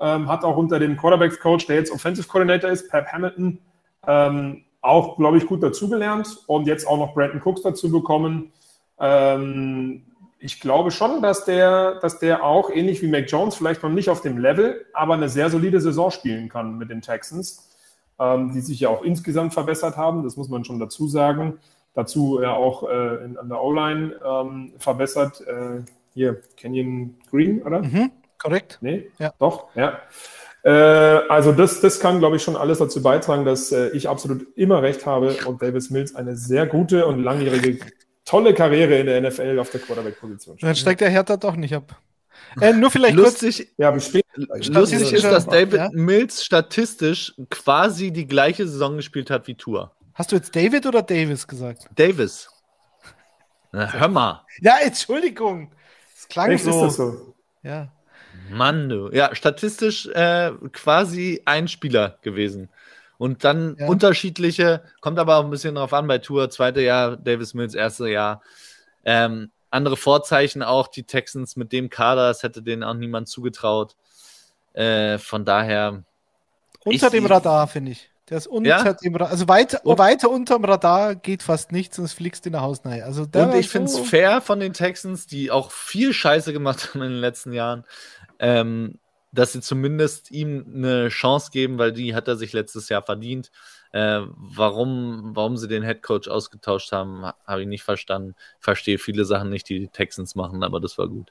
[0.00, 3.58] Ähm, hat auch unter dem Quarterbacks-Coach, der jetzt Offensive Coordinator ist, Pep Hamilton,
[4.06, 8.52] ähm, auch, glaube ich, gut dazugelernt und jetzt auch noch Brandon Cooks dazu bekommen.
[8.98, 10.02] Ähm,
[10.38, 14.10] ich glaube schon, dass der, dass der auch ähnlich wie Mac Jones vielleicht noch nicht
[14.10, 17.70] auf dem Level, aber eine sehr solide Saison spielen kann mit den Texans,
[18.18, 20.22] ähm, die sich ja auch insgesamt verbessert haben.
[20.22, 21.58] Das muss man schon dazu sagen.
[21.94, 25.40] Dazu ja auch äh, in, an der O-Line ähm, verbessert.
[25.46, 27.82] Äh, hier, Kenyon Green, oder?
[27.82, 28.78] Mhm, korrekt.
[28.80, 29.10] Nee?
[29.18, 29.32] Ja.
[29.38, 29.98] Doch, ja.
[30.64, 34.46] Äh, also das, das kann, glaube ich, schon alles dazu beitragen, dass äh, ich absolut
[34.56, 37.78] immer recht habe und Davis Mills eine sehr gute und langjährige
[38.24, 40.56] tolle Karriere in der NFL auf der Quarterback-Position.
[40.60, 41.96] Dann steigt der Hertha doch nicht ab.
[42.60, 44.24] Äh, nur vielleicht lustig, Ja, wie spät?
[44.36, 45.88] lustig ist, dass David Ja?
[45.92, 49.92] Mills statistisch quasi die gleiche Saison gespielt hat wie Tour.
[50.14, 51.88] Hast du jetzt David oder Davis gesagt?
[51.94, 52.48] Davis.
[53.72, 54.44] Na, hör mal.
[54.60, 55.72] Ja, Entschuldigung.
[56.16, 56.70] Es klang Echt, so.
[56.70, 57.34] ist das so?
[57.62, 57.88] Ja.
[58.50, 59.10] Mann, du.
[59.10, 62.68] Ja, statistisch äh, quasi ein Spieler gewesen.
[63.18, 63.86] Und dann Ja.
[63.88, 68.08] unterschiedliche, kommt aber auch ein bisschen drauf an, bei Tour, zweite Jahr, Davis Mills, erste
[68.08, 68.42] Jahr.
[69.04, 73.96] Ähm, andere Vorzeichen auch, die Texans mit dem Kader, das hätte denen auch niemand zugetraut.
[74.72, 76.04] Äh, von daher,
[76.84, 78.10] Unter Ich- dem Radar, finde ich.
[78.30, 78.92] Der ist unter Ja?
[78.94, 79.30] dem Radar.
[79.30, 83.04] Also weit, Und- weiter unterm Radar geht fast nichts, sonst fliegst du in der Hausnei.
[83.04, 86.90] Also Und ich finde es so- fair von den Texans, die auch viel Scheiße gemacht
[86.94, 87.84] haben in den letzten Jahren,
[88.38, 88.98] ähm,
[89.32, 93.50] dass sie zumindest ihm eine Chance geben, weil die hat er sich letztes Jahr verdient.
[93.92, 98.34] Äh, warum, warum sie den Headcoach ausgetauscht haben, ha- habe ich nicht verstanden.
[98.58, 101.30] Verstehe viele Sachen nicht, die die Texans machen, aber das war gut.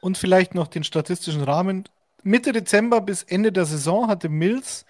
[0.00, 1.84] Und vielleicht noch den statistischen Rahmen.
[2.22, 4.84] Mitte Dezember bis Ende der Saison hatte Mills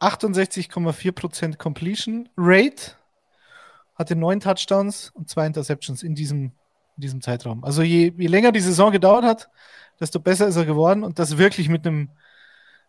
[0.00, 2.92] 68,4% Completion Rate,
[3.94, 6.52] hatte neun Touchdowns und zwei Interceptions in diesem,
[6.96, 7.64] in diesem Zeitraum.
[7.64, 9.48] Also je, je länger die Saison gedauert hat,
[9.98, 12.10] desto besser ist er geworden und das wirklich mit einem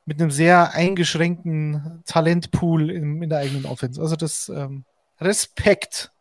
[0.07, 3.99] mit einem sehr eingeschränkten Talentpool in, in der eigenen Offense.
[4.01, 4.85] Also das ähm,
[5.19, 6.11] Respekt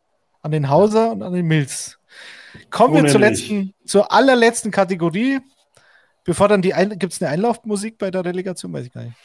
[0.43, 1.97] an den Hauser und an den Mills.
[2.71, 3.49] Kommen wir zur Unendlich.
[3.49, 5.39] letzten, zur allerletzten Kategorie.
[6.25, 9.17] Bevor dann die gibt es eine Einlaufmusik bei der Relegation, weiß ich gar nicht.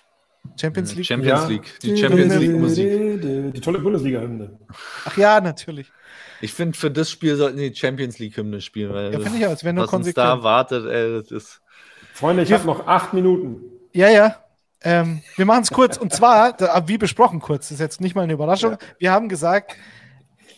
[0.60, 1.06] Champions League.
[1.06, 1.48] Champions Ja.
[1.48, 1.80] League.
[1.82, 3.22] Die Champions League Musik.
[3.54, 4.60] Die, tolle Bundesliga-Hymne.
[5.06, 5.92] Ach ja, natürlich.
[6.42, 9.46] Ich finde, für das Spiel sollten die Champions League Hymne spielen, weil Ja, finde ich
[9.46, 9.52] auch.
[9.52, 10.44] Es wäre nur was uns da konsequent.
[10.44, 11.62] wartet, ey, das ist.
[12.14, 13.58] Freunde, ich habe noch acht Minuten.
[13.94, 14.36] Ja, ja.
[14.84, 15.98] Ähm, wir machen es kurz.
[15.98, 18.72] Und zwar, da, wie besprochen kurz, das ist jetzt nicht mal eine Überraschung.
[18.72, 18.78] Ja.
[18.98, 19.76] Wir haben gesagt,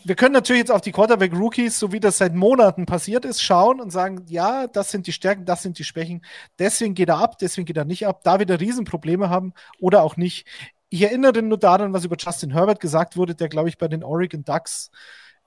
[0.06, 3.80] wir können natürlich jetzt auf die Quarterback-Rookies, so wie das seit Monaten passiert ist, schauen
[3.80, 6.24] und sagen, ja, das sind die Stärken, das sind die Schwächen.
[6.60, 8.22] Deswegen geht er ab, deswegen geht er nicht ab.
[8.24, 10.48] Da wir da Riesenprobleme haben oder auch nicht.
[10.90, 14.04] Ich erinnere nur daran, was über Justin Herbert gesagt wurde, der, glaube ich, bei den
[14.04, 14.92] Oregon Ducks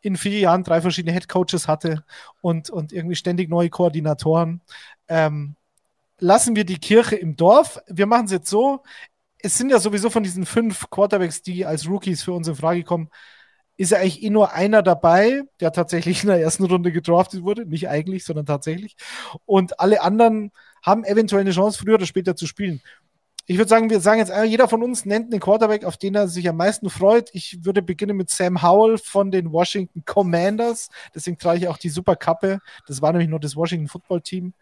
[0.01, 2.05] in vier Jahren drei verschiedene Headcoaches hatte
[2.41, 4.61] und, und irgendwie ständig neue Koordinatoren.
[5.09, 5.57] Ähm,
[6.19, 7.81] lassen wir die Kirche im Dorf.
[7.89, 8.83] Wir machen es jetzt so.
[9.39, 12.83] Es sind ja sowieso von diesen fünf Quarterbacks, die als Rookies für uns in Frage
[12.85, 13.11] kommen,
[13.77, 17.67] ist ja eigentlich eh nur einer dabei, der tatsächlich in der ersten Runde gedraftet wurde.
[17.67, 18.97] Nicht eigentlich, sondern tatsächlich.
[19.45, 22.81] Und alle anderen haben eventuell eine Chance, früher oder später zu spielen.
[23.49, 26.27] Ich würde sagen, wir sagen jetzt, jeder von uns nennt einen Quarterback, auf den er
[26.27, 27.31] sich am meisten freut.
[27.33, 30.89] Ich würde beginnen mit Sam Howell von den Washington Commanders.
[31.15, 32.61] Deswegen trage ich auch die Superkappe.
[32.89, 34.53] Das war nämlich nur das Washington Football Team.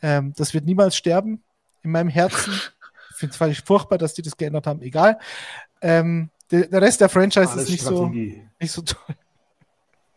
[0.00, 1.42] Ähm, das wird niemals sterben
[1.82, 2.54] in meinem Herzen.
[3.10, 4.80] Ich finde es furchtbar, dass die das geändert haben.
[4.82, 5.18] Egal.
[5.82, 9.14] Ähm, der, der Rest der Franchise Alles ist nicht so, nicht so toll.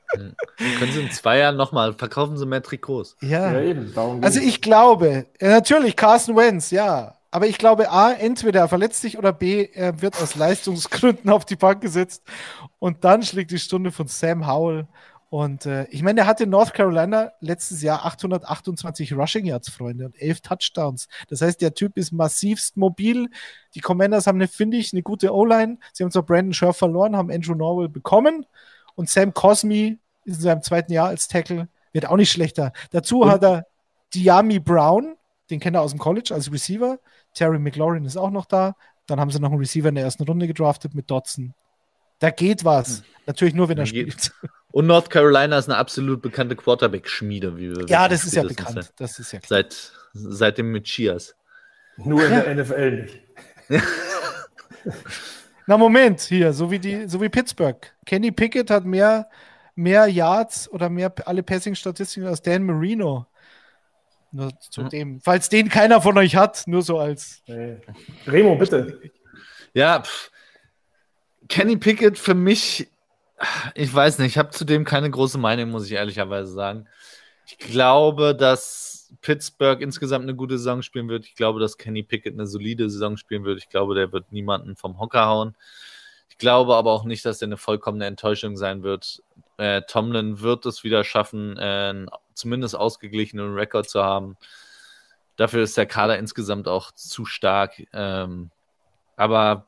[0.10, 3.18] Können sie in zwei Jahren nochmal, verkaufen sie mehr Trikots.
[3.22, 3.52] Ja.
[3.52, 3.94] Ja, eben.
[3.94, 7.16] Darum Also ich glaube, ja, natürlich Carson Wentz, ja.
[7.30, 11.46] Aber ich glaube, A, entweder er verletzt sich oder B, er wird aus Leistungsgründen auf
[11.46, 12.24] die Bank gesetzt.
[12.80, 14.88] Und dann schlägt die Stunde von Sam Howell.
[15.30, 20.06] Und äh, ich meine, er hatte in North Carolina letztes Jahr 828 Rushing Yards, Freunde,
[20.06, 21.10] und 11 Touchdowns.
[21.28, 23.30] Das heißt, der Typ ist massivst mobil.
[23.76, 25.80] Die Commanders haben, eine, finde ich, eine gute O-Line.
[25.92, 28.46] Sie haben zwar Brandon Scherf verloren, haben Andrew Norwell bekommen.
[28.96, 32.72] Und Sam Cosmi ist in seinem zweiten Jahr als Tackle, wird auch nicht schlechter.
[32.92, 33.66] Dazu Und- hat er
[34.14, 35.18] Diami Brown,
[35.50, 37.00] den kennt er aus dem College als Receiver.
[37.34, 38.76] Terry McLaurin ist auch noch da.
[39.08, 41.54] Dann haben sie noch einen Receiver in der ersten Runde gedraftet mit Dotson.
[42.20, 43.00] Da geht was.
[43.00, 43.04] Hm.
[43.26, 44.32] Natürlich nur, wenn er spielt.
[44.78, 48.94] Und North Carolina ist eine absolut bekannte Quarterback-Schmiede, wie wir Ja, das ist ja bekannt.
[48.98, 49.64] Das ist ja klar.
[49.64, 51.36] Seit, seit dem mit Chias.
[51.98, 53.20] Nur in der NFL nicht.
[55.66, 57.92] Na, Moment, hier, so wie, die, so wie Pittsburgh.
[58.06, 59.28] Kenny Pickett hat mehr,
[59.74, 63.26] mehr Yards oder mehr alle Passing-Statistiken als Dan Marino.
[64.32, 64.90] Nur zu hm.
[64.90, 65.22] dem.
[65.22, 67.42] Falls den keiner von euch hat, nur so als.
[67.46, 67.82] Hey.
[68.28, 69.02] Remo, bitte.
[69.74, 70.30] Ja, pff.
[71.50, 72.92] Kenny Pickett für mich,
[73.76, 76.88] ich weiß nicht, ich habe zudem keine große Meinung, muss ich ehrlicherweise sagen.
[77.46, 81.26] Ich glaube, dass Pittsburgh insgesamt eine gute Saison spielen wird.
[81.26, 83.60] Ich glaube, dass Kenny Pickett eine solide Saison spielen wird.
[83.60, 85.56] Ich glaube, der wird niemanden vom Hocker hauen.
[86.30, 89.24] Ich glaube aber auch nicht, dass er eine vollkommene Enttäuschung sein wird.
[89.58, 94.38] Äh, Tomlin wird es wieder schaffen, äh, zumindest ausgeglichenen Rekord zu haben.
[95.36, 97.82] Dafür ist der Kader insgesamt auch zu stark.
[97.94, 98.52] Ähm,
[99.16, 99.68] aber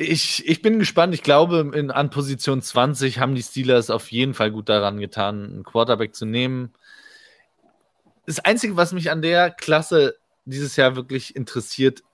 [0.00, 1.12] ich, ich bin gespannt.
[1.12, 5.44] Ich glaube, in, an Position 20 haben die Steelers auf jeden Fall gut daran getan,
[5.44, 6.72] einen Quarterback zu nehmen.
[8.24, 12.04] Das Einzige, was mich an der Klasse dieses Jahr wirklich interessiert,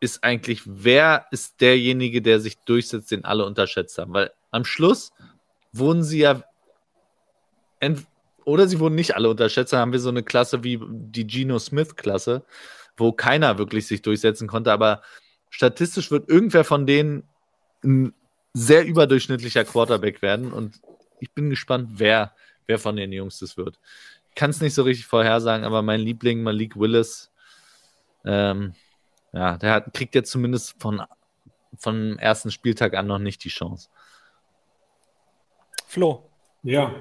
[0.00, 4.14] ist eigentlich, wer ist derjenige, der sich durchsetzt, den alle unterschätzt haben.
[4.14, 5.12] Weil am Schluss
[5.70, 6.42] wurden sie ja,
[8.46, 11.58] oder sie wurden nicht alle unterschätzt, dann haben wir so eine Klasse wie die Geno
[11.58, 12.42] Smith-Klasse,
[12.96, 15.02] wo keiner wirklich sich durchsetzen konnte, aber
[15.50, 17.28] statistisch wird irgendwer von denen
[17.84, 18.14] ein
[18.52, 20.80] sehr überdurchschnittlicher Quarterback werden und
[21.20, 22.32] ich bin gespannt, wer,
[22.66, 23.78] wer von den Jungs das wird.
[24.30, 27.30] Ich kann es nicht so richtig vorhersagen, aber mein Liebling Malik Willis,
[28.24, 28.74] ähm,
[29.32, 31.02] ja, der hat, kriegt jetzt zumindest von,
[31.78, 33.88] vom ersten Spieltag an noch nicht die Chance.
[35.86, 36.30] Flo.
[36.62, 36.94] Ja,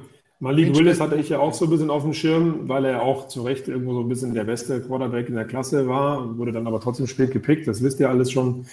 [0.44, 3.30] Malik Willis hatte ich ja auch so ein bisschen auf dem Schirm, weil er auch
[3.30, 6.68] zu Recht irgendwo so ein bisschen der beste Quarterback in der Klasse war, wurde dann
[6.68, 7.66] aber trotzdem spät gepickt.
[7.66, 8.66] Das wisst ihr alles schon.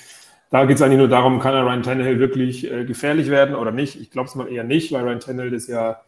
[0.50, 3.70] Da geht es eigentlich nur darum, kann er Ryan Tannehill wirklich äh, gefährlich werden oder
[3.70, 4.00] nicht?
[4.00, 6.00] Ich glaube es mal eher nicht, weil Ryan Tannehill das ja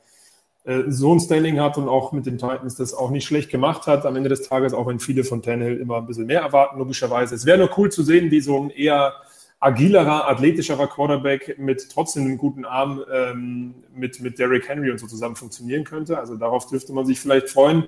[0.64, 3.86] äh, so ein Standing hat und auch mit den Titans das auch nicht schlecht gemacht
[3.86, 4.04] hat.
[4.04, 7.36] Am Ende des Tages, auch wenn viele von Tannehill immer ein bisschen mehr erwarten, logischerweise.
[7.36, 9.14] Es wäre nur cool zu sehen, wie so ein eher
[9.60, 15.06] agilerer, athletischerer Quarterback mit trotzdem einem guten Arm ähm, mit, mit Derrick Henry und so
[15.06, 16.18] zusammen funktionieren könnte.
[16.18, 17.84] Also darauf dürfte man sich vielleicht freuen.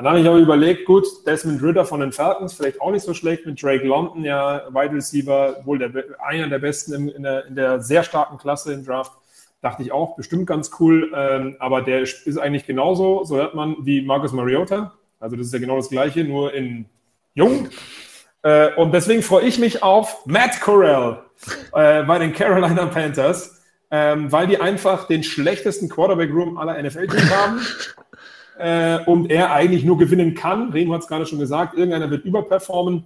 [0.00, 3.12] Dann habe ich aber überlegt, gut, Desmond Ritter von den Falcons, vielleicht auch nicht so
[3.12, 5.90] schlecht, mit Drake London, ja, Wide Receiver, wohl der,
[6.26, 9.12] einer der besten in, in, der, in der sehr starken Klasse im Draft.
[9.60, 11.12] Dachte ich auch, bestimmt ganz cool.
[11.14, 14.94] Ähm, aber der ist eigentlich genauso, so hört man, wie Marcus Mariota.
[15.18, 16.86] Also das ist ja genau das Gleiche, nur in
[17.34, 17.68] jung.
[18.42, 21.24] Äh, und deswegen freue ich mich auf Matt Corral
[21.74, 23.60] äh, bei den Carolina Panthers,
[23.90, 27.60] ähm, weil die einfach den schlechtesten Quarterback-Room aller NFL-Teams haben
[28.60, 30.70] äh, und er eigentlich nur gewinnen kann.
[30.70, 33.04] Remo hat es gerade schon gesagt, irgendeiner wird überperformen.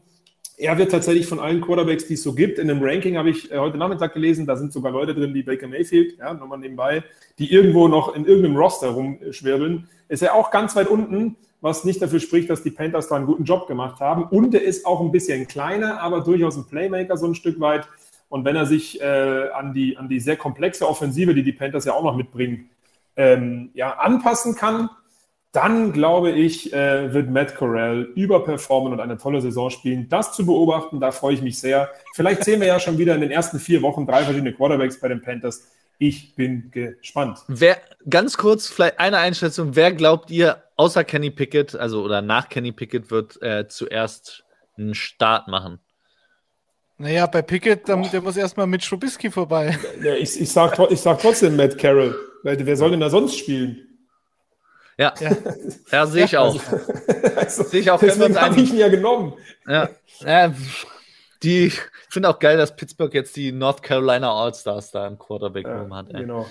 [0.57, 3.51] Er wird tatsächlich von allen Quarterbacks, die es so gibt, in einem Ranking habe ich
[3.51, 7.03] äh, heute Nachmittag gelesen, da sind sogar Leute drin wie Baker Mayfield, ja, nochmal nebenbei,
[7.39, 9.89] die irgendwo noch in irgendeinem Roster rumschwirbeln.
[10.09, 13.27] Ist er auch ganz weit unten, was nicht dafür spricht, dass die Panthers da einen
[13.27, 14.25] guten Job gemacht haben.
[14.25, 17.89] Und er ist auch ein bisschen kleiner, aber durchaus ein Playmaker so ein Stück weit.
[18.29, 21.85] Und wenn er sich äh, an, die, an die sehr komplexe Offensive, die die Panthers
[21.85, 22.69] ja auch noch mitbringen,
[23.17, 24.91] ähm, ja, anpassen kann,
[25.55, 30.09] dann glaube ich, äh, wird Matt Corral überperformen und eine tolle Saison spielen.
[30.09, 31.91] Das zu beobachten, da freue ich mich sehr.
[32.15, 35.09] Vielleicht sehen wir ja schon wieder in den ersten vier Wochen drei verschiedene Quarterbacks bei
[35.09, 35.69] den Panthers.
[35.99, 37.39] Ich bin gespannt.
[37.47, 37.77] Wer,
[38.11, 39.77] ganz kurz, vielleicht eine Einschätzung.
[39.77, 44.45] Wer glaubt ihr, außer Kenny Pickett, also oder nach Kenny Pickett, wird äh, zuerst
[44.77, 45.79] einen Start machen?
[46.99, 49.79] Naja, bei Pickett, der, der muss erstmal mit Strubisky vorbei.
[50.03, 52.17] Ja, ich, ich, sag, ich sag trotzdem Matt Carroll.
[52.43, 53.94] Wer soll denn da sonst spielen?
[54.97, 55.31] Ja, ja.
[55.91, 56.61] ja sehe ich auch.
[57.37, 57.99] Also, sehe ich auch.
[57.99, 59.35] Deswegen habe ich ihn ja genommen.
[59.67, 59.89] Ja,
[60.21, 60.55] ja
[61.43, 65.91] die, ich finde auch geil, dass Pittsburgh jetzt die North Carolina All-Stars da im Quarterback-Room
[65.91, 66.09] ja, hat.
[66.11, 66.21] Ey.
[66.21, 66.47] Genau.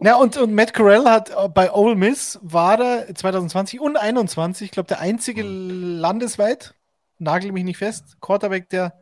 [0.00, 4.66] Ja, und, und Matt Corral hat äh, bei Ole Miss war er 2020 und 2021,
[4.66, 5.98] ich glaube, der einzige mhm.
[5.98, 6.74] landesweit,
[7.18, 8.94] nagel mich nicht fest, Quarterback, der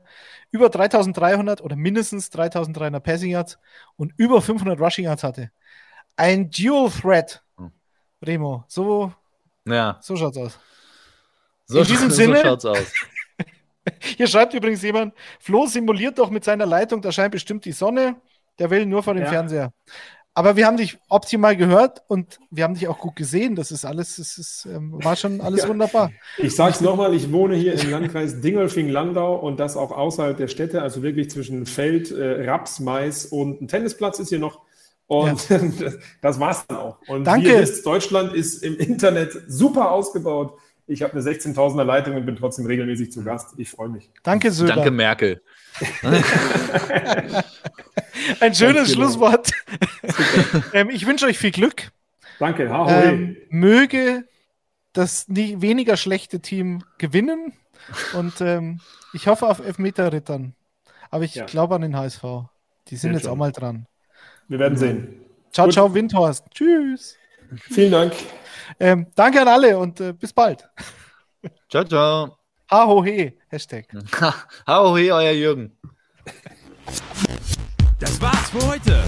[0.50, 3.58] über 3300 oder mindestens 3300 Passing Yards
[3.96, 5.50] und über 500 Rushing Yards hatte.
[6.16, 7.42] Ein Dual Threat
[8.22, 9.12] Remo, so,
[9.66, 9.98] ja.
[10.02, 10.58] so schaut's aus.
[11.66, 12.92] So, In diesem Sinne, so schaut's aus.
[14.00, 18.16] Hier schreibt übrigens jemand, Flo simuliert doch mit seiner Leitung, da scheint bestimmt die Sonne,
[18.58, 19.30] der will nur vor dem ja.
[19.30, 19.72] Fernseher.
[20.32, 23.56] Aber wir haben dich optimal gehört und wir haben dich auch gut gesehen.
[23.56, 25.68] Das ist alles, das ist, ähm, war schon alles ja.
[25.68, 26.12] wunderbar.
[26.38, 30.46] Ich sage es nochmal, ich wohne hier im Landkreis Dingolfing-Landau und das auch außerhalb der
[30.46, 34.60] Städte, also wirklich zwischen Feld, äh, Raps, Mais und ein Tennisplatz ist hier noch.
[35.10, 35.58] Und ja.
[36.20, 36.98] das war's dann auch.
[37.08, 37.48] Und Danke.
[37.48, 40.56] Wie ihr wisst, Deutschland ist im Internet super ausgebaut.
[40.86, 43.54] Ich habe eine 16.000er Leitung und bin trotzdem regelmäßig zu Gast.
[43.56, 44.08] Ich freue mich.
[44.22, 44.76] Danke, Söder.
[44.76, 45.42] Danke, Merkel.
[48.40, 48.92] Ein schönes.
[48.92, 49.50] Schlusswort.
[50.72, 51.90] ähm, ich wünsche euch viel Glück.
[52.38, 52.70] Danke.
[52.70, 54.24] Ha, Ähm, möge
[54.92, 57.52] das nie, weniger schlechte Team gewinnen.
[58.14, 58.80] Und ähm,
[59.12, 60.54] ich hoffe auf Elfmeter-Rittern.
[61.10, 61.46] Aber ich Ja.
[61.46, 62.22] glaube an den HSV.
[62.88, 63.30] Die sind Sehr jetzt schön.
[63.32, 63.86] auch mal dran.
[64.50, 65.20] Wir werden sehen.
[65.52, 65.74] Ciao, Gut.
[65.74, 66.44] ciao, Windhorst.
[66.50, 67.16] Tschüss.
[67.70, 68.12] Vielen Dank.
[68.80, 70.68] Ähm, danke an alle und äh, bis bald.
[71.70, 72.36] Ciao, ciao.
[72.68, 73.38] Ha, ho, he.
[73.48, 73.86] Hashtag.
[74.66, 75.78] Hau he, euer Jürgen.
[78.00, 79.04] Das war's für heute.